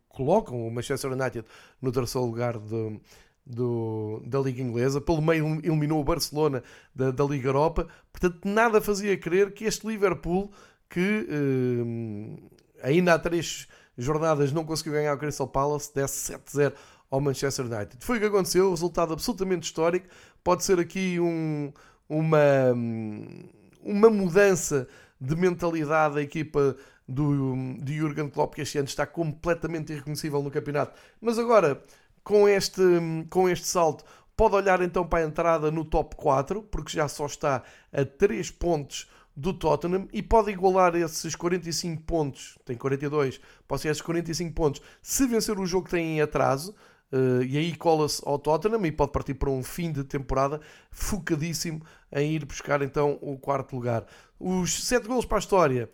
colocam 0.09 0.67
o 0.67 0.71
Manchester 0.71 1.13
United 1.13 1.45
no 1.81 1.91
terceiro 1.91 2.27
lugar 2.27 2.59
de, 2.59 3.01
do, 3.45 4.23
da 4.27 4.39
Liga 4.41 4.63
Inglesa, 4.63 5.01
pelo 5.01 5.23
meio 5.23 5.59
eliminou 5.65 6.01
o 6.01 6.05
Barcelona 6.05 6.63
da, 6.95 7.11
da 7.11 7.25
Liga 7.25 7.49
Europa, 7.49 7.89
portanto 8.13 8.41
nada 8.45 8.81
fazia 8.81 9.17
crer 9.17 9.53
que 9.53 9.65
este 9.65 9.87
Liverpool, 9.87 10.51
que 10.89 11.27
eh, 11.29 12.89
ainda 12.89 13.15
há 13.15 13.19
três 13.19 13.67
jornadas 13.97 14.53
não 14.53 14.65
conseguiu 14.65 14.93
ganhar 14.93 15.15
o 15.15 15.19
Crystal 15.19 15.49
Palace, 15.49 15.93
desse 15.95 16.33
7-0 16.33 16.73
ao 17.11 17.21
Manchester 17.21 17.65
United. 17.65 17.97
Foi 18.01 18.19
o 18.19 18.21
que 18.21 18.27
aconteceu, 18.27 18.71
resultado 18.71 19.13
absolutamente 19.13 19.65
histórico, 19.65 20.07
pode 20.45 20.63
ser 20.63 20.79
aqui 20.79 21.19
um, 21.19 21.73
uma, 22.09 22.75
uma 23.83 24.11
mudança 24.11 24.87
de 25.21 25.35
mentalidade 25.35 26.15
da 26.15 26.23
equipa 26.23 26.77
do, 27.09 27.55
de 27.79 27.97
Jurgen 27.97 28.29
Klopp, 28.29 28.55
que 28.55 28.61
este 28.61 28.79
ano 28.79 28.87
está 28.87 29.07
completamente 29.07 29.93
irreconhecível 29.93 30.43
no 30.43 30.51
campeonato. 30.51 30.97
Mas 31.21 31.39
agora, 31.39 31.83
com 32.23 32.47
este, 32.47 32.83
com 33.31 33.49
este 33.49 33.67
salto, 33.67 34.05
pode 34.37 34.55
olhar 34.55 34.83
então 34.83 35.07
para 35.07 35.25
a 35.25 35.27
entrada 35.27 35.71
no 35.71 35.85
top 35.85 36.15
4, 36.15 36.63
porque 36.65 36.93
já 36.93 37.09
só 37.09 37.27
está 37.27 37.63
a 37.93 38.05
3 38.05 38.51
pontos 38.51 39.09
do 39.35 39.55
Tottenham 39.55 40.07
e 40.13 40.23
pode 40.23 40.51
igualar 40.51 40.95
esses 40.97 41.35
45 41.35 42.03
pontos, 42.03 42.59
tem 42.65 42.77
42, 42.77 43.41
pode 43.67 43.83
ser 43.83 43.89
esses 43.89 44.03
45 44.03 44.53
pontos, 44.53 44.83
se 45.01 45.27
vencer 45.27 45.59
o 45.59 45.65
jogo 45.65 45.85
que 45.85 45.93
tem 45.93 46.19
em 46.19 46.21
atraso, 46.21 46.75
uh, 47.13 47.43
e 47.43 47.57
aí 47.57 47.75
cola-se 47.77 48.21
ao 48.27 48.39
Tottenham 48.39 48.85
e 48.85 48.93
pode 48.93 49.13
partir 49.13 49.35
para 49.35 49.49
um 49.49 49.63
fim 49.63 49.93
de 49.93 50.03
temporada 50.03 50.61
focadíssimo 50.91 51.81
em 52.13 52.33
ir 52.33 52.45
buscar 52.45 52.83
então 52.83 53.17
o 53.23 53.39
quarto 53.39 53.77
lugar. 53.77 54.05
Os 54.41 54.87
7 54.87 55.07
golos 55.07 55.25
para 55.25 55.39
a 55.39 55.41
história 55.41 55.89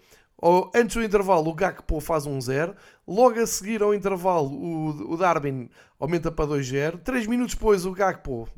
Antes 0.75 0.97
do 0.97 1.03
intervalo, 1.03 1.49
o 1.49 1.55
Gakpo 1.55 2.01
faz 2.01 2.27
um 2.27 2.41
0. 2.41 2.75
Logo 3.07 3.41
a 3.41 3.47
seguir 3.47 3.83
ao 3.83 3.95
intervalo, 3.95 4.49
o, 4.49 5.13
o 5.13 5.17
Darwin 5.17 5.71
aumenta 5.99 6.31
para 6.31 6.47
2-0. 6.47 7.01
3 7.03 7.27
minutos 7.27 7.55
depois, 7.55 7.87
o 7.87 7.93
Gakpo 7.93 8.49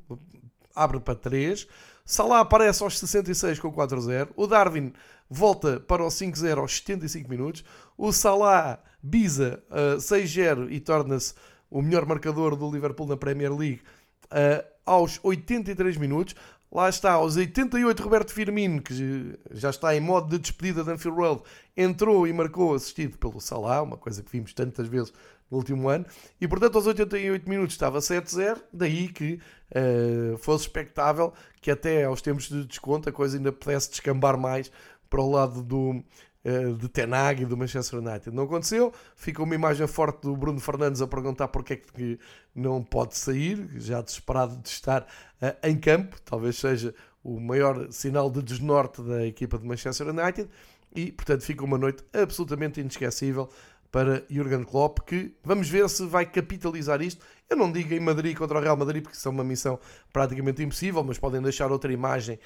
abre 0.75 1.01
para 1.01 1.15
3. 1.15 1.67
Salah 2.05 2.41
aparece 2.41 2.83
aos 2.83 2.99
66 2.99 3.59
com 3.59 3.73
4-0. 3.73 4.29
O 4.37 4.47
Darwin 4.47 4.93
volta 5.29 5.81
para 5.81 6.05
o 6.05 6.09
5-0 6.09 6.59
aos 6.59 6.77
75 6.77 7.29
minutos. 7.29 7.65
O 7.99 8.13
Salah 8.13 8.79
bisa 9.03 9.63
uh, 9.71 9.97
6-0 9.97 10.71
e 10.71 10.79
torna-se 10.79 11.35
o 11.69 11.83
melhor 11.83 12.07
marcador 12.07 12.55
do 12.55 12.71
Liverpool 12.71 13.09
na 13.09 13.17
Premier 13.17 13.53
League 13.53 13.83
uh, 14.27 14.65
aos 14.85 15.19
83 15.23 15.97
minutos. 15.97 16.35
Lá 16.71 16.89
está, 16.89 17.13
aos 17.13 17.37
88, 17.37 18.03
Roberto 18.03 18.33
Firmino, 18.33 18.83
que 18.83 19.39
já 19.53 19.71
está 19.71 19.95
em 19.95 20.01
modo 20.01 20.29
de 20.29 20.39
despedida 20.39 20.83
da 20.83 20.93
Anfield 20.93 21.17
Road, 21.17 21.43
entrou 21.77 22.27
e 22.27 22.33
marcou 22.33 22.75
assistido 22.75 23.17
pelo 23.17 23.41
Salah, 23.41 23.83
uma 23.83 23.97
coisa 23.97 24.23
que 24.23 24.31
vimos 24.31 24.53
tantas 24.53 24.89
vezes 24.89 25.13
no 25.51 25.59
último 25.59 25.89
ano. 25.89 26.05
E, 26.41 26.49
portanto, 26.49 26.77
aos 26.77 26.87
88 26.87 27.49
minutos 27.49 27.75
estava 27.75 27.99
7-0, 28.01 28.61
daí 28.73 29.09
que 29.09 29.41
uh, 29.71 30.37
fosse 30.39 30.65
expectável 30.65 31.33
que 31.61 31.71
até 31.71 32.05
aos 32.05 32.21
tempos 32.21 32.49
de 32.49 32.65
desconto 32.65 33.09
a 33.09 33.13
coisa 33.13 33.37
ainda 33.37 33.53
pudesse 33.53 33.91
descambar 33.91 34.37
mais 34.37 34.71
para 35.09 35.21
o 35.21 35.31
lado 35.31 35.63
do, 35.63 36.03
de 36.79 36.89
Tenag 36.89 37.43
e 37.43 37.47
do 37.47 37.57
Manchester 37.57 37.99
United. 37.99 38.31
Não 38.31 38.45
aconteceu, 38.45 38.93
fica 39.17 39.43
uma 39.43 39.55
imagem 39.55 39.87
forte 39.87 40.23
do 40.23 40.37
Bruno 40.37 40.61
Fernandes 40.61 41.03
a 41.03 41.07
perguntar 41.07 41.49
porque 41.49 41.73
é 41.73 41.77
que 41.77 42.19
não 42.55 42.83
pode 42.83 43.17
sair, 43.17 43.69
já 43.77 44.01
desesperado 44.01 44.57
de 44.57 44.69
estar 44.69 45.03
uh, 45.03 45.67
em 45.67 45.77
campo, 45.77 46.17
talvez 46.25 46.57
seja 46.57 46.95
o 47.25 47.41
maior 47.41 47.91
sinal 47.91 48.31
de 48.31 48.41
desnorte 48.43 49.03
da 49.03 49.27
equipa 49.27 49.59
de 49.59 49.67
Manchester 49.67 50.09
United 50.09 50.49
e, 50.95 51.11
portanto, 51.11 51.43
fica 51.43 51.65
uma 51.65 51.77
noite 51.77 52.05
absolutamente 52.15 52.81
inesquecível 52.81 53.51
para 53.91 54.25
Jurgen 54.31 54.63
Klopp, 54.63 55.01
que 55.07 55.35
vamos 55.43 55.69
ver 55.69 55.89
se 55.89 56.07
vai 56.07 56.27
capitalizar 56.27 57.01
isto. 57.03 57.25
Eu 57.49 57.57
não 57.57 57.73
digo 57.73 57.93
em 57.95 58.01
Madrid 58.01 58.37
contra 58.37 58.59
o 58.59 58.61
Real 58.61 58.77
Madrid, 58.77 59.03
porque 59.03 59.17
isso 59.17 59.27
é 59.27 59.31
uma 59.31 59.45
missão 59.45 59.79
praticamente 60.13 60.63
impossível, 60.63 61.03
mas 61.03 61.19
podem 61.19 61.41
deixar 61.41 61.73
outra 61.73 61.93
imagem 61.93 62.39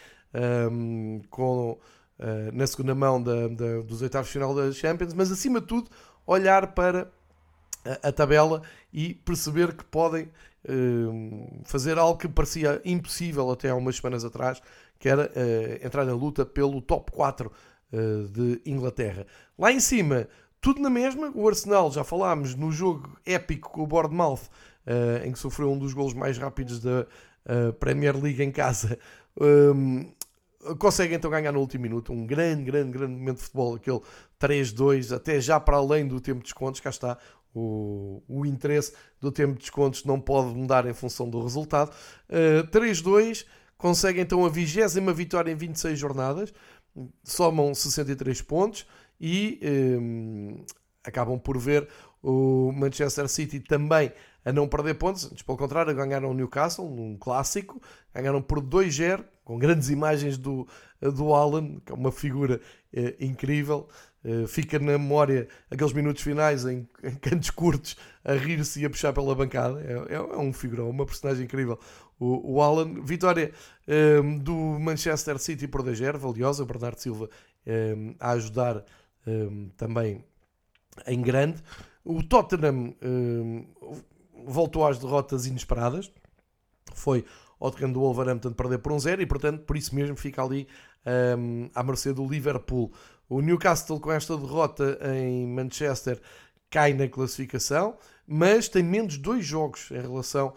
um, 0.70 1.20
com, 1.28 1.78
uh, 2.20 2.56
na 2.56 2.66
segunda 2.66 2.94
mão 2.94 3.20
da, 3.20 3.48
da, 3.48 3.80
dos 3.80 4.02
oitavos 4.02 4.28
de 4.28 4.34
final 4.34 4.54
da 4.54 4.70
Champions, 4.72 5.12
mas 5.12 5.32
acima 5.32 5.60
de 5.60 5.66
tudo, 5.66 5.90
olhar 6.26 6.74
para 6.74 7.10
a, 7.84 8.08
a 8.08 8.12
tabela 8.12 8.62
e 8.92 9.14
perceber 9.14 9.74
que 9.74 9.84
podem 9.84 10.28
um, 10.68 11.62
fazer 11.64 11.98
algo 11.98 12.18
que 12.18 12.28
parecia 12.28 12.80
impossível 12.84 13.50
até 13.50 13.70
há 13.70 13.74
umas 13.74 13.96
semanas 13.96 14.24
atrás, 14.24 14.62
que 14.98 15.08
era 15.08 15.30
uh, 15.30 15.86
entrar 15.86 16.04
na 16.04 16.12
luta 16.12 16.44
pelo 16.44 16.80
top 16.80 17.10
4 17.12 17.50
uh, 17.92 18.28
de 18.28 18.60
Inglaterra. 18.66 19.26
Lá 19.58 19.72
em 19.72 19.80
cima, 19.80 20.28
tudo 20.60 20.80
na 20.80 20.90
mesma. 20.90 21.32
O 21.34 21.48
Arsenal, 21.48 21.90
já 21.90 22.04
falámos 22.04 22.54
no 22.54 22.70
jogo 22.70 23.16
épico 23.24 23.70
com 23.70 23.82
o 23.82 23.86
Bournemouth, 23.86 24.42
uh, 24.86 25.24
em 25.24 25.32
que 25.32 25.38
sofreu 25.38 25.72
um 25.72 25.78
dos 25.78 25.94
golos 25.94 26.14
mais 26.14 26.36
rápidos 26.36 26.80
da 26.80 27.06
uh, 27.46 27.72
Premier 27.74 28.16
League 28.16 28.42
em 28.42 28.50
casa. 28.50 28.98
Um, 29.40 30.12
consegue 30.78 31.14
então 31.14 31.30
ganhar 31.30 31.52
no 31.52 31.60
último 31.60 31.82
minuto 31.82 32.12
um 32.12 32.26
grande, 32.26 32.64
grande, 32.64 32.92
grande 32.92 33.12
momento 33.14 33.38
de 33.38 33.42
futebol, 33.44 33.74
aquele 33.74 34.00
3-2, 34.40 35.14
até 35.14 35.40
já 35.40 35.58
para 35.58 35.76
além 35.76 36.06
do 36.06 36.20
tempo 36.20 36.38
de 36.38 36.44
descontos, 36.44 36.80
cá 36.80 36.90
está 36.90 37.18
o, 37.54 38.22
o 38.28 38.46
interesse 38.46 38.92
do 39.20 39.32
tempo 39.32 39.54
de 39.54 39.60
descontos 39.60 40.04
não 40.04 40.20
pode 40.20 40.54
mudar 40.54 40.86
em 40.86 40.94
função 40.94 41.28
do 41.28 41.42
resultado. 41.42 41.90
Uh, 42.28 42.66
3-2, 42.70 43.44
consegue 43.76 44.20
então 44.20 44.44
a 44.44 44.48
vigésima 44.48 45.12
vitória 45.12 45.50
em 45.50 45.56
26 45.56 45.98
jornadas, 45.98 46.52
somam 47.24 47.74
63 47.74 48.42
pontos, 48.42 48.86
e 49.20 49.60
um, 49.62 50.64
acabam 51.04 51.38
por 51.38 51.58
ver 51.58 51.88
o 52.22 52.72
Manchester 52.72 53.28
City 53.28 53.60
também 53.60 54.12
a 54.44 54.52
não 54.52 54.66
perder 54.66 54.94
pontos, 54.94 55.26
antes 55.26 55.42
pelo 55.42 55.58
contrário, 55.58 55.94
ganharam 55.94 56.30
o 56.30 56.34
Newcastle 56.34 56.88
num 56.88 57.16
clássico, 57.16 57.80
ganharam 58.14 58.40
por 58.40 58.60
2-0, 58.60 59.22
com 59.50 59.58
grandes 59.58 59.90
imagens 59.90 60.38
do, 60.38 60.64
do 61.00 61.34
Alan, 61.34 61.80
que 61.84 61.90
é 61.90 61.94
uma 61.94 62.12
figura 62.12 62.60
eh, 62.92 63.16
incrível. 63.18 63.88
Eh, 64.24 64.46
fica 64.46 64.78
na 64.78 64.92
memória 64.92 65.48
aqueles 65.68 65.92
minutos 65.92 66.22
finais 66.22 66.64
em, 66.64 66.88
em 67.02 67.16
cantos 67.16 67.50
curtos 67.50 67.96
a 68.24 68.34
rir-se 68.34 68.80
e 68.80 68.84
a 68.84 68.90
puxar 68.90 69.12
pela 69.12 69.34
bancada. 69.34 69.80
É, 69.80 70.14
é, 70.14 70.16
é 70.18 70.38
um 70.38 70.52
figurão, 70.52 70.88
uma 70.88 71.04
personagem 71.04 71.46
incrível. 71.46 71.80
O, 72.16 72.58
o 72.58 72.62
Alan, 72.62 73.02
vitória 73.02 73.50
eh, 73.88 74.22
do 74.40 74.54
Manchester 74.54 75.36
City 75.40 75.66
por 75.66 75.82
2-0, 75.82 76.16
valiosa. 76.16 76.64
Bernardo 76.64 77.00
Silva 77.00 77.28
a 78.18 78.30
ajudar 78.30 78.84
também 79.76 80.24
em 81.06 81.20
grande. 81.20 81.62
O 82.02 82.22
Tottenham 82.22 82.94
voltou 84.46 84.86
às 84.86 84.98
derrotas 84.98 85.44
inesperadas. 85.44 86.10
Foi 86.94 87.24
ao 87.60 87.70
terreno 87.70 87.92
do 87.92 88.00
Wolverhampton 88.00 88.52
perder 88.52 88.78
por 88.78 88.92
um 88.92 88.98
zero 88.98 89.20
e, 89.20 89.26
portanto, 89.26 89.64
por 89.64 89.76
isso 89.76 89.94
mesmo 89.94 90.16
fica 90.16 90.42
ali 90.42 90.66
um, 91.38 91.68
à 91.74 91.82
mercê 91.82 92.12
do 92.12 92.26
Liverpool. 92.26 92.90
O 93.28 93.40
Newcastle, 93.40 94.00
com 94.00 94.10
esta 94.10 94.36
derrota 94.36 94.98
em 95.14 95.46
Manchester, 95.46 96.20
cai 96.70 96.94
na 96.94 97.06
classificação, 97.06 97.96
mas 98.26 98.68
tem 98.68 98.82
menos 98.82 99.18
dois 99.18 99.44
jogos 99.44 99.90
em 99.90 100.00
relação 100.00 100.54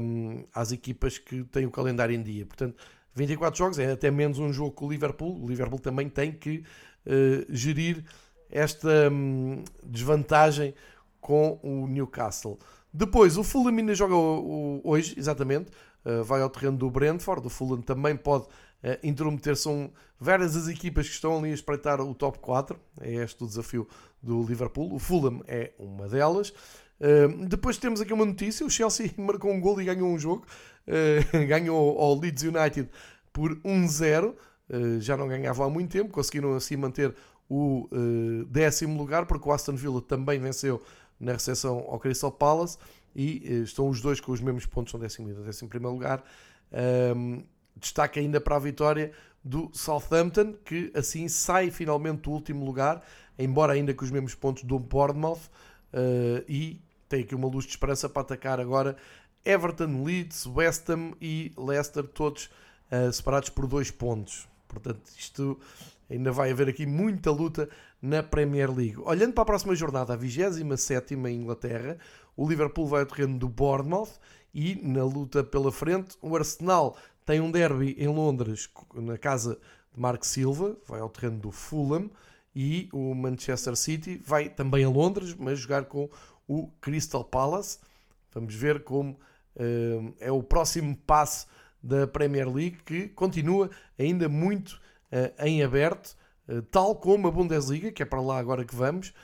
um, 0.00 0.44
às 0.54 0.72
equipas 0.72 1.18
que 1.18 1.44
têm 1.44 1.66
o 1.66 1.70
calendário 1.70 2.14
em 2.14 2.22
dia. 2.22 2.46
Portanto, 2.46 2.82
24 3.14 3.58
jogos 3.58 3.78
é 3.78 3.92
até 3.92 4.10
menos 4.10 4.38
um 4.38 4.52
jogo 4.52 4.72
com 4.72 4.86
o 4.86 4.90
Liverpool. 4.90 5.42
O 5.42 5.46
Liverpool 5.46 5.78
também 5.78 6.08
tem 6.08 6.32
que 6.32 6.64
uh, 7.06 7.46
gerir 7.48 8.04
esta 8.50 9.10
um, 9.10 9.62
desvantagem 9.84 10.74
com 11.20 11.58
o 11.62 11.86
Newcastle. 11.86 12.58
Depois, 12.92 13.38
o 13.38 13.44
Fulham 13.44 13.76
ainda 13.78 13.94
joga 13.94 14.14
hoje, 14.14 15.14
exatamente, 15.16 15.70
uh, 16.04 16.22
vai 16.24 16.42
ao 16.42 16.50
terreno 16.50 16.76
do 16.76 16.90
Brentford. 16.90 17.46
O 17.46 17.50
Fulham 17.50 17.80
também 17.80 18.16
pode 18.16 18.44
uh, 18.44 18.98
intrometer. 19.02 19.56
São 19.56 19.90
várias 20.18 20.56
as 20.56 20.68
equipas 20.68 21.08
que 21.08 21.14
estão 21.14 21.38
ali 21.38 21.50
a 21.50 21.54
espreitar 21.54 22.00
o 22.00 22.14
top 22.14 22.38
4. 22.38 22.78
É 23.00 23.14
este 23.14 23.42
o 23.42 23.46
desafio 23.46 23.88
do 24.22 24.42
Liverpool. 24.42 24.92
O 24.94 24.98
Fulham 24.98 25.42
é 25.46 25.72
uma 25.78 26.08
delas. 26.08 26.50
Uh, 27.00 27.46
depois 27.46 27.78
temos 27.78 28.00
aqui 28.00 28.12
uma 28.12 28.24
notícia: 28.24 28.64
o 28.66 28.70
Chelsea 28.70 29.12
marcou 29.18 29.50
um 29.50 29.60
gol 29.60 29.80
e 29.80 29.84
ganhou 29.84 30.08
um 30.08 30.18
jogo. 30.18 30.46
Ganhou 31.46 31.96
ao 31.96 32.18
Leeds 32.18 32.42
United 32.42 32.88
por 33.32 33.54
1-0. 33.60 34.34
Eh, 34.68 34.98
já 34.98 35.16
não 35.16 35.28
ganhavam 35.28 35.64
há 35.64 35.70
muito 35.70 35.92
tempo, 35.92 36.10
conseguiram 36.10 36.56
assim 36.56 36.76
manter 36.76 37.14
o 37.48 37.88
décimo 38.48 38.98
lugar, 38.98 39.26
porque 39.26 39.48
o 39.48 39.52
Aston 39.52 39.76
Villa 39.76 40.02
também 40.02 40.40
venceu 40.40 40.82
na 41.20 41.34
recepção 41.34 41.84
ao 41.88 42.00
Crystal 42.00 42.32
Palace 42.32 42.76
e 43.14 43.42
uh, 43.46 43.62
estão 43.62 43.88
os 43.88 44.00
dois 44.00 44.20
com 44.20 44.32
os 44.32 44.40
mesmos 44.40 44.66
pontos, 44.66 44.90
são 44.90 45.00
décimo 45.00 45.30
e 45.30 45.34
décimo 45.34 45.68
primeiro 45.68 45.94
lugar. 45.94 46.24
Um, 47.16 47.42
destaque 47.76 48.20
ainda 48.20 48.40
para 48.40 48.56
a 48.56 48.58
vitória 48.58 49.12
do 49.44 49.70
Southampton, 49.72 50.54
que 50.64 50.90
assim 50.94 51.28
sai 51.28 51.70
finalmente 51.70 52.22
do 52.22 52.30
último 52.30 52.64
lugar, 52.64 53.02
embora 53.38 53.72
ainda 53.72 53.92
com 53.92 54.04
os 54.04 54.10
mesmos 54.10 54.34
pontos 54.34 54.62
do 54.62 54.78
Bournemouth, 54.78 55.40
uh, 55.92 56.44
e 56.48 56.80
tem 57.08 57.22
aqui 57.22 57.34
uma 57.34 57.48
luz 57.48 57.64
de 57.64 57.70
esperança 57.72 58.08
para 58.08 58.22
atacar 58.22 58.60
agora 58.60 58.96
Everton, 59.44 60.04
Leeds, 60.04 60.46
West 60.46 60.88
Ham 60.88 61.12
e 61.20 61.52
Leicester, 61.58 62.04
todos 62.04 62.48
uh, 62.90 63.12
separados 63.12 63.48
por 63.48 63.66
dois 63.66 63.90
pontos. 63.90 64.48
Portanto, 64.68 65.02
isto 65.18 65.58
ainda 66.08 66.30
vai 66.30 66.50
haver 66.50 66.68
aqui 66.68 66.86
muita 66.86 67.30
luta 67.30 67.68
na 68.00 68.22
Premier 68.22 68.70
League. 68.70 68.98
Olhando 69.00 69.32
para 69.32 69.42
a 69.42 69.46
próxima 69.46 69.74
jornada, 69.74 70.12
a 70.12 70.16
27 70.16 71.14
em 71.14 71.26
Inglaterra, 71.34 71.98
o 72.36 72.48
Liverpool 72.48 72.86
vai 72.86 73.00
ao 73.00 73.06
terreno 73.06 73.38
do 73.38 73.48
Bournemouth 73.48 74.18
e 74.54 74.74
na 74.82 75.04
luta 75.04 75.42
pela 75.42 75.72
frente, 75.72 76.16
o 76.20 76.36
Arsenal 76.36 76.96
tem 77.24 77.40
um 77.40 77.50
derby 77.50 77.94
em 77.98 78.08
Londres, 78.08 78.68
na 78.94 79.16
casa 79.16 79.58
de 79.92 80.00
Mark 80.00 80.24
Silva, 80.24 80.76
vai 80.86 81.00
ao 81.00 81.08
terreno 81.08 81.38
do 81.38 81.50
Fulham, 81.50 82.10
e 82.54 82.88
o 82.92 83.14
Manchester 83.14 83.76
City 83.76 84.20
vai 84.24 84.48
também 84.48 84.84
a 84.84 84.88
Londres, 84.88 85.34
mas 85.34 85.58
jogar 85.58 85.86
com 85.86 86.08
o 86.46 86.68
Crystal 86.80 87.24
Palace. 87.24 87.78
Vamos 88.34 88.54
ver 88.54 88.84
como 88.84 89.12
uh, 89.56 90.14
é 90.20 90.30
o 90.30 90.42
próximo 90.42 90.96
passo 90.96 91.46
da 91.82 92.06
Premier 92.06 92.48
League, 92.52 92.78
que 92.84 93.08
continua 93.08 93.70
ainda 93.98 94.28
muito 94.28 94.80
uh, 95.10 95.44
em 95.44 95.62
aberto, 95.62 96.16
uh, 96.48 96.60
tal 96.62 96.94
como 96.96 97.28
a 97.28 97.30
Bundesliga, 97.30 97.90
que 97.90 98.02
é 98.02 98.06
para 98.06 98.20
lá 98.20 98.38
agora 98.38 98.64
que 98.64 98.74
vamos, 98.74 99.14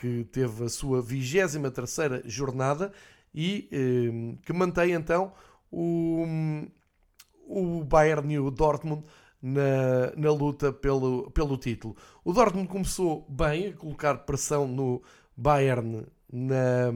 que 0.00 0.24
teve 0.24 0.64
a 0.64 0.68
sua 0.68 1.00
23 1.00 2.22
jornada 2.24 2.92
e 3.34 3.68
que 4.42 4.52
mantém 4.52 4.92
então 4.92 5.32
o, 5.70 6.24
o 7.46 7.84
Bayern 7.84 8.34
e 8.34 8.38
o 8.38 8.50
Dortmund 8.50 9.04
na, 9.40 10.12
na 10.16 10.32
luta 10.32 10.72
pelo, 10.72 11.30
pelo 11.30 11.56
título. 11.56 11.96
O 12.24 12.32
Dortmund 12.32 12.68
começou 12.68 13.26
bem 13.28 13.68
a 13.68 13.72
colocar 13.72 14.14
pressão 14.18 14.66
no 14.66 15.02
Bayern 15.36 16.06
na, 16.32 16.92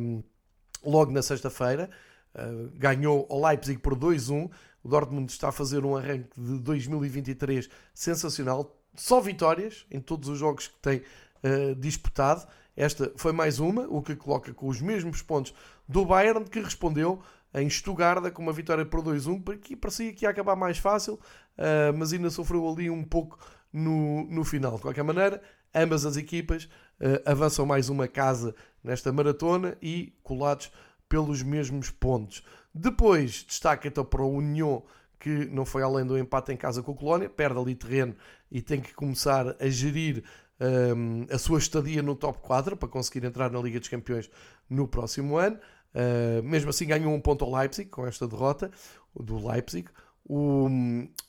logo 0.85 1.13
na 1.13 1.23
sexta-feira, 1.23 1.89
uh, 2.35 2.71
ganhou 2.75 3.27
ao 3.31 3.41
Leipzig 3.43 3.79
por 3.79 3.95
2-1. 3.95 4.51
O 4.83 4.89
Dortmund 4.89 5.31
está 5.31 5.51
a 5.51 5.53
fazer 5.53 5.85
um 5.85 5.97
arranque 5.97 6.29
de 6.41 6.59
2023 6.59 7.69
sensacional, 7.95 8.77
só 8.97 9.21
vitórias 9.21 9.87
em 9.91 10.01
todos 10.01 10.29
os 10.29 10.39
jogos 10.39 10.69
que 10.69 10.79
tem 10.81 11.03
uh, 11.45 11.75
disputado. 11.75 12.47
Esta 12.77 13.13
foi 13.17 13.33
mais 13.33 13.59
uma, 13.59 13.83
o 13.89 14.01
que 14.01 14.17
coloca 14.17 14.55
com 14.55 14.69
os 14.69 14.81
mesmos 14.81 15.23
pontos 15.23 15.53
do 15.89 16.05
Bayern, 16.05 16.45
que 16.45 16.61
respondeu 16.61 17.21
em 17.53 17.69
Stuttgart 17.69 18.31
com 18.33 18.43
uma 18.43 18.53
vitória 18.53 18.87
por 18.87 19.03
2-1, 19.03 19.43
porque 19.43 19.77
parecia 19.77 20.13
que 20.13 20.25
ia 20.25 20.31
acabar 20.31 20.57
mais 20.57 20.79
fácil, 20.79 21.15
uh, 21.15 21.97
mas 21.97 22.13
ainda 22.13 22.31
sofreu 22.31 22.69
ali 22.69 22.89
um 22.89 23.05
pouco 23.05 23.39
no, 23.73 24.25
no 24.31 24.45
final. 24.45 24.77
De 24.77 24.83
qualquer 24.83 25.03
maneira, 25.03 25.43
ambas 25.75 26.07
as 26.07 26.17
equipas 26.17 26.65
uh, 26.65 27.21
avançam 27.27 27.67
mais 27.67 27.89
uma 27.89 28.07
casa 28.07 28.55
nesta 28.83 29.13
maratona 29.13 29.77
e 29.83 30.15
colados 30.23 30.71
pelos 31.09 31.43
mesmos 31.43 31.91
pontos. 31.91 32.43
Depois 32.73 33.45
destaca 33.47 33.89
então 33.89 34.05
para 34.05 34.23
o 34.23 34.33
União, 34.33 34.85
que 35.19 35.47
não 35.47 35.67
foi 35.67 35.83
além 35.83 36.07
do 36.07 36.17
empate 36.17 36.53
em 36.53 36.57
casa 36.57 36.83
com 36.83 36.93
o 36.93 36.95
Colónia, 36.95 37.29
perde 37.29 37.59
ali 37.59 37.75
terreno 37.75 38.15
e 38.51 38.63
tem 38.63 38.81
que 38.81 38.95
começar 38.95 39.57
a 39.61 39.69
gerir 39.69 40.25
um, 40.61 41.27
a 41.31 41.39
sua 41.39 41.59
estadia 41.59 42.03
no 42.03 42.15
top 42.15 42.39
4 42.41 42.77
para 42.77 42.89
conseguir 42.89 43.25
entrar 43.27 43.51
na 43.51 43.59
Liga 43.61 43.81
dos 43.81 43.89
Campeões 43.89 44.31
no 44.69 44.87
próximo 44.87 45.37
ano. 45.39 45.59
Uh, 45.95 46.43
mesmo 46.43 46.71
assim 46.71 46.87
ganhou 46.87 47.13
um 47.13 47.21
ponto 47.21 47.45
ao 47.45 47.53
Leipzig 47.53 47.89
com 47.89 48.07
esta 48.07 48.29
derrota 48.29 48.71
do 49.19 49.49
Leipzig. 49.49 49.89
O, 50.25 50.69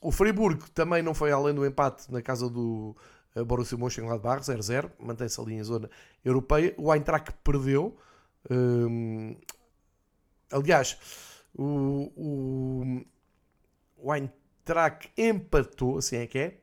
o 0.01 0.11
Freiburg 0.11 0.69
também 0.71 1.01
não 1.01 1.13
foi 1.13 1.31
além 1.31 1.55
do 1.55 1.65
empate 1.65 2.11
na 2.11 2.21
casa 2.21 2.49
do 2.49 2.95
uh, 3.35 3.45
Borussia 3.45 3.77
Mönchengladbach 3.77 4.41
0-0, 4.41 4.91
mantém-se 4.99 5.39
ali 5.39 5.53
em 5.55 5.63
zona 5.63 5.89
europeia. 6.23 6.75
O 6.77 6.93
Eintracht 6.93 7.31
perdeu. 7.43 7.97
Um, 8.49 9.35
aliás, 10.51 10.97
o, 11.55 12.11
o, 12.15 13.05
o 13.97 14.13
Eintracht 14.13 15.09
empatou, 15.17 15.97
assim 15.97 16.17
é 16.17 16.27
que 16.27 16.37
é. 16.37 16.60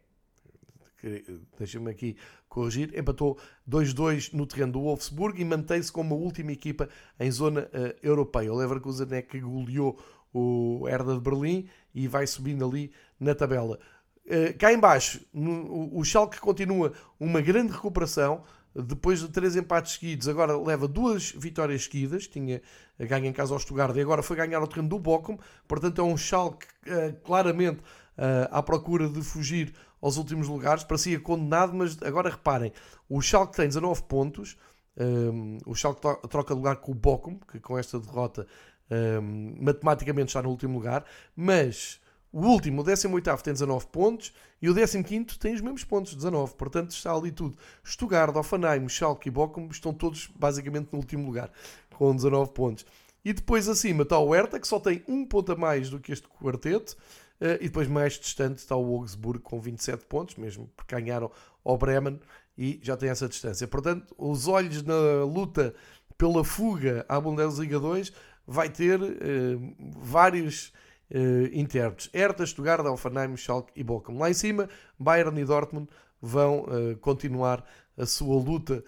Deixa-me 1.56 1.90
aqui 1.90 2.16
corrigir, 2.48 2.98
empatou 2.98 3.38
2-2 3.68 4.32
no 4.32 4.46
terreno 4.46 4.72
do 4.72 4.80
Wolfsburg 4.80 5.40
e 5.40 5.44
mantém-se 5.44 5.92
como 5.92 6.14
a 6.14 6.18
última 6.18 6.52
equipa 6.52 6.88
em 7.20 7.30
zona 7.30 7.62
uh, 7.62 7.96
europeia. 8.02 8.52
O 8.52 8.56
Leverkusen 8.56 9.06
é 9.12 9.22
que 9.22 9.40
goleou 9.40 9.98
o 10.32 10.86
Herda 10.88 11.14
de 11.14 11.20
Berlim 11.20 11.68
e 11.94 12.08
vai 12.08 12.26
subindo 12.26 12.66
ali 12.66 12.92
na 13.18 13.34
tabela. 13.34 13.78
Uh, 14.26 14.56
cá 14.58 14.72
embaixo, 14.72 15.20
no, 15.32 15.96
o 15.96 16.04
Schalke 16.04 16.40
continua 16.40 16.92
uma 17.18 17.40
grande 17.40 17.72
recuperação, 17.72 18.42
depois 18.74 19.20
de 19.20 19.28
três 19.28 19.56
empates 19.56 19.94
seguidos, 19.94 20.28
agora 20.28 20.56
leva 20.56 20.86
duas 20.86 21.32
vitórias 21.32 21.84
seguidas, 21.84 22.26
tinha 22.26 22.60
ganho 22.98 23.26
em 23.26 23.32
casa 23.32 23.54
ao 23.54 23.58
Stuttgart 23.58 23.96
e 23.96 24.00
agora 24.00 24.22
foi 24.22 24.36
ganhar 24.36 24.58
ao 24.58 24.66
terreno 24.66 24.88
do 24.88 24.98
Bochum, 24.98 25.38
portanto 25.66 26.00
é 26.00 26.04
um 26.04 26.16
Schalke 26.16 26.66
uh, 26.86 27.18
claramente 27.24 27.80
uh, 27.80 28.48
à 28.50 28.62
procura 28.62 29.08
de 29.08 29.22
fugir 29.22 29.72
aos 30.00 30.16
últimos 30.16 30.48
lugares, 30.48 30.84
parecia 30.84 31.18
condenado, 31.20 31.74
mas 31.74 32.00
agora 32.02 32.30
reparem, 32.30 32.72
o 33.08 33.20
Schalke 33.20 33.56
tem 33.56 33.66
19 33.66 34.02
pontos, 34.04 34.56
um, 34.96 35.58
o 35.66 35.74
Schalke 35.74 36.00
troca 36.28 36.54
lugar 36.54 36.76
com 36.76 36.92
o 36.92 36.94
Bochum, 36.94 37.38
que 37.50 37.60
com 37.60 37.78
esta 37.78 37.98
derrota 37.98 38.46
um, 38.90 39.56
matematicamente 39.60 40.28
está 40.28 40.42
no 40.42 40.50
último 40.50 40.74
lugar, 40.74 41.04
mas 41.36 42.00
o 42.30 42.40
último, 42.40 42.82
o 42.82 42.84
18 42.84 43.42
tem 43.42 43.52
19 43.54 43.86
pontos 43.86 44.34
e 44.60 44.68
o 44.68 44.74
15 44.74 45.38
tem 45.38 45.54
os 45.54 45.60
mesmos 45.60 45.84
pontos, 45.84 46.14
19. 46.14 46.54
Portanto, 46.56 46.90
está 46.90 47.12
ali 47.12 47.32
tudo. 47.32 47.56
Stuttgart, 47.82 48.36
Offenheim, 48.36 48.86
Schalke 48.88 49.28
e 49.28 49.30
Bochum 49.30 49.68
estão 49.70 49.94
todos 49.94 50.28
basicamente 50.36 50.88
no 50.92 50.98
último 50.98 51.24
lugar, 51.24 51.50
com 51.94 52.14
19 52.14 52.50
pontos. 52.52 52.84
E 53.24 53.32
depois 53.32 53.68
acima 53.68 54.02
está 54.02 54.18
o 54.18 54.32
Hertha, 54.32 54.60
que 54.60 54.68
só 54.68 54.78
tem 54.78 55.02
um 55.08 55.24
ponto 55.24 55.52
a 55.52 55.56
mais 55.56 55.90
do 55.90 55.98
que 55.98 56.12
este 56.12 56.28
quarteto. 56.28 56.96
Uh, 57.40 57.54
e 57.60 57.64
depois 57.64 57.86
mais 57.86 58.14
distante 58.14 58.58
está 58.58 58.74
o 58.74 58.96
Augsburgo 58.96 59.42
com 59.42 59.60
27 59.60 60.06
pontos, 60.06 60.34
mesmo 60.34 60.68
porque 60.76 60.94
ganharam 60.94 61.30
ao 61.64 61.78
Bremen 61.78 62.18
e 62.56 62.80
já 62.82 62.96
tem 62.96 63.08
essa 63.08 63.28
distância. 63.28 63.68
Portanto, 63.68 64.12
os 64.18 64.48
olhos 64.48 64.82
na 64.82 65.24
luta 65.24 65.72
pela 66.16 66.42
fuga 66.42 67.06
à 67.08 67.20
Bundesliga 67.20 67.78
2 67.78 68.12
vai 68.44 68.68
ter 68.68 69.00
uh, 69.00 69.76
vários 69.96 70.72
uh, 71.10 71.46
intérpretes. 71.52 72.10
Hertha, 72.12 72.44
Stuttgart, 72.44 72.84
Offenheim, 72.86 73.36
Schalke 73.36 73.72
e 73.76 73.84
Bochum. 73.84 74.18
Lá 74.18 74.28
em 74.28 74.34
cima, 74.34 74.68
Bayern 74.98 75.40
e 75.40 75.44
Dortmund 75.44 75.88
vão 76.20 76.62
uh, 76.62 76.96
continuar 77.00 77.64
a 77.96 78.04
sua 78.04 78.42
luta 78.42 78.84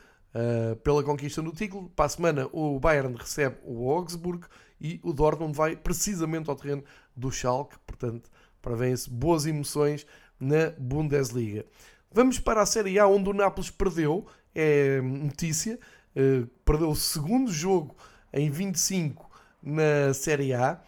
pela 0.84 1.02
conquista 1.02 1.42
do 1.42 1.50
título. 1.50 1.90
Para 1.90 2.04
a 2.04 2.08
semana, 2.08 2.48
o 2.52 2.78
Bayern 2.78 3.16
recebe 3.16 3.56
o 3.64 3.90
Augsburg 3.90 4.46
e 4.80 5.00
o 5.02 5.12
Dortmund 5.12 5.56
vai 5.56 5.74
precisamente 5.74 6.48
ao 6.48 6.54
terreno 6.54 6.84
do 7.16 7.32
Schalke. 7.32 7.76
Portanto, 7.84 8.30
para 8.60 8.74
verem-se 8.74 9.08
boas 9.08 9.46
emoções 9.46 10.06
na 10.38 10.70
Bundesliga. 10.78 11.64
Vamos 12.12 12.40
para 12.40 12.62
a 12.62 12.66
Série 12.66 12.98
A, 12.98 13.06
onde 13.06 13.28
o 13.28 13.32
Nápoles 13.32 13.70
perdeu, 13.70 14.26
é 14.54 15.00
notícia, 15.00 15.78
uh, 16.16 16.46
perdeu 16.64 16.90
o 16.90 16.96
segundo 16.96 17.52
jogo 17.52 17.94
em 18.32 18.50
25 18.50 19.30
na 19.62 20.12
Série 20.12 20.52
A, 20.52 20.80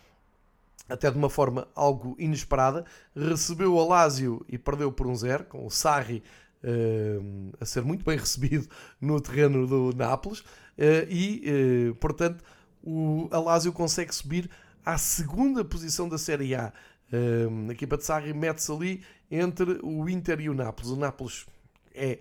até 0.89 1.11
de 1.11 1.16
uma 1.16 1.31
forma 1.31 1.68
algo 1.75 2.16
inesperada. 2.18 2.85
Recebeu 3.14 3.75
o 3.75 3.89
Lazio 3.89 4.45
e 4.49 4.59
perdeu 4.59 4.91
por 4.91 5.07
um 5.07 5.14
zero, 5.14 5.45
com 5.45 5.64
o 5.64 5.70
Sarri 5.70 6.25
uh, 6.64 7.53
a 7.61 7.64
ser 7.64 7.85
muito 7.85 8.05
bem 8.05 8.18
recebido 8.18 8.68
no 9.01 9.20
terreno 9.20 9.64
do 9.66 9.97
Nápoles, 9.97 10.41
uh, 10.41 11.07
e, 11.09 11.95
portanto, 12.01 12.43
o 12.83 13.29
Lazio 13.31 13.73
consegue 13.73 14.12
subir 14.12 14.51
à 14.85 14.99
segunda 14.99 15.64
posição 15.64 16.09
da 16.09 16.18
Série 16.18 16.55
A 16.57 16.73
a 17.12 17.72
equipa 17.72 17.96
de 17.96 18.04
Sarri 18.04 18.32
mete-se 18.32 18.72
ali 18.72 19.02
entre 19.30 19.78
o 19.82 20.08
Inter 20.08 20.40
e 20.40 20.48
o 20.48 20.54
Nápoles. 20.54 20.90
O 20.90 20.96
Nápoles 20.96 21.46
é, 21.94 22.18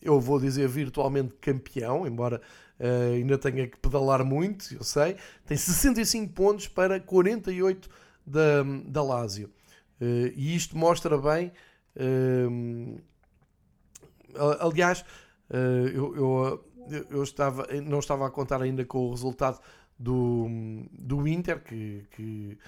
eu 0.00 0.20
vou 0.20 0.38
dizer, 0.38 0.68
virtualmente 0.68 1.34
campeão, 1.40 2.06
embora 2.06 2.40
uh, 2.78 3.14
ainda 3.14 3.38
tenha 3.38 3.66
que 3.66 3.78
pedalar 3.78 4.24
muito, 4.24 4.74
eu 4.74 4.84
sei. 4.84 5.16
Tem 5.46 5.56
65 5.56 6.32
pontos 6.32 6.68
para 6.68 7.00
48 7.00 7.88
da, 8.26 8.62
da 8.86 9.02
Lazio. 9.02 9.50
Uh, 10.00 10.32
e 10.34 10.54
isto 10.54 10.76
mostra 10.76 11.16
bem. 11.18 11.52
Uh, 11.96 13.00
aliás, 14.60 15.04
uh, 15.50 15.88
eu, 15.92 16.16
eu, 16.16 16.64
eu, 17.10 17.22
estava, 17.22 17.66
não 17.82 17.98
estava 17.98 18.26
a 18.26 18.30
contar 18.30 18.60
ainda 18.62 18.84
com 18.84 18.98
o 18.98 19.10
resultado 19.10 19.60
do, 19.98 20.46
do 20.92 21.26
Inter, 21.26 21.62
que, 21.62 22.04
que 22.10 22.58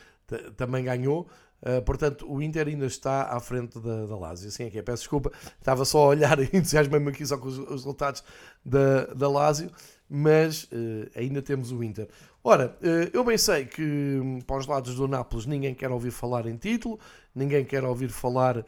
também 0.57 0.85
ganhou. 0.85 1.29
Uh, 1.63 1.81
portanto, 1.83 2.31
o 2.31 2.43
Inter 2.43 2.69
ainda 2.69 2.87
está 2.87 3.35
à 3.35 3.41
frente 3.41 3.79
da, 3.81 4.07
da 4.07 4.17
Lazio. 4.17 4.49
Assim 4.49 4.65
é 4.65 4.71
que 4.71 4.79
é. 4.79 4.83
Peço 4.83 5.03
desculpa, 5.03 5.33
estava 5.59 5.85
só 5.85 6.05
a 6.05 6.07
olhar 6.09 6.39
e 6.41 6.45
entusiasmo-me 6.53 7.11
aqui 7.11 7.25
só 7.27 7.39
com 7.39 7.49
os, 7.49 7.59
os, 7.59 7.71
resultados 7.71 8.23
da, 8.65 9.07
da 9.07 9.29
Lazio, 9.29 9.71
mas 10.09 10.65
uh, 10.65 11.11
ainda 11.17 11.41
temos 11.41 11.73
o 11.73 11.83
Inter. 11.83 12.09
Ora, 12.45 12.77
uh, 12.83 13.11
eu 13.13 13.25
bem 13.25 13.39
sei 13.39 13.65
que 13.65 13.83
um, 13.83 14.41
para 14.41 14.59
os 14.59 14.67
lados 14.67 14.95
do 14.95 15.09
Nápoles 15.09 15.47
ninguém 15.47 15.75
quer 15.75 15.91
ouvir 15.91 16.11
falar 16.11 16.47
em 16.47 16.57
título, 16.57 17.01
ninguém 17.35 17.65
quer 17.65 17.85
ouvir 17.85 18.11
falar 18.11 18.65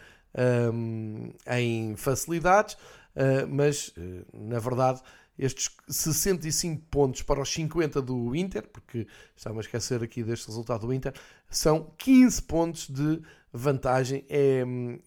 um, 0.73 1.31
em 1.47 1.95
facilidades, 1.97 2.77
mas 3.49 3.93
na 4.33 4.61
verdade 4.61 5.01
estes 5.39 5.70
65 5.89 6.82
pontos 6.91 7.22
para 7.22 7.41
os 7.41 7.53
50 7.53 8.03
do 8.03 8.34
Inter, 8.34 8.66
porque 8.68 9.07
estava 9.36 9.59
a 9.59 9.61
esquecer 9.61 10.03
aqui 10.03 10.22
deste 10.22 10.49
resultado 10.49 10.86
do 10.86 10.93
Inter, 10.93 11.14
são 11.49 11.93
15 11.97 12.43
pontos 12.43 12.89
de 12.89 13.22
vantagem. 13.53 14.24
É, 14.28 14.64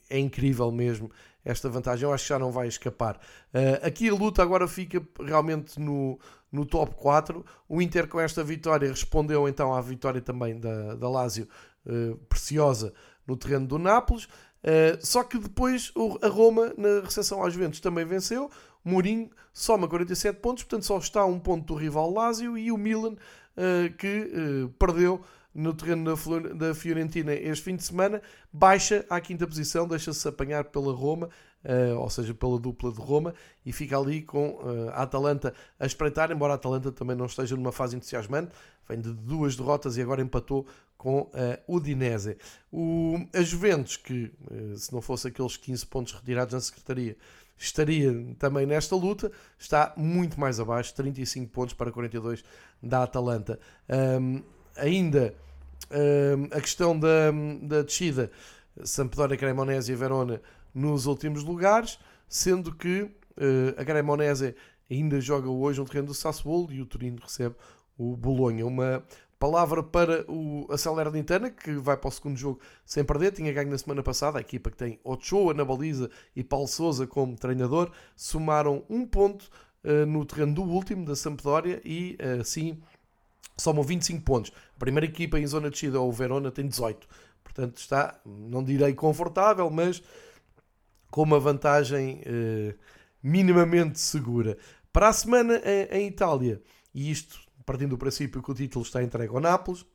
é 0.09 0.19
incrível 0.19 0.71
mesmo 0.71 1.11
esta 1.43 1.69
vantagem. 1.69 2.03
Eu 2.05 2.13
acho 2.13 2.23
que 2.23 2.29
já 2.29 2.39
não 2.39 2.51
vai 2.51 2.67
escapar. 2.67 3.19
Uh, 3.53 3.85
aqui 3.85 4.09
a 4.09 4.13
luta 4.13 4.41
agora 4.41 4.67
fica 4.67 5.05
realmente 5.19 5.79
no, 5.79 6.19
no 6.51 6.65
top 6.65 6.95
4. 6.95 7.45
O 7.67 7.81
Inter 7.81 8.07
com 8.07 8.19
esta 8.19 8.43
vitória 8.43 8.89
respondeu 8.89 9.47
então 9.47 9.73
à 9.73 9.81
vitória 9.81 10.21
também 10.21 10.59
da, 10.59 10.95
da 10.95 11.09
Lazio, 11.09 11.47
uh, 11.85 12.15
preciosa, 12.29 12.93
no 13.25 13.35
terreno 13.35 13.67
do 13.67 13.77
Nápoles. 13.77 14.25
Uh, 14.25 14.97
só 14.99 15.23
que 15.23 15.39
depois 15.39 15.91
a 16.21 16.27
Roma, 16.27 16.73
na 16.77 17.01
recepção 17.03 17.41
aos 17.41 17.53
Juventus, 17.53 17.79
também 17.79 18.05
venceu. 18.05 18.49
Mourinho 18.83 19.29
soma 19.53 19.87
47 19.87 20.39
pontos, 20.39 20.63
portanto 20.63 20.85
só 20.85 20.97
está 20.97 21.25
um 21.25 21.39
ponto 21.39 21.65
do 21.65 21.75
rival 21.75 22.11
Lazio 22.11 22.57
e 22.57 22.71
o 22.71 22.77
Milan, 22.77 23.13
uh, 23.13 23.93
que 23.97 24.31
uh, 24.33 24.69
perdeu 24.79 25.21
no 25.53 25.73
terreno 25.73 26.15
da 26.55 26.73
Fiorentina 26.73 27.33
este 27.33 27.65
fim 27.65 27.75
de 27.75 27.83
semana, 27.83 28.21
baixa 28.53 29.05
à 29.09 29.19
quinta 29.19 29.45
posição, 29.45 29.85
deixa-se 29.85 30.25
apanhar 30.25 30.63
pela 30.65 30.93
Roma, 30.93 31.29
uh, 31.65 31.99
ou 31.99 32.09
seja, 32.09 32.33
pela 32.33 32.57
dupla 32.57 32.89
de 32.89 33.01
Roma, 33.01 33.33
e 33.65 33.73
fica 33.73 33.97
ali 33.97 34.21
com 34.21 34.59
a 34.93 35.03
Atalanta 35.03 35.53
a 35.77 35.85
espreitar, 35.85 36.31
embora 36.31 36.53
a 36.53 36.55
Atalanta 36.55 36.89
também 36.91 37.17
não 37.17 37.25
esteja 37.25 37.57
numa 37.57 37.73
fase 37.73 37.97
entusiasmante, 37.97 38.53
vem 38.87 39.01
de 39.01 39.11
duas 39.11 39.57
derrotas 39.57 39.97
e 39.97 40.01
agora 40.01 40.21
empatou 40.21 40.65
com 40.97 41.29
a 41.33 41.59
Udinese. 41.67 42.37
O, 42.71 43.17
a 43.33 43.41
Juventus, 43.41 43.97
que 43.97 44.31
se 44.77 44.93
não 44.93 45.01
fosse 45.01 45.27
aqueles 45.27 45.57
15 45.57 45.85
pontos 45.87 46.13
retirados 46.13 46.53
na 46.53 46.61
Secretaria, 46.61 47.17
estaria 47.57 48.35
também 48.39 48.65
nesta 48.65 48.95
luta, 48.95 49.31
está 49.57 49.93
muito 49.95 50.39
mais 50.39 50.59
abaixo, 50.59 50.93
35 50.95 51.51
pontos 51.51 51.73
para 51.73 51.91
42 51.91 52.43
da 52.81 53.03
Atalanta. 53.03 53.59
Um, 54.19 54.41
ainda 54.75 55.33
uh, 55.89 56.55
a 56.55 56.61
questão 56.61 56.97
da, 56.97 57.31
da 57.61 57.81
descida, 57.83 58.31
Sampdoria, 58.83 59.37
Cremonese 59.37 59.91
e 59.91 59.95
Verona 59.95 60.41
nos 60.73 61.05
últimos 61.05 61.43
lugares, 61.43 61.99
sendo 62.27 62.73
que 62.73 63.01
uh, 63.01 63.11
a 63.77 63.85
Cremonese 63.85 64.55
ainda 64.89 65.21
joga 65.21 65.49
hoje 65.49 65.79
no 65.79 65.85
terreno 65.85 66.07
do 66.07 66.13
Sassuolo 66.13 66.71
e 66.71 66.81
o 66.81 66.85
Turino 66.85 67.19
recebe 67.21 67.55
o 67.97 68.15
Bolonha. 68.15 68.65
Uma 68.65 69.03
palavra 69.41 69.81
para 69.81 70.23
o, 70.31 70.67
a 70.69 70.77
Salernitana, 70.77 71.49
que 71.49 71.73
vai 71.73 71.97
para 71.97 72.07
o 72.07 72.11
segundo 72.11 72.37
jogo 72.37 72.59
sem 72.85 73.03
perder. 73.03 73.31
Tinha 73.31 73.51
ganho 73.51 73.71
na 73.71 73.77
semana 73.79 74.03
passada. 74.03 74.37
A 74.37 74.41
equipa 74.41 74.69
que 74.69 74.77
tem 74.77 74.99
Ochoa 75.03 75.51
na 75.55 75.65
baliza 75.65 76.11
e 76.35 76.43
Paulo 76.43 76.67
Souza 76.67 77.07
como 77.07 77.35
treinador 77.35 77.91
somaram 78.15 78.83
um 78.87 79.03
ponto 79.03 79.49
uh, 79.83 80.05
no 80.05 80.23
terreno 80.25 80.53
do 80.53 80.61
último, 80.61 81.03
da 81.03 81.15
Sampdoria, 81.15 81.81
e 81.83 82.15
assim 82.39 82.79
somam 83.57 83.83
25 83.83 84.21
pontos. 84.23 84.51
A 84.75 84.79
primeira 84.79 85.07
equipa 85.07 85.39
em 85.39 85.47
zona 85.47 85.69
de 85.69 85.71
descida, 85.71 85.99
o 85.99 86.11
Verona, 86.11 86.51
tem 86.51 86.67
18. 86.67 87.07
Portanto, 87.43 87.77
está, 87.77 88.19
não 88.23 88.63
direi 88.63 88.93
confortável, 88.93 89.67
mas 89.71 90.03
com 91.09 91.23
uma 91.23 91.39
vantagem 91.39 92.21
eh, 92.25 92.75
minimamente 93.23 93.99
segura. 93.99 94.55
Para 94.93 95.09
a 95.09 95.13
semana 95.13 95.59
em, 95.65 96.03
em, 96.03 96.07
Itália, 96.07 96.61
e 96.93 97.09
isto 97.09 97.39
partindo 97.71 97.91
do 97.91 97.97
princípio 97.97 98.43
que 98.43 98.51
o 98.51 98.53
título 98.53 98.83
está 98.83 99.01
entregue 99.01 99.33
ao 99.33 99.39
Nápoles, 99.39 99.85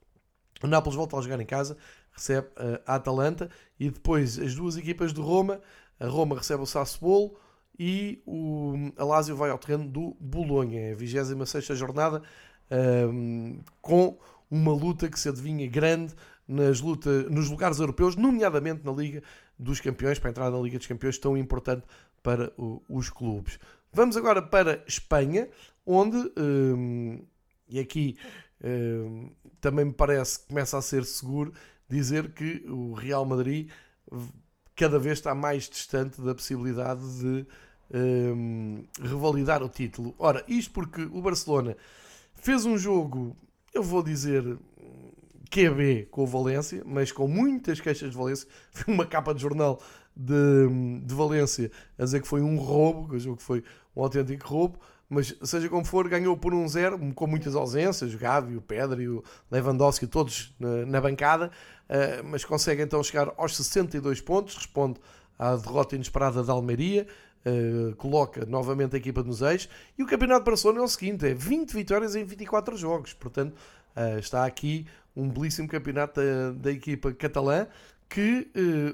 o 0.63 0.67
Nápoles 0.67 0.97
volta 0.97 1.19
a 1.19 1.21
jogar 1.21 1.39
em 1.39 1.45
casa, 1.45 1.77
recebe 2.11 2.47
uh, 2.49 2.81
a 2.87 2.95
Atalanta 2.95 3.51
e 3.79 3.91
depois 3.91 4.39
as 4.39 4.55
duas 4.55 4.79
equipas 4.79 5.13
de 5.13 5.21
Roma, 5.21 5.61
a 6.01 6.07
Roma 6.07 6.37
recebe 6.37 6.63
o 6.63 6.67
Sassuolo 6.67 7.37
e 7.79 8.23
o 8.25 8.91
a 8.97 9.05
Lazio 9.05 9.37
vai 9.37 9.51
ao 9.51 9.59
terreno 9.59 9.87
do 9.87 10.17
Bolonha, 10.19 10.81
é 10.81 10.93
a 10.93 10.97
26 10.97 11.79
jornada 11.79 12.23
um, 13.11 13.61
com 13.83 14.19
uma 14.51 14.73
luta 14.73 15.11
que 15.11 15.21
se 15.21 15.29
adivinha 15.29 15.69
grande 15.69 16.15
nas 16.49 16.81
luta, 16.81 17.25
nos 17.25 17.51
lugares 17.51 17.79
europeus, 17.79 18.17
nomeadamente 18.17 18.87
na 18.87 18.93
Liga 18.93 19.23
dos 19.59 19.81
Campeões, 19.81 20.19
para 20.19 20.31
entrar 20.31 20.51
na 20.51 20.59
Liga 20.59 20.79
dos 20.79 20.87
Campeões, 20.87 21.19
tão 21.19 21.37
importante 21.37 21.85
para 22.23 22.51
o, 22.57 22.81
os 22.89 23.11
clubes. 23.11 23.59
Vamos 23.93 24.17
agora 24.17 24.41
para 24.41 24.83
Espanha, 24.87 25.49
onde, 25.85 26.17
um, 26.39 27.21
e 27.69 27.79
aqui 27.79 28.17
um, 28.63 29.31
também 29.61 29.85
me 29.85 29.93
parece 29.93 30.41
que 30.41 30.49
começa 30.49 30.79
a 30.79 30.83
ser 30.83 31.05
seguro 31.05 31.53
dizer 31.89 32.33
que 32.33 32.65
o 32.69 32.93
Real 32.95 33.25
Madrid 33.25 33.71
cada 34.75 34.99
vez 34.99 35.19
está 35.19 35.35
mais 35.35 35.69
distante 35.69 36.21
da 36.21 36.35
possibilidade 36.35 37.01
de 37.21 37.47
um, 37.95 38.85
revalidar 39.01 39.63
o 39.63 39.69
título. 39.69 40.15
Ora, 40.19 40.45
isto 40.49 40.73
porque 40.73 41.03
o 41.03 41.23
Barcelona 41.23 41.77
Fez 42.37 42.65
um 42.65 42.79
jogo, 42.79 43.37
eu 43.75 43.83
vou 43.83 44.03
dizer 44.03 44.57
QB 45.51 46.09
com 46.11 46.23
o 46.23 46.27
Valência, 46.27 46.83
mas 46.87 47.11
com 47.11 47.27
muitas 47.27 47.81
queixas 47.81 48.11
de 48.11 48.17
Valência. 48.17 48.47
Foi 48.71 48.95
uma 48.95 49.07
capa 49.07 49.35
de 49.35 49.41
jornal 49.43 49.81
de, 50.15 51.03
de 51.05 51.15
Valência 51.15 51.71
a 51.99 52.05
dizer 52.05 52.21
que 52.23 52.29
foi 52.29 52.41
um 52.43 52.57
roubo, 52.57 53.09
que 53.09 53.17
o 53.17 53.19
jogo 53.19 53.43
foi 53.43 53.63
um 53.97 54.03
autêntico 54.03 54.47
roubo. 54.47 54.79
Mas 55.09 55.35
seja 55.43 55.69
como 55.69 55.85
for, 55.85 56.09
ganhou 56.09 56.37
por 56.37 56.53
um 56.53 56.67
zero, 56.67 56.99
com 57.15 57.27
muitas 57.27 57.55
ausências, 57.55 58.13
o 58.13 58.19
Gavi, 58.19 58.57
o 58.57 58.61
Pedro 58.61 59.19
o 59.19 59.25
Lewandowski, 59.51 60.07
todos 60.07 60.53
na, 60.59 60.85
na 60.85 61.01
bancada, 61.01 61.51
uh, 61.89 62.25
mas 62.25 62.45
consegue 62.45 62.83
então 62.83 63.03
chegar 63.05 63.33
aos 63.37 63.57
62 63.57 64.21
pontos, 64.21 64.57
responde 64.57 64.99
à 65.39 65.55
derrota 65.55 65.95
inesperada 65.95 66.43
da 66.43 66.53
Almeria, 66.53 67.07
uh, 67.47 67.95
coloca 67.97 68.45
novamente 68.47 68.97
a 68.97 68.99
equipa 68.99 69.23
nos 69.23 69.43
eixos. 69.43 69.69
E 69.97 70.03
o 70.03 70.07
campeonato 70.07 70.41
de 70.41 70.51
Barcelona 70.51 70.81
é 70.81 70.83
o 70.83 70.89
seguinte: 70.89 71.25
é 71.25 71.35
20 71.35 71.73
vitórias 71.73 72.17
em 72.17 72.25
24 72.25 72.77
jogos. 72.77 73.13
Portanto, 73.13 73.55
uh, 73.97 74.19
está 74.19 74.45
aqui 74.45 74.87
um 75.15 75.29
belíssimo 75.29 75.69
campeonato 75.69 76.21
da, 76.21 76.51
da 76.51 76.73
equipa 76.73 77.13
catalã 77.13 77.67
que 78.09 78.49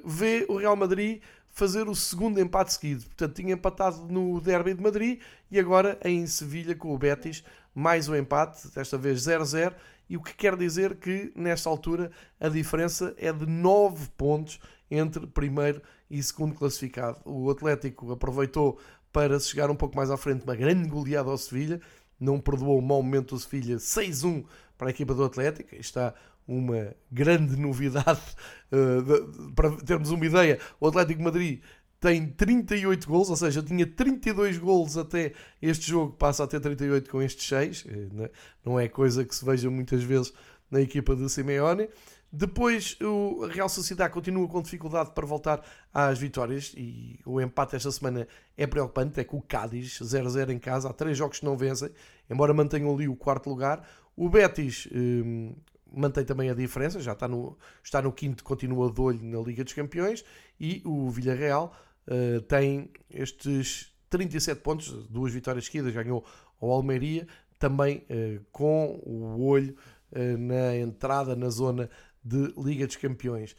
vê 0.06 0.46
o 0.48 0.56
Real 0.56 0.74
Madrid 0.74 1.20
fazer 1.52 1.88
o 1.88 1.94
segundo 1.94 2.40
empate 2.40 2.72
seguido. 2.72 3.04
Portanto, 3.04 3.34
tinha 3.34 3.52
empatado 3.54 4.06
no 4.08 4.40
Derby 4.40 4.74
de 4.74 4.82
Madrid 4.82 5.20
e 5.50 5.60
agora 5.60 5.98
em 6.02 6.26
Sevilha 6.26 6.74
com 6.74 6.92
o 6.92 6.98
Betis, 6.98 7.44
mais 7.74 8.08
um 8.08 8.16
empate, 8.16 8.68
desta 8.68 8.98
vez 8.98 9.20
0-0. 9.20 9.72
E 10.08 10.16
o 10.16 10.22
que 10.22 10.34
quer 10.34 10.56
dizer 10.56 10.96
que 10.96 11.30
nesta 11.36 11.68
altura 11.68 12.10
a 12.40 12.48
diferença 12.48 13.14
é 13.18 13.32
de 13.32 13.46
9 13.46 14.08
pontos 14.16 14.58
entre 14.90 15.26
primeiro 15.26 15.80
e 16.10 16.22
segundo 16.22 16.54
classificado. 16.54 17.18
O 17.24 17.50
Atlético 17.50 18.10
aproveitou 18.12 18.78
para 19.12 19.38
se 19.38 19.50
chegar 19.50 19.70
um 19.70 19.76
pouco 19.76 19.96
mais 19.96 20.10
à 20.10 20.16
frente, 20.16 20.44
uma 20.44 20.56
grande 20.56 20.88
goleada 20.88 21.30
ao 21.30 21.38
Sevilha, 21.38 21.80
não 22.18 22.40
perdoou 22.40 22.78
o 22.78 22.82
mau 22.82 23.02
momento 23.02 23.34
do 23.34 23.40
Sevilha, 23.40 23.76
6-1 23.76 24.44
para 24.78 24.88
a 24.88 24.90
equipa 24.90 25.14
do 25.14 25.24
Atlético, 25.24 25.74
está 25.74 26.14
uma 26.46 26.94
grande 27.10 27.56
novidade 27.56 28.20
uh, 28.72 29.52
para 29.52 29.70
termos 29.76 30.10
uma 30.10 30.26
ideia, 30.26 30.58
o 30.80 30.86
Atlético 30.88 31.22
Madrid 31.22 31.60
tem 32.02 32.26
38 32.26 33.08
gols, 33.08 33.30
ou 33.30 33.36
seja, 33.36 33.62
tinha 33.62 33.86
32 33.86 34.58
gols 34.58 34.96
até 34.96 35.32
este 35.62 35.88
jogo, 35.88 36.12
passa 36.12 36.42
a 36.42 36.48
ter 36.48 36.58
38 36.58 37.08
com 37.08 37.22
estes 37.22 37.46
6, 37.46 37.86
eh, 37.86 38.08
né? 38.12 38.30
não 38.64 38.78
é 38.78 38.88
coisa 38.88 39.24
que 39.24 39.32
se 39.32 39.44
veja 39.44 39.70
muitas 39.70 40.02
vezes 40.02 40.32
na 40.68 40.80
equipa 40.80 41.14
de 41.14 41.30
Simeone. 41.30 41.88
Depois 42.32 42.96
o 43.00 43.46
Real 43.46 43.68
Sociedade 43.68 44.12
continua 44.12 44.48
com 44.48 44.60
dificuldade 44.60 45.12
para 45.14 45.24
voltar 45.24 45.62
às 45.94 46.18
vitórias 46.18 46.74
e 46.76 47.20
o 47.24 47.40
empate 47.40 47.76
esta 47.76 47.92
semana 47.92 48.26
é 48.56 48.66
preocupante, 48.66 49.20
é 49.20 49.24
com 49.24 49.36
o 49.36 49.42
Cádiz 49.42 50.00
0-0 50.00 50.50
em 50.50 50.58
casa, 50.58 50.88
há 50.88 50.92
três 50.92 51.16
jogos 51.16 51.38
que 51.38 51.44
não 51.44 51.56
vencem, 51.56 51.90
embora 52.28 52.52
mantenham 52.52 52.92
ali 52.92 53.06
o 53.06 53.14
quarto 53.14 53.48
lugar. 53.48 53.86
O 54.16 54.28
Betis 54.28 54.88
hum, 54.92 55.54
mantém 55.94 56.24
também 56.24 56.50
a 56.50 56.54
diferença, 56.54 57.00
já 57.00 57.12
está 57.12 57.28
no, 57.28 57.56
está 57.82 58.00
no 58.00 58.12
quinto, 58.12 58.42
continua 58.42 58.90
de 58.90 59.00
olho 59.00 59.22
na 59.22 59.40
Liga 59.40 59.62
dos 59.64 59.72
Campeões 59.72 60.24
e 60.58 60.82
o 60.84 61.10
Villarreal 61.10 61.74
uh, 62.06 62.40
tem 62.42 62.90
estes 63.10 63.92
37 64.10 64.60
pontos, 64.60 64.90
duas 65.08 65.32
vitórias 65.32 65.66
seguidas, 65.66 65.92
ganhou 65.92 66.24
ao 66.60 66.70
Almeria, 66.70 67.26
também 67.58 67.98
uh, 67.98 68.44
com 68.50 69.00
o 69.04 69.44
olho 69.44 69.76
uh, 70.12 70.38
na 70.38 70.76
entrada 70.76 71.36
na 71.36 71.48
zona 71.48 71.88
de 72.24 72.52
Liga 72.56 72.86
dos 72.86 72.96
Campeões. 72.96 73.56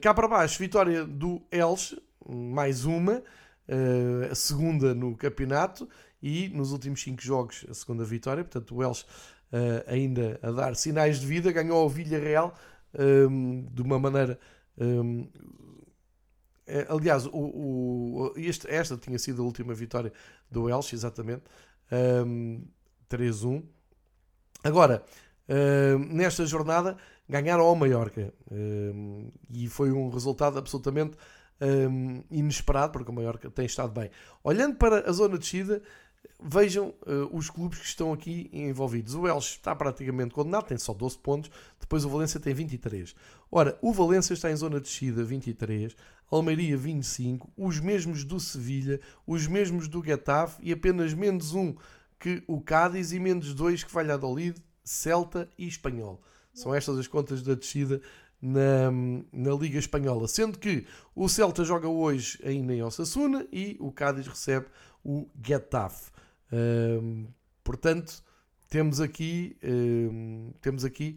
Cá 0.00 0.14
para 0.14 0.28
baixo, 0.28 0.56
vitória 0.60 1.04
do 1.04 1.42
Elche, 1.50 2.00
mais 2.24 2.84
uma, 2.84 3.24
a 4.30 4.34
segunda 4.34 4.94
no 4.94 5.16
campeonato 5.16 5.88
e 6.22 6.48
nos 6.50 6.70
últimos 6.70 7.02
cinco 7.02 7.20
jogos 7.20 7.66
a 7.68 7.74
segunda 7.74 8.04
vitória. 8.04 8.44
Portanto, 8.44 8.76
o 8.76 8.84
Elche 8.84 9.04
uh, 9.54 9.84
ainda 9.86 10.38
a 10.42 10.50
dar 10.50 10.74
sinais 10.74 11.20
de 11.20 11.26
vida, 11.26 11.52
ganhou 11.52 11.86
o 11.86 11.88
Villarreal 11.88 12.54
um, 12.98 13.66
de 13.70 13.82
uma 13.82 13.98
maneira. 13.98 14.38
Um, 14.76 15.28
aliás, 16.88 17.26
o, 17.26 17.30
o, 17.32 18.32
este, 18.36 18.68
esta 18.68 18.96
tinha 18.96 19.18
sido 19.18 19.42
a 19.42 19.44
última 19.44 19.72
vitória 19.72 20.12
do 20.50 20.68
Elche, 20.68 20.96
exatamente. 20.96 21.44
Um, 22.26 22.64
3-1. 23.08 23.62
Agora, 24.64 25.04
nesta 26.10 26.44
jornada 26.46 26.96
ganharam 27.28 27.64
ao 27.64 27.76
Mallorca 27.76 28.32
um, 28.50 29.30
e 29.50 29.68
foi 29.68 29.92
um 29.92 30.08
resultado 30.08 30.58
absolutamente 30.58 31.16
um, 31.60 32.22
inesperado, 32.30 32.92
porque 32.92 33.10
o 33.10 33.14
Mallorca 33.14 33.50
tem 33.50 33.66
estado 33.66 33.92
bem. 33.92 34.10
Olhando 34.42 34.76
para 34.76 35.08
a 35.08 35.12
zona 35.12 35.34
de 35.34 35.40
descida, 35.40 35.82
vejam 36.42 36.94
uh, 37.06 37.36
os 37.36 37.48
clubes 37.48 37.78
que 37.78 37.86
estão 37.86 38.12
aqui 38.12 38.50
envolvidos. 38.52 39.14
O 39.14 39.26
Elche 39.26 39.56
está 39.56 39.74
praticamente 39.74 40.34
condenado, 40.34 40.66
tem 40.66 40.78
só 40.78 40.92
12 40.92 41.18
pontos, 41.18 41.50
depois 41.80 42.04
o 42.04 42.08
Valência 42.08 42.38
tem 42.38 42.52
23. 42.52 43.14
Ora, 43.50 43.78
o 43.80 43.92
Valência 43.92 44.34
está 44.34 44.50
em 44.50 44.56
zona 44.56 44.76
de 44.76 44.86
descida, 44.86 45.24
23, 45.24 45.96
Almeria 46.30 46.76
25, 46.76 47.50
os 47.56 47.80
mesmos 47.80 48.24
do 48.24 48.40
Sevilha, 48.40 49.00
os 49.26 49.46
mesmos 49.46 49.88
do 49.88 50.02
Getafe 50.04 50.60
e 50.62 50.72
apenas 50.72 51.14
menos 51.14 51.54
um 51.54 51.74
que 52.18 52.42
o 52.46 52.60
Cádiz 52.60 53.12
e 53.12 53.20
menos 53.20 53.54
dois 53.54 53.84
que 53.84 53.92
Valladolid, 53.92 54.56
Celta 54.82 55.48
e 55.58 55.66
Espanhol. 55.66 56.20
São 56.52 56.74
estas 56.74 56.98
as 56.98 57.06
contas 57.06 57.42
da 57.42 57.54
descida 57.54 58.00
na, 58.40 58.90
na 59.32 59.52
Liga 59.54 59.78
Espanhola. 59.78 60.28
Sendo 60.28 60.58
que 60.58 60.86
o 61.14 61.28
Celta 61.28 61.64
joga 61.64 61.88
hoje 61.88 62.38
ainda 62.44 62.74
em 62.74 62.82
Osasuna 62.82 63.46
e 63.52 63.76
o 63.80 63.90
Cádiz 63.90 64.26
recebe 64.26 64.66
o 65.04 65.28
Getafe. 65.42 66.13
Portanto, 67.62 68.22
temos 68.68 69.00
aqui. 69.00 69.56
Temos 70.60 70.84
aqui. 70.84 71.16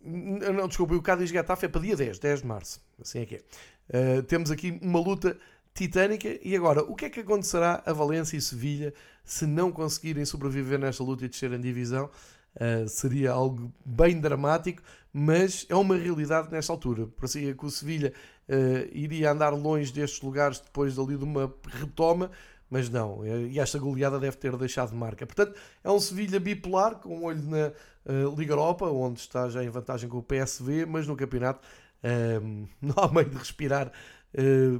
Não, 0.00 0.68
desculpa, 0.68 0.94
o 0.94 1.02
Cádiz 1.02 1.30
Getafe 1.30 1.66
é 1.66 1.68
para 1.68 1.80
dia 1.80 1.96
10, 1.96 2.18
10 2.18 2.40
de 2.40 2.46
março. 2.46 2.80
Assim 3.00 3.20
é 3.20 3.26
que 3.26 3.34
é. 3.36 3.42
Uh, 3.88 4.22
temos 4.22 4.50
aqui 4.50 4.78
uma 4.82 5.00
luta 5.00 5.36
titânica. 5.74 6.38
E 6.42 6.56
agora, 6.56 6.82
o 6.82 6.94
que 6.94 7.06
é 7.06 7.10
que 7.10 7.20
acontecerá 7.20 7.82
a 7.84 7.92
Valência 7.92 8.36
e 8.36 8.40
Sevilha 8.40 8.94
se 9.24 9.46
não 9.46 9.72
conseguirem 9.72 10.24
sobreviver 10.24 10.78
nesta 10.78 11.02
luta 11.02 11.24
e 11.24 11.28
descer 11.28 11.52
em 11.52 11.60
divisão? 11.60 12.10
Uh, 12.54 12.88
seria 12.88 13.32
algo 13.32 13.72
bem 13.84 14.20
dramático, 14.20 14.82
mas 15.12 15.66
é 15.68 15.74
uma 15.74 15.96
realidade 15.96 16.50
nesta 16.50 16.72
altura. 16.72 17.06
Parecia 17.06 17.54
que 17.54 17.66
o 17.66 17.70
Sevilha 17.70 18.12
uh, 18.48 18.88
iria 18.92 19.30
andar 19.30 19.50
longe 19.50 19.92
destes 19.92 20.20
lugares 20.20 20.60
depois 20.60 20.96
dali 20.96 21.16
de 21.16 21.24
uma 21.24 21.52
retoma, 21.66 22.30
mas 22.70 22.88
não. 22.88 23.24
E 23.26 23.58
esta 23.58 23.78
goleada 23.78 24.18
deve 24.18 24.36
ter 24.36 24.56
deixado 24.56 24.94
marca. 24.94 25.26
Portanto, 25.26 25.58
é 25.82 25.90
um 25.90 25.98
Sevilha 25.98 26.38
bipolar, 26.38 26.96
com 26.96 27.18
um 27.18 27.24
olho 27.24 27.42
na 27.42 27.72
uh, 28.04 28.34
Liga 28.36 28.52
Europa, 28.52 28.86
onde 28.86 29.20
está 29.20 29.48
já 29.48 29.62
em 29.64 29.68
vantagem 29.68 30.08
com 30.08 30.18
o 30.18 30.22
PSV, 30.22 30.86
mas 30.86 31.06
no 31.06 31.16
campeonato 31.16 31.66
não 32.80 32.94
há 32.96 33.12
meio 33.12 33.28
de 33.28 33.36
respirar 33.36 33.90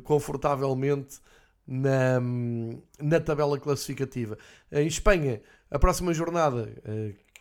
confortavelmente 0.04 1.18
na, 1.66 2.20
na 3.00 3.18
tabela 3.18 3.58
classificativa. 3.58 4.38
Em 4.70 4.86
Espanha, 4.86 5.42
a 5.68 5.80
próxima 5.80 6.14
jornada, 6.14 6.72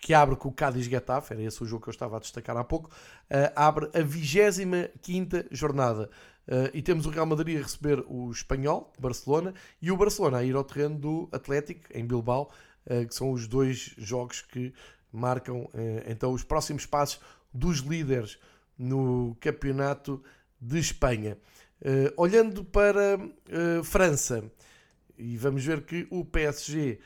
que 0.02 0.14
abre 0.14 0.36
com 0.36 0.50
o 0.50 0.52
Cádiz 0.52 0.86
Getafe, 0.86 1.34
era 1.34 1.43
esse 1.43 1.62
o 1.62 1.66
jogo 1.66 1.84
que 1.84 1.89
eu 1.89 1.93
estava 1.93 2.18
a 2.18 2.20
destacar 2.20 2.56
há 2.58 2.64
pouco, 2.64 2.89
uh, 2.89 3.52
abre 3.56 3.89
a 3.93 4.02
25 4.02 5.48
jornada. 5.52 6.10
Uh, 6.48 6.72
e 6.74 6.82
temos 6.82 7.06
o 7.06 7.10
Real 7.10 7.26
Madrid 7.26 7.58
a 7.60 7.64
receber 7.64 8.04
o 8.08 8.32
Espanhol, 8.32 8.93
Barcelona, 8.98 9.54
e 9.82 9.91
o 9.91 9.98
Barcelona 9.98 10.38
a 10.38 10.43
ir 10.45 10.56
ao 10.56 10.64
terreno 10.64 10.98
do 10.98 11.30
Atlético, 11.30 11.82
em 11.93 12.06
Bilbao, 12.06 12.50
uh, 12.86 13.06
que 13.06 13.14
são 13.14 13.32
os 13.32 13.48
dois 13.48 13.93
jogos 13.98 14.41
que 14.41 14.74
marcam 15.12 15.70
então 16.06 16.34
os 16.34 16.43
próximos 16.43 16.86
passos 16.86 17.20
dos 17.54 17.80
líderes 17.80 18.38
no 18.78 19.36
Campeonato 19.39 20.22
de 20.60 20.78
Espanha. 20.78 21.38
olhando 22.18 22.64
para 22.64 23.18
França, 23.84 24.43
e 25.18 25.38
vamos 25.38 25.64
ver 25.64 25.86
que 25.86 26.06
o 26.12 26.26
PSG 26.26 27.00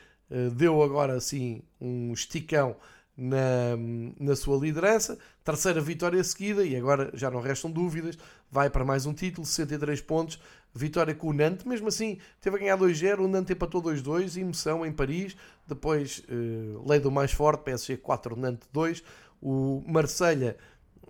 deu 0.56 0.82
agora 0.82 1.14
assim 1.14 1.62
um 1.80 2.12
esticão 2.12 2.76
na, 3.16 3.76
na 4.18 4.34
sua 4.34 4.58
liderança, 4.58 5.18
terceira 5.44 5.80
vitória 5.80 6.22
seguida 6.24 6.64
e 6.64 6.74
agora 6.76 7.10
já 7.14 7.30
não 7.30 7.40
restam 7.40 7.70
dúvidas, 7.70 8.18
vai 8.52 8.68
para 8.68 8.84
mais 8.84 9.06
um 9.06 9.14
título, 9.14 9.46
63 9.46 10.02
pontos, 10.02 10.38
vitória 10.74 11.14
com 11.14 11.28
o 11.28 11.32
Nantes, 11.32 11.64
mesmo 11.64 11.88
assim 11.88 12.18
teve 12.38 12.56
a 12.56 12.58
ganhar 12.60 12.76
2-0, 12.76 13.20
o 13.20 13.26
Nantes 13.26 13.50
empatou 13.50 13.82
2-2, 13.82 14.38
emoção 14.38 14.84
em 14.84 14.92
Paris, 14.92 15.34
depois 15.66 16.22
uh, 16.28 16.86
lei 16.86 17.00
do 17.00 17.10
mais 17.10 17.32
forte, 17.32 17.64
PSG 17.64 17.96
4, 17.96 18.36
Nantes 18.36 18.68
2, 18.70 19.02
o 19.40 19.82
Marselha 19.86 20.58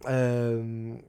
uh, 0.05 1.03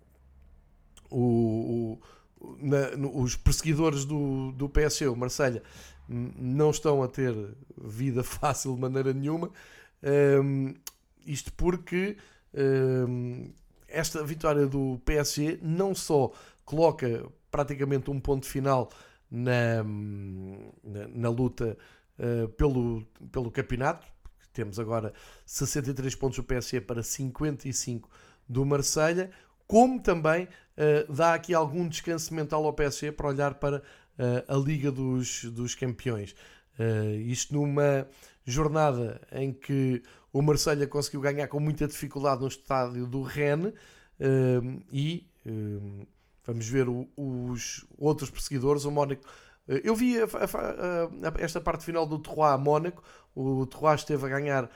o, 1.12 2.00
o 2.42 2.58
na, 2.60 2.98
no, 2.98 3.16
os 3.22 3.36
perseguidores 3.36 4.04
do, 4.04 4.52
do 4.54 4.68
PSG, 4.68 5.08
o 5.08 5.16
Marselha 5.16 5.62
não 6.10 6.72
estão 6.72 7.04
a 7.04 7.08
ter 7.08 7.34
vida 7.78 8.24
fácil 8.26 8.74
de 8.74 8.82
maneira 8.82 9.14
nenhuma. 9.14 9.52
Um, 10.04 10.74
isto 11.26 11.54
porque 11.54 12.18
um, 12.54 13.54
esta 13.94 14.24
vitória 14.24 14.66
do 14.66 15.00
PSG 15.06 15.60
não 15.62 15.94
só 15.94 16.32
coloca 16.66 17.26
praticamente 17.52 18.10
um 18.10 18.20
ponto 18.20 18.46
final 18.46 18.90
na, 19.30 19.84
na, 20.84 21.08
na 21.08 21.30
luta 21.30 21.78
uh, 22.18 22.50
pelo, 22.50 23.06
pelo 23.32 23.52
campeonato, 23.52 24.06
temos 24.52 24.80
agora 24.80 25.14
63 25.46 26.14
pontos 26.16 26.38
do 26.38 26.44
PSG 26.44 26.82
para 26.82 27.04
55 27.04 28.10
do 28.50 28.66
Marselha, 28.66 29.30
como 29.68 30.02
também 30.02 30.46
uh, 30.46 31.14
dá 31.14 31.36
aqui 31.36 31.54
algum 31.54 31.88
descanso 31.88 32.34
mental 32.34 32.66
ao 32.66 32.74
PSG 32.74 33.12
para 33.12 33.28
olhar 33.28 33.54
para 33.56 33.78
uh, 33.78 33.82
a 34.48 34.58
Liga 34.58 34.92
dos, 34.92 35.46
dos 35.46 35.76
Campeões. 35.76 36.36
Isto 37.28 37.54
numa 37.54 38.08
jornada 38.44 39.22
em 39.32 39.54
que 39.54 40.02
o 40.34 40.42
Marselha 40.42 40.88
conseguiu 40.88 41.22
ganhar 41.22 41.48
com 41.48 41.60
muita 41.60 41.88
dificuldade 41.88 42.42
no 42.42 42.48
estádio 42.48 43.08
do 43.08 43.22
Rennes 43.22 43.72
uh, 43.72 44.84
e 44.92 45.30
vamos 46.46 46.68
ver 46.68 46.90
o, 46.90 47.08
os 47.16 47.86
outros 47.98 48.30
perseguidores, 48.30 48.84
o 48.84 48.92
Mónaco. 48.92 49.24
Eu 49.66 49.96
vi 49.96 50.20
a, 50.20 50.26
a, 50.26 51.30
a, 51.30 51.42
esta 51.42 51.62
parte 51.62 51.86
final 51.86 52.06
do 52.06 52.20
Troyes 52.20 52.54
a 52.54 52.58
Mónaco. 52.58 53.02
O 53.34 53.66
Troyes 53.66 54.02
esteve 54.02 54.26
a 54.26 54.30
ganhar 54.30 54.70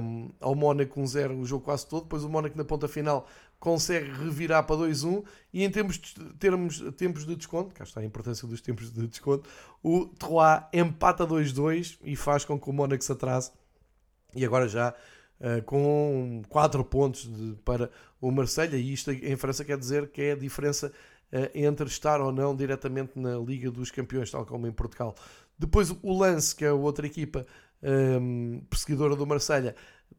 um, 0.00 0.30
ao 0.40 0.54
Mónaco 0.54 1.00
1-0 1.00 1.38
o 1.38 1.44
jogo 1.44 1.64
quase 1.64 1.86
todo. 1.86 2.04
Depois 2.04 2.24
o 2.24 2.28
Mónaco 2.28 2.56
na 2.56 2.64
ponta 2.64 2.88
final 2.88 3.26
consegue 3.58 4.10
revirar 4.10 4.64
para 4.66 4.76
2-1 4.76 5.24
e 5.52 5.64
em 5.64 5.70
termos 5.70 5.96
de, 5.96 6.34
termos, 6.34 6.80
tempos 6.96 7.24
de 7.24 7.34
desconto, 7.34 7.72
cá 7.74 7.84
está 7.84 8.00
a 8.00 8.04
importância 8.04 8.46
dos 8.46 8.60
tempos 8.60 8.92
de 8.92 9.06
desconto, 9.06 9.48
o 9.82 10.04
Troyes 10.04 10.64
empata 10.70 11.26
2-2 11.26 11.98
e 12.04 12.14
faz 12.14 12.44
com 12.44 12.60
que 12.60 12.68
o 12.68 12.72
Mónaco 12.74 13.02
se 13.02 13.10
atrase 13.10 13.52
e 14.34 14.44
agora 14.44 14.68
já 14.68 14.94
uh, 15.40 15.62
com 15.64 16.42
4 16.48 16.84
pontos 16.84 17.26
de, 17.26 17.54
para 17.64 17.90
o 18.20 18.30
Marselha 18.30 18.76
e 18.76 18.92
isto 18.92 19.10
em 19.10 19.36
França 19.36 19.64
quer 19.64 19.78
dizer 19.78 20.08
que 20.08 20.22
é 20.22 20.32
a 20.32 20.36
diferença 20.36 20.92
uh, 21.32 21.50
entre 21.54 21.86
estar 21.86 22.20
ou 22.20 22.32
não 22.32 22.54
diretamente 22.54 23.18
na 23.18 23.36
Liga 23.38 23.70
dos 23.70 23.90
Campeões, 23.90 24.30
tal 24.30 24.44
como 24.44 24.66
em 24.66 24.72
Portugal. 24.72 25.14
Depois 25.58 25.90
o 26.02 26.18
Lance, 26.18 26.54
que 26.54 26.64
é 26.64 26.68
a 26.68 26.74
outra 26.74 27.06
equipa 27.06 27.46
um, 27.82 28.60
perseguidora 28.68 29.14
do 29.14 29.26
Marselha, 29.26 29.74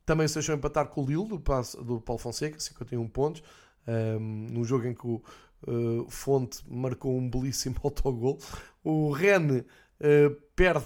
também 0.06 0.28
se 0.28 0.36
deixou 0.36 0.56
empatar 0.56 0.88
com 0.88 1.02
o 1.02 1.06
Lille, 1.06 1.28
do, 1.28 1.38
do 1.84 2.02
Paulo 2.02 2.20
Fonseca, 2.20 2.60
51 2.60 3.08
pontos, 3.10 3.44
um, 3.88 4.20
num 4.52 4.64
jogo 4.64 4.88
em 4.88 4.94
que 4.94 5.06
o 5.06 5.22
uh, 5.68 6.10
Fonte 6.10 6.60
marcou 6.68 7.18
um 7.18 7.30
belíssimo 7.30 7.76
autogol. 7.84 8.38
O 8.84 9.12
Rennes 9.12 9.62
uh, 9.62 10.36
perde 10.56 10.86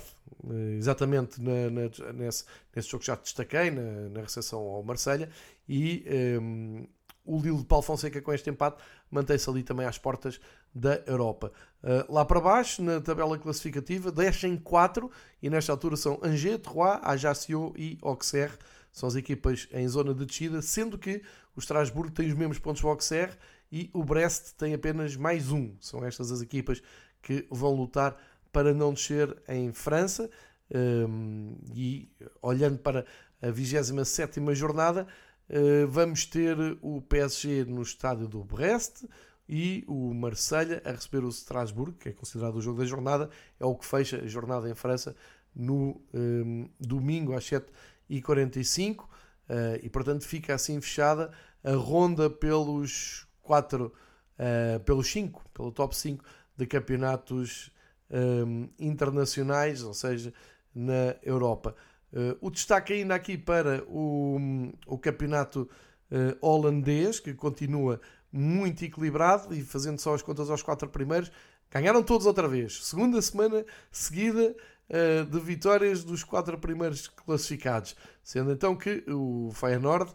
exatamente 0.77 1.41
na, 1.41 1.69
na, 1.69 2.13
nesse, 2.13 2.45
nesse 2.75 2.89
jogo 2.89 3.01
que 3.01 3.07
já 3.07 3.15
destaquei, 3.15 3.71
na, 3.71 4.09
na 4.09 4.21
recepção 4.21 4.59
ao 4.59 4.83
Marselha, 4.83 5.29
e 5.67 6.05
um, 6.41 6.87
o 7.25 7.39
Lille 7.39 7.57
de 7.57 7.65
Paulo 7.65 7.83
Fonseca 7.83 8.21
com 8.21 8.33
este 8.33 8.49
empate 8.49 8.81
mantém-se 9.11 9.49
ali 9.49 9.63
também 9.63 9.85
às 9.85 9.97
portas 9.97 10.39
da 10.73 11.01
Europa. 11.05 11.51
Uh, 11.83 12.11
lá 12.11 12.25
para 12.25 12.39
baixo, 12.39 12.81
na 12.81 12.99
tabela 13.01 13.37
classificativa, 13.37 14.11
descem 14.11 14.57
4 14.57 15.11
e 15.41 15.49
nesta 15.49 15.71
altura 15.71 15.95
são 15.95 16.19
Angers, 16.23 16.61
Troyes, 16.61 16.99
Ajaccio 17.03 17.73
e 17.77 17.97
Auxerre 18.01 18.57
são 18.91 19.07
as 19.07 19.15
equipas 19.15 19.67
em 19.71 19.87
zona 19.87 20.13
de 20.13 20.25
descida, 20.25 20.61
sendo 20.61 20.97
que 20.97 21.21
o 21.55 21.59
Strasbourg 21.59 22.11
tem 22.11 22.27
os 22.27 22.33
mesmos 22.33 22.59
pontos 22.59 22.81
do 22.81 22.87
Auxerre 22.87 23.33
e 23.71 23.89
o 23.93 24.03
Brest 24.03 24.53
tem 24.57 24.73
apenas 24.73 25.15
mais 25.15 25.51
um. 25.51 25.75
São 25.79 26.03
estas 26.03 26.31
as 26.31 26.41
equipas 26.41 26.81
que 27.21 27.45
vão 27.49 27.73
lutar 27.75 28.17
para 28.51 28.73
não 28.73 28.93
descer 28.93 29.35
em 29.47 29.71
França. 29.71 30.29
Um, 30.71 31.57
e 31.73 32.11
olhando 32.41 32.77
para 32.77 33.05
a 33.41 33.49
27 33.49 34.39
jornada, 34.53 35.07
uh, 35.49 35.87
vamos 35.87 36.25
ter 36.25 36.55
o 36.81 37.01
PSG 37.01 37.65
no 37.65 37.81
estádio 37.81 38.27
do 38.27 38.43
Brest 38.43 39.05
e 39.47 39.83
o 39.87 40.13
Marselha 40.13 40.79
a 40.85 40.91
receber 40.91 41.23
o 41.23 41.29
Strasbourg, 41.29 41.93
que 41.97 42.09
é 42.09 42.11
considerado 42.11 42.55
o 42.57 42.61
jogo 42.61 42.79
da 42.79 42.85
jornada, 42.85 43.31
é 43.59 43.65
o 43.65 43.75
que 43.75 43.85
fecha 43.85 44.21
a 44.21 44.27
jornada 44.27 44.69
em 44.69 44.75
França 44.75 45.15
no 45.55 45.99
um, 46.13 46.69
domingo 46.79 47.33
às 47.33 47.45
7 47.45 47.65
e 48.07 48.21
45 48.21 49.03
uh, 49.03 49.09
eh, 49.49 49.79
e 49.83 49.89
portanto 49.89 50.23
fica 50.23 50.53
assim 50.53 50.79
fechada 50.79 51.31
a 51.63 51.73
ronda 51.73 52.29
pelos 52.29 53.27
4 53.41 53.87
uh, 53.87 53.91
eh, 54.37 54.79
pelos 54.79 55.11
5, 55.11 55.43
pelo 55.53 55.71
top 55.71 55.95
5 55.95 56.23
de 56.55 56.67
campeonatos 56.67 57.71
um, 58.09 58.69
internacionais, 58.79 59.83
ou 59.83 59.93
seja, 59.93 60.33
na 60.73 61.15
Europa. 61.23 61.75
Uh, 62.11 62.37
o 62.41 62.49
destaque 62.49 62.93
ainda 62.93 63.15
aqui 63.15 63.37
para 63.37 63.83
o, 63.87 64.37
o 64.87 64.97
campeonato 64.97 65.69
uh, 66.11 66.37
holandês, 66.41 67.19
que 67.19 67.33
continua 67.33 68.01
muito 68.31 68.83
equilibrado 68.83 69.53
e 69.53 69.61
fazendo 69.61 69.99
só 69.99 70.13
as 70.13 70.21
contas 70.21 70.49
aos 70.49 70.61
quatro 70.61 70.89
primeiros, 70.89 71.31
ganharam 71.69 72.01
todos 72.01 72.25
outra 72.25 72.47
vez. 72.47 72.85
Segunda 72.85 73.21
semana 73.21 73.65
seguida 73.91 74.55
uh, 74.89 75.25
de 75.25 75.39
vitórias 75.39 76.03
dos 76.03 76.23
quatro 76.23 76.57
primeiros 76.57 77.07
classificados, 77.07 77.95
sendo 78.23 78.51
então 78.51 78.75
que 78.75 79.03
o 79.07 79.51
Feyenoord 79.53 80.13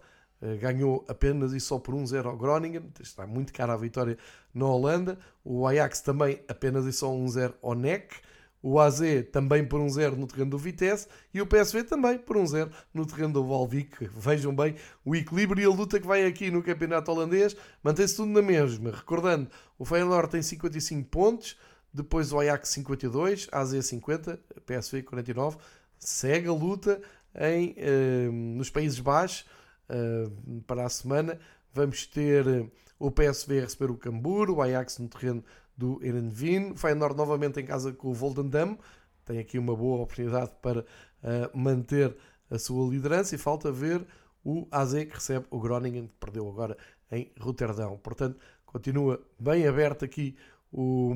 ganhou 0.61 1.05
apenas 1.09 1.53
e 1.53 1.61
só 1.61 1.79
por 1.79 1.95
1-0 1.95 2.27
ao 2.27 2.37
Groningen, 2.37 2.91
está 3.01 3.27
muito 3.27 3.53
cara 3.53 3.73
a 3.73 3.77
vitória 3.77 4.19
na 4.53 4.67
Holanda. 4.67 5.19
O 5.45 5.67
Ajax 5.67 6.01
também 6.01 6.41
apenas 6.47 6.85
e 6.85 6.93
só 6.93 7.09
1-0 7.09 7.55
ao 7.63 7.75
NEC. 7.75 8.15
O 8.63 8.81
AZ 8.81 9.01
também 9.31 9.63
por 9.63 9.79
1-0 9.79 10.17
no 10.17 10.27
terreno 10.27 10.53
do 10.53 10.57
Vitesse 10.57 11.07
e 11.35 11.43
o 11.43 11.47
PSV 11.47 11.85
também 11.85 12.17
por 12.17 12.37
1-0 12.37 12.71
no 12.95 13.05
terreno 13.05 13.35
do 13.35 13.47
Valvik. 13.47 14.09
Vejam 14.17 14.57
bem 14.57 14.75
o 15.05 15.15
equilíbrio 15.15 15.63
e 15.63 15.67
a 15.67 15.69
luta 15.69 16.01
que 16.01 16.07
vai 16.07 16.25
aqui 16.25 16.51
no 16.51 16.63
campeonato 16.63 17.11
holandês. 17.11 17.55
Mantém-se 17.83 18.17
tudo 18.17 18.31
na 18.31 18.41
mesma. 18.41 18.91
Recordando, 18.91 19.51
o 19.79 19.85
Feyenoord 19.85 20.31
tem 20.31 20.43
55 20.43 21.07
pontos, 21.11 21.59
depois 21.93 22.33
o 22.33 22.41
Ajax 22.41 22.71
52, 22.71 23.49
AZ 23.53 23.85
50, 23.85 24.41
PSV 24.65 25.03
49. 25.03 25.59
Segue 25.99 26.49
a 26.49 26.53
luta 26.53 27.03
em, 27.35 27.77
uh, 27.79 28.33
nos 28.33 28.71
Países 28.71 28.99
Baixos 28.99 29.45
uh, 29.89 30.61
para 30.63 30.85
a 30.85 30.89
semana. 30.89 31.39
Vamos 31.73 32.07
ter 32.07 32.47
eh, 32.47 32.67
o 33.01 33.11
PSV 33.11 33.59
a 33.59 33.63
receber 33.63 33.91
o 33.91 33.97
Cambur, 33.97 34.49
o 34.49 34.63
Ajax 34.63 34.99
no 35.01 35.09
terreno 35.09 35.45
do 35.77 35.99
Erenvin. 36.05 36.71
O 36.71 36.77
Feyenoord 36.77 37.17
novamente 37.17 37.61
em 37.61 37.65
casa 37.65 37.93
com 37.93 38.11
o 38.11 38.15
Volendam. 38.15 38.79
Tem 39.25 39.39
aqui 39.39 39.59
uma 39.59 39.75
boa 39.75 40.03
oportunidade 40.03 40.53
para 40.63 40.81
uh, 40.81 41.59
manter 41.59 42.17
a 42.49 42.59
sua 42.59 42.89
liderança 42.89 43.35
e 43.35 43.39
falta 43.39 43.73
ver 43.73 44.07
o 44.45 44.69
AZ 44.71 44.93
que 44.93 45.15
recebe 45.15 45.47
o 45.51 45.59
Groningen, 45.59 46.07
que 46.07 46.15
perdeu 46.21 46.49
agora 46.49 46.77
em 47.11 47.33
Roterdão. 47.41 47.99
Portanto, 47.99 48.39
continua 48.65 49.21
bem 49.39 49.67
aberto 49.67 50.05
aqui 50.05 50.37
o, 50.71 51.13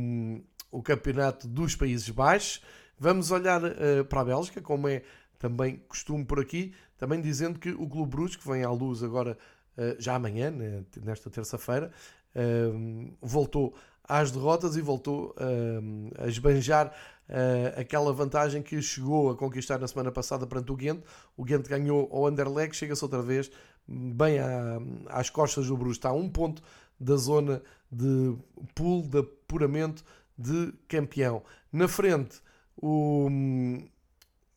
o 0.70 0.82
campeonato 0.82 1.46
dos 1.46 1.76
Países 1.76 2.08
Baixos. 2.08 2.62
Vamos 2.98 3.30
olhar 3.30 3.62
uh, 3.62 4.04
para 4.08 4.22
a 4.22 4.24
Bélgica, 4.24 4.60
como 4.60 4.88
é 4.88 5.02
também 5.38 5.82
costume 5.88 6.24
por 6.24 6.40
aqui, 6.40 6.74
também 6.96 7.20
dizendo 7.20 7.58
que 7.58 7.70
o 7.70 7.88
Clube 7.88 8.10
Bruges, 8.10 8.36
que 8.36 8.48
vem 8.48 8.64
à 8.64 8.70
luz 8.70 9.02
agora 9.02 9.38
uh, 9.76 10.00
já 10.00 10.14
amanhã, 10.14 10.50
né, 10.50 10.84
nesta 11.02 11.30
terça-feira, 11.30 11.90
uh, 12.34 13.16
voltou 13.20 13.74
às 14.04 14.30
derrotas 14.30 14.76
e 14.76 14.80
voltou 14.80 15.34
uh, 15.36 16.22
a 16.22 16.26
esbanjar 16.26 16.92
uh, 17.28 17.80
aquela 17.80 18.12
vantagem 18.12 18.62
que 18.62 18.80
chegou 18.80 19.30
a 19.30 19.36
conquistar 19.36 19.78
na 19.78 19.86
semana 19.86 20.10
passada 20.10 20.46
perante 20.46 20.72
o 20.72 20.76
Ghent. 20.76 21.00
O 21.36 21.44
Ghent 21.44 21.68
ganhou 21.68 22.08
ao 22.10 22.26
Anderlecht, 22.26 22.76
chega-se 22.76 23.04
outra 23.04 23.22
vez 23.22 23.50
bem 23.86 24.38
à, 24.38 24.78
às 25.08 25.30
costas 25.30 25.66
do 25.66 25.76
Bruges. 25.76 25.98
Está 25.98 26.08
a 26.08 26.14
um 26.14 26.28
ponto 26.28 26.62
da 26.98 27.16
zona 27.16 27.62
de 27.90 28.34
pool 28.74 29.02
de 29.02 29.18
apuramento 29.18 30.04
de 30.36 30.72
campeão. 30.88 31.42
Na 31.72 31.86
frente, 31.86 32.40
o, 32.76 33.28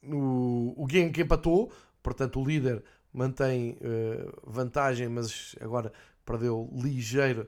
o, 0.04 0.74
o 0.78 0.88
Genk 0.90 1.22
empatou, 1.22 1.72
portanto 2.02 2.40
o 2.40 2.46
líder 2.46 2.84
mantém 3.14 3.78
uh, 3.82 4.50
vantagem, 4.50 5.10
mas 5.10 5.56
agora 5.60 5.92
perdeu 6.26 6.70
ligeiro 6.74 7.48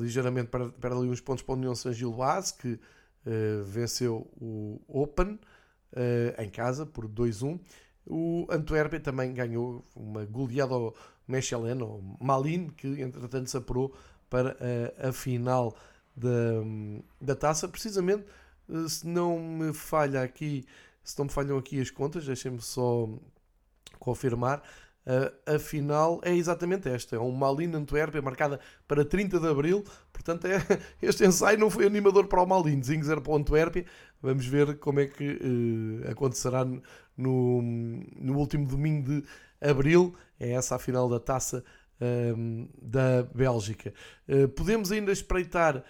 ligeiramente 0.00 0.48
perde, 0.48 0.72
perde 0.72 0.96
ali 0.96 1.08
uns 1.08 1.20
pontos 1.20 1.42
para 1.42 1.54
a 1.54 1.58
União 1.58 1.74
São 1.74 1.92
Gilboas, 1.92 2.50
que 2.52 2.72
uh, 2.72 3.64
venceu 3.64 4.30
o 4.40 4.80
Open 4.88 5.38
uh, 5.92 6.42
em 6.42 6.48
casa 6.48 6.86
por 6.86 7.06
2-1. 7.06 7.60
O 8.06 8.46
Antuérpia 8.50 8.98
também 9.00 9.32
ganhou 9.32 9.84
uma 9.94 10.24
goleada 10.24 10.74
ao 10.74 10.94
Mechelen, 11.28 11.82
ou 11.82 12.02
Malin, 12.20 12.68
que 12.68 13.00
entretanto 13.00 13.48
se 13.48 13.56
apurou 13.56 13.94
para 14.28 14.56
a 14.98 15.12
final 15.12 15.76
da, 16.16 16.28
da 17.20 17.36
taça. 17.36 17.68
Precisamente, 17.68 18.24
se 18.88 19.06
não 19.06 19.38
me 19.38 19.72
falha 19.72 20.22
aqui, 20.22 20.66
se 21.04 21.18
não 21.18 21.26
me 21.26 21.30
falham 21.30 21.58
aqui 21.58 21.80
as 21.80 21.90
contas, 21.90 22.26
deixem-me 22.26 22.60
só 22.60 23.08
confirmar. 23.98 24.62
Uh, 25.04 25.54
a 25.56 25.58
final 25.58 26.20
é 26.22 26.32
exatamente 26.32 26.88
esta: 26.88 27.16
é 27.16 27.18
uma 27.18 27.52
Malin 27.52 27.74
Antuérpia 27.74 28.22
marcada 28.22 28.60
para 28.86 29.04
30 29.04 29.40
de 29.40 29.48
Abril. 29.48 29.84
Portanto, 30.12 30.46
é, 30.46 30.58
este 31.02 31.24
ensaio 31.24 31.58
não 31.58 31.68
foi 31.68 31.86
animador 31.86 32.28
para 32.28 32.40
o 32.40 32.46
Malin, 32.46 32.82
Zinho 32.82 33.02
0 33.02 33.20
para 33.20 33.32
o 33.32 33.36
Antuérpia. 33.36 33.84
Vamos 34.20 34.46
ver 34.46 34.78
como 34.78 35.00
é 35.00 35.06
que 35.06 35.32
uh, 35.32 36.10
acontecerá 36.10 36.64
no, 37.16 37.62
no 37.62 38.38
último 38.38 38.66
domingo 38.66 39.08
de 39.08 39.24
Abril. 39.60 40.14
É 40.38 40.52
essa 40.52 40.76
a 40.76 40.78
final 40.78 41.08
da 41.08 41.18
taça 41.18 41.64
uh, 42.00 42.68
da 42.80 43.24
Bélgica. 43.34 43.92
Uh, 44.28 44.48
podemos 44.48 44.92
ainda 44.92 45.10
espreitar 45.10 45.82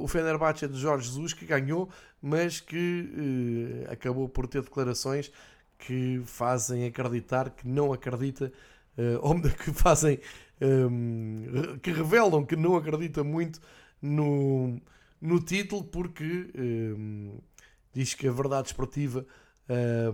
o 0.00 0.06
Fenerbahçe 0.06 0.68
de 0.68 0.78
Jorge 0.78 1.08
Jesus, 1.08 1.32
que 1.32 1.46
ganhou, 1.46 1.88
mas 2.20 2.60
que 2.60 3.84
acabou 3.90 4.28
por 4.28 4.46
ter 4.46 4.62
declarações 4.62 5.32
que 5.82 6.22
fazem 6.24 6.86
acreditar 6.86 7.50
que 7.50 7.66
não 7.66 7.92
acredita, 7.92 8.52
uh, 8.96 9.18
ou 9.26 9.40
que 9.40 9.72
fazem, 9.72 10.18
um, 10.60 11.78
que 11.82 11.90
revelam 11.90 12.44
que 12.44 12.56
não 12.56 12.76
acredita 12.76 13.24
muito 13.24 13.60
no, 14.00 14.80
no 15.20 15.40
título, 15.40 15.82
porque 15.84 16.50
um, 16.56 17.38
diz 17.92 18.14
que 18.14 18.28
a 18.28 18.32
verdade 18.32 18.68
esportiva 18.68 19.26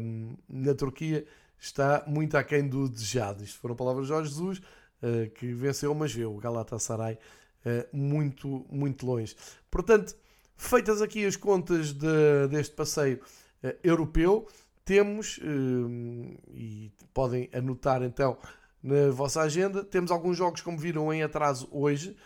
um, 0.01 0.37
na 0.49 0.75
Turquia 0.75 1.27
está 1.59 2.03
muito 2.07 2.37
aquém 2.37 2.67
do 2.67 2.89
desejado. 2.89 3.45
Isto 3.45 3.59
foram 3.59 3.77
palavras 3.77 4.07
de 4.07 4.09
Jorge 4.09 4.31
Jesus, 4.31 4.59
uh, 4.59 5.31
que 5.35 5.53
venceu, 5.53 5.95
mas 5.95 6.15
vê 6.15 6.25
o 6.25 6.37
Galatasaray 6.39 7.19
uh, 7.65 7.97
muito, 7.97 8.65
muito 8.71 9.07
longe. 9.07 9.37
Portanto, 9.71 10.17
feitas 10.57 11.03
aqui 11.03 11.25
as 11.25 11.37
contas 11.37 11.93
de, 11.93 12.49
deste 12.51 12.75
passeio 12.75 13.21
uh, 13.63 13.75
europeu, 13.83 14.47
temos, 14.85 15.39
hum, 15.45 16.35
e 16.55 16.91
podem 17.13 17.51
anotar 17.53 18.03
então 18.03 18.39
na 18.83 19.11
vossa 19.11 19.43
agenda, 19.43 19.85
temos 19.85 20.11
alguns 20.11 20.37
jogos, 20.37 20.63
como 20.63 20.79
viram, 20.79 21.13
em 21.13 21.23
atraso 21.23 21.69
hoje 21.71 22.17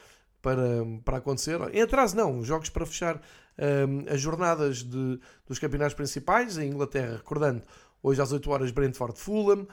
para, 0.40 0.84
para 1.04 1.16
acontecer. 1.16 1.58
Em 1.72 1.82
atraso 1.82 2.16
não, 2.16 2.44
jogos 2.44 2.68
para 2.68 2.86
fechar 2.86 3.20
as 4.10 4.20
jornadas 4.20 4.82
de, 4.82 5.18
dos 5.46 5.58
campeonatos 5.58 5.94
principais, 5.94 6.56
em 6.56 6.68
Inglaterra, 6.68 7.16
recordando, 7.16 7.62
Hoje 8.02 8.20
às 8.20 8.32
8 8.32 8.50
horas 8.50 8.70
Brentford 8.72 9.18
Fulham, 9.18 9.66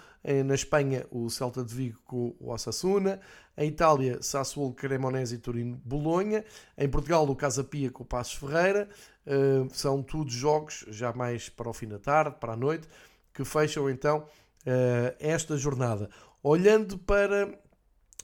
na 0.46 0.54
Espanha 0.54 1.06
o 1.10 1.30
Celta 1.30 1.64
de 1.64 1.74
Vigo 1.74 2.00
com 2.06 2.36
o 2.40 2.52
Osasuna, 2.52 3.20
em 3.58 3.70
Itália 3.70 4.22
Sassuolo 4.22 4.74
Cremonese 4.74 5.36
e 5.36 5.38
Turino 5.40 5.82
Bolonha, 5.84 6.46
em 6.78 6.88
Portugal 6.88 7.28
o 7.28 7.36
Casa 7.36 7.64
Pia 7.64 7.90
com 7.90 8.04
o 8.04 8.06
Passos 8.06 8.36
Ferreira, 8.36 8.88
eh, 9.26 9.68
são 9.72 10.02
todos 10.02 10.34
jogos 10.34 10.86
já 10.90 11.12
mais 11.12 11.50
para 11.50 11.70
o 11.70 11.74
fim 11.74 11.88
da 11.88 12.00
tarde, 12.00 12.38
para 12.40 12.54
a 12.54 12.56
noite, 12.56 12.88
que 13.34 13.44
fecham 13.44 13.90
então 13.90 14.26
eh, 14.66 15.16
esta 15.20 15.58
jornada. 15.58 16.10
Olhando 16.42 16.98
para, 16.98 17.60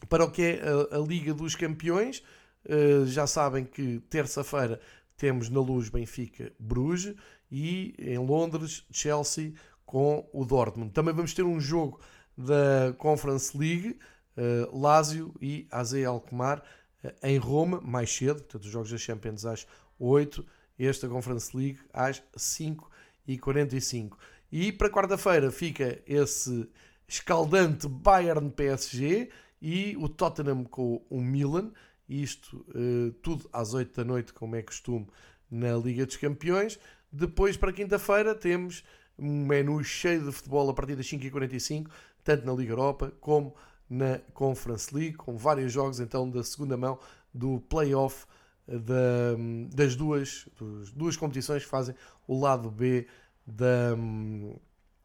para 0.07 0.23
o 0.23 0.31
que 0.31 0.41
é 0.41 0.61
a, 0.61 0.97
a 0.97 0.99
Liga 0.99 1.33
dos 1.33 1.55
Campeões, 1.55 2.23
eh, 2.67 3.05
já 3.05 3.27
sabem 3.27 3.65
que 3.65 3.99
terça-feira 4.09 4.79
temos 5.17 5.49
na 5.49 5.59
luz 5.59 5.89
Benfica 5.89 6.51
Bruges 6.59 7.15
e 7.51 7.93
em 7.97 8.17
Londres 8.17 8.85
Chelsea 8.91 9.53
com 9.85 10.27
o 10.33 10.45
Dortmund. 10.45 10.91
Também 10.91 11.13
vamos 11.13 11.33
ter 11.33 11.43
um 11.43 11.59
jogo 11.59 11.99
da 12.37 12.93
Conference 12.97 13.57
League, 13.57 13.99
uh, 14.37 14.77
Lazio 14.77 15.33
e 15.41 15.67
AZ 15.71 15.93
Alkmaar 16.05 16.63
uh, 17.03 17.11
em 17.23 17.37
Roma, 17.37 17.79
mais 17.81 18.13
cedo, 18.13 18.41
portanto 18.41 18.63
os 18.63 18.71
jogos 18.71 18.91
da 18.91 18.97
Champions 18.97 19.45
às 19.45 19.67
8, 19.99 20.45
esta 20.77 21.07
Conference 21.07 21.55
League 21.55 21.79
às 21.93 22.21
5 22.35 22.89
e 23.27 23.37
45. 23.37 24.17
E 24.51 24.71
para 24.71 24.89
quarta-feira 24.89 25.51
fica 25.51 26.01
esse 26.05 26.67
escaldante 27.07 27.87
Bayern 27.87 28.49
PSG 28.49 29.29
e 29.61 29.95
o 29.97 30.09
Tottenham 30.09 30.63
com 30.63 31.05
o 31.09 31.21
Milan, 31.21 31.71
isto 32.07 32.65
uh, 32.69 33.11
tudo 33.21 33.49
às 33.51 33.73
8 33.73 33.95
da 33.95 34.03
noite, 34.03 34.33
como 34.33 34.55
é 34.55 34.61
costume 34.61 35.07
na 35.49 35.75
Liga 35.75 36.05
dos 36.05 36.17
Campeões. 36.17 36.79
Depois, 37.11 37.55
para 37.55 37.71
quinta-feira, 37.71 38.35
temos 38.35 38.83
um 39.17 39.45
menu 39.45 39.83
cheio 39.83 40.23
de 40.25 40.31
futebol 40.31 40.69
a 40.69 40.73
partir 40.73 40.95
das 40.95 41.05
5h45, 41.05 41.87
tanto 42.23 42.45
na 42.45 42.53
Liga 42.53 42.73
Europa 42.73 43.11
como 43.19 43.55
na 43.89 44.19
Conference 44.33 44.93
League, 44.93 45.13
com 45.13 45.37
vários 45.37 45.71
jogos 45.71 45.99
então 45.99 46.29
da 46.29 46.43
segunda 46.43 46.75
mão 46.75 46.99
do 47.33 47.59
playoff 47.61 48.25
da, 48.67 49.35
das 49.73 49.95
duas, 49.95 50.47
duas 50.93 51.15
competições 51.15 51.63
que 51.63 51.69
fazem 51.69 51.95
o 52.27 52.39
lado 52.39 52.69
B 52.71 53.07
da, 53.45 53.95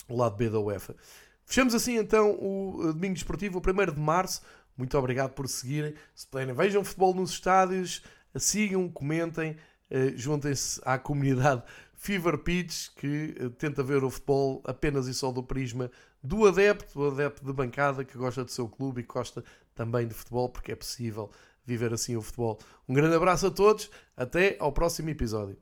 o 0.08 0.16
lado 0.16 0.36
B 0.36 0.48
da 0.48 0.58
UEFA. 0.58 0.96
Fechamos 1.44 1.74
assim 1.74 1.96
então 1.96 2.38
o 2.40 2.92
Domingo 2.92 3.14
Desportivo, 3.14 3.58
o 3.58 3.90
1 3.90 3.92
de 3.92 4.00
Março. 4.00 4.42
Muito 4.76 4.96
obrigado 4.96 5.32
por 5.32 5.48
seguirem. 5.48 5.94
Se 6.14 6.26
puderem, 6.26 6.54
vejam 6.54 6.84
futebol 6.84 7.14
nos 7.14 7.32
estádios, 7.32 8.02
sigam, 8.36 8.88
comentem, 8.88 9.56
eh, 9.90 10.12
juntem-se 10.16 10.80
à 10.84 10.96
comunidade 10.96 11.62
Fever 12.00 12.38
Pitch, 12.38 12.88
que 12.96 13.34
eh, 13.38 13.50
tenta 13.50 13.82
ver 13.82 14.02
o 14.02 14.08
futebol 14.08 14.62
apenas 14.64 15.06
e 15.06 15.12
só 15.12 15.30
do 15.30 15.42
prisma 15.42 15.90
do 16.22 16.46
adepto, 16.48 16.98
do 16.98 17.08
adepto 17.08 17.44
de 17.44 17.52
bancada 17.52 18.06
que 18.06 18.16
gosta 18.16 18.42
do 18.42 18.50
seu 18.50 18.66
clube 18.66 19.02
e 19.02 19.04
gosta 19.04 19.44
também 19.74 20.08
de 20.08 20.14
futebol, 20.14 20.48
porque 20.48 20.72
é 20.72 20.74
possível 20.74 21.30
viver 21.62 21.92
assim 21.92 22.16
o 22.16 22.22
futebol. 22.22 22.58
Um 22.88 22.94
grande 22.94 23.14
abraço 23.14 23.48
a 23.48 23.50
todos, 23.50 23.90
até 24.16 24.56
ao 24.58 24.72
próximo 24.72 25.10
episódio. 25.10 25.58